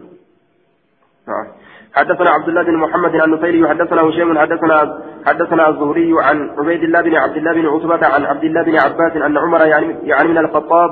آه. 1.28 1.46
حدثنا 1.94 2.30
عبد 2.30 2.48
الله 2.48 2.62
بن 2.62 2.76
محمد 2.76 3.16
عن 3.16 3.30
نفيل 3.30 3.68
حدثنا 3.68 4.02
هشام 4.02 4.38
حدثنا 4.38 4.98
حدثنا 5.26 5.68
الزهري 5.68 6.14
عن 6.22 6.50
عبيد 6.58 6.82
الله 6.82 7.00
بن 7.00 7.14
عبد 7.14 7.36
الله 7.36 7.52
بن 7.52 7.66
عتبة 7.66 8.06
عن 8.06 8.24
عبد 8.24 8.44
الله 8.44 8.62
بن 8.62 8.76
عباس 8.76 9.16
أن 9.16 9.38
عمر 9.38 9.66
يعني, 9.66 9.96
يعني 10.02 10.28
من 10.28 10.38
الخطاب 10.38 10.90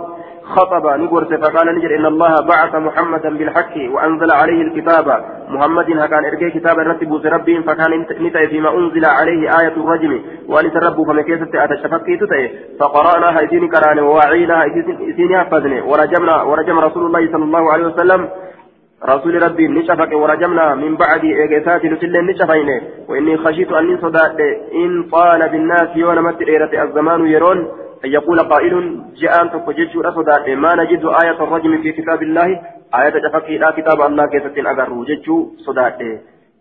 خطب 0.49 0.87
نقرس 0.87 1.29
فقال 1.29 1.77
نجر 1.77 1.97
إن 1.97 2.07
الله 2.07 2.41
بعث 2.41 2.75
محمدا 2.75 3.39
بالحق 3.39 3.75
وأنزل 3.91 4.31
عليه 4.31 4.63
الكتاب. 4.63 5.25
محمد 5.49 5.85
هكان 5.91 6.25
إرقي 6.25 6.51
كتابا 6.51 6.83
رتب 6.83 7.27
ربهم 7.27 7.63
فكان 7.63 8.07
نتأي 8.21 8.49
فيما 8.49 8.79
أنزل 8.79 9.05
عليه 9.05 9.59
آية 9.61 9.77
الرجم. 9.77 10.23
وأن 10.49 10.73
تربوا 10.73 11.05
فما 11.05 11.23
كيست 11.23 11.55
أتشفقي 11.55 12.17
تتأي. 12.17 12.51
فقرأناها 12.81 13.41
إذين 13.41 13.69
كران 13.69 13.99
وواعيناها 13.99 14.65
إذين 15.01 15.39
حفظني 15.39 15.81
ورجمنا 15.81 16.43
ورجم 16.43 16.79
رسول 16.79 17.07
الله 17.07 17.33
صلى 17.33 17.45
الله 17.45 17.73
عليه 17.73 17.87
وسلم 17.87 18.29
رسول 19.05 19.43
ربي 19.43 19.69
نشفك 19.69 20.13
ورجمنا 20.13 20.75
من 20.75 20.97
بعد 20.97 21.25
إيجاسات 21.25 21.85
نسل 21.85 22.25
نشفين 22.27 22.69
وإني 23.09 23.37
خشيت 23.37 23.73
أن 23.73 23.99
صدات 24.03 24.41
إن 24.75 25.03
طال 25.13 25.49
بالناس 25.49 25.97
يوم 25.97 26.25
مت 26.25 26.43
الزمان 26.75 27.27
يرون. 27.27 27.69
أن 28.05 28.11
يقول 28.11 28.41
قائل 28.41 29.03
جاء 29.17 29.43
أن 29.43 29.51
تفجج 29.51 30.07
أصدات 30.07 30.49
ما 30.49 30.75
نجد 30.75 31.05
آية 31.23 31.43
الرجم 31.45 31.83
في 31.83 31.93
كتاب 31.93 32.23
الله؟ 32.23 32.61
آية 32.95 33.29
تفكي 33.29 33.59
لا 33.59 33.71
كتاب 33.71 34.01
الله 34.01 34.27
كيف 34.27 34.47
أجر 34.47 35.05
جج 35.09 35.27
صدات 35.67 35.99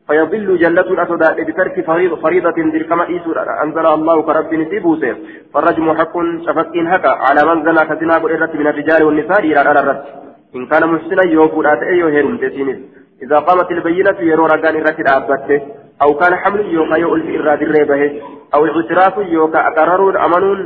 فيضل 0.07 0.57
جلة 0.57 1.03
أصدات 1.03 1.41
بترك 1.47 1.85
فريضة 2.23 2.57
ذي 2.73 2.85
إيسور 3.13 3.37
أنزل 3.63 3.85
الله 3.85 4.21
كرب 4.21 4.53
نسيبوسه 4.53 5.15
فالرجم 5.53 5.93
حق 5.97 6.15
شفك 6.45 6.77
هكا. 6.77 7.09
على 7.09 7.41
من 7.49 7.63
زنا 7.65 7.83
كزنا 7.83 8.19
من 8.59 8.67
الرجال 8.67 9.03
والنساء 9.03 9.39
إلى 9.39 9.61
الأرد 9.61 10.26
إن 10.57 10.65
كان 10.65 10.83
محسنا 10.93 11.23
يوفو 11.23 11.61
لا 11.61 11.75
تأيو 11.75 12.07
هيرم 12.07 12.37
تسينيس. 12.37 12.79
إذا 13.23 13.37
قامت 13.39 13.71
البينة 13.71 14.19
يرو 14.19 14.45
رقان 14.45 14.75
الركد 14.75 15.07
أبته 15.07 15.61
أو 16.01 16.13
كان 16.13 16.35
حمل 16.35 16.65
يوكا 16.65 16.97
يؤل 17.03 17.21
في 17.27 17.39
إراد 17.39 17.61
الريبه 17.61 18.21
أو 18.53 18.65
الاعتراف 18.65 19.17
يوكا 19.17 19.59
أقررون 19.67 20.17
أمنون 20.17 20.59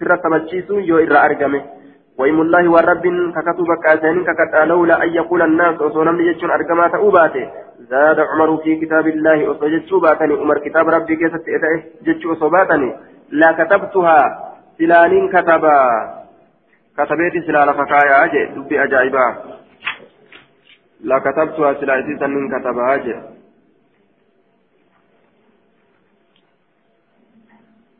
سر 0.00 0.16
تمشيس 0.16 0.68
يو 0.70 0.96
إرى 0.98 1.18
أرقمه. 1.26 1.62
وإم 2.18 2.40
الله 2.40 2.68
والرب 2.68 3.04
ككتب 3.36 3.68
كاسين 3.84 4.24
ككتا 4.24 4.64
لولا 4.64 5.02
أن 5.04 5.08
يقول 5.08 5.42
الناس 5.42 5.80
وصونا 5.80 6.10
من 6.10 6.24
يجون 6.24 6.50
أرقما 6.50 6.88
تأوباته. 6.88 7.44
زاد 7.90 8.18
عمر 8.20 8.56
في 8.56 8.76
كتاب 8.76 9.06
الله 9.06 9.48
وصجتشو 9.48 10.00
باتني. 10.00 10.34
عمر 10.34 10.58
كتاب 10.58 10.88
ربي 10.88 11.16
كيست 11.16 11.44
إتأه 11.56 11.80
جتشو 12.04 12.34
صباتني 12.34 12.90
لا 13.30 13.52
كتبتها. 13.52 14.20
سلانين 14.78 15.28
كتبا. 15.28 15.76
كتبت 17.04 17.46
سلالة 17.46 17.72
فكايا 17.72 18.24
أجي 18.24 18.44
دبي 18.54 18.84
أجائبا 18.84 19.26
لا 21.00 21.18
كتبتها 21.18 21.74
سلالة 21.74 22.18
سنين 22.20 22.48
كتبها 22.60 22.94
أجي. 22.94 23.14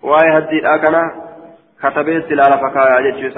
واي 0.02 0.38
هدي 0.38 0.66
أكنا 0.74 1.02
كتبت 1.82 2.24
سلالة 2.28 2.56
فكايا 2.56 2.98
أجي 2.98 3.30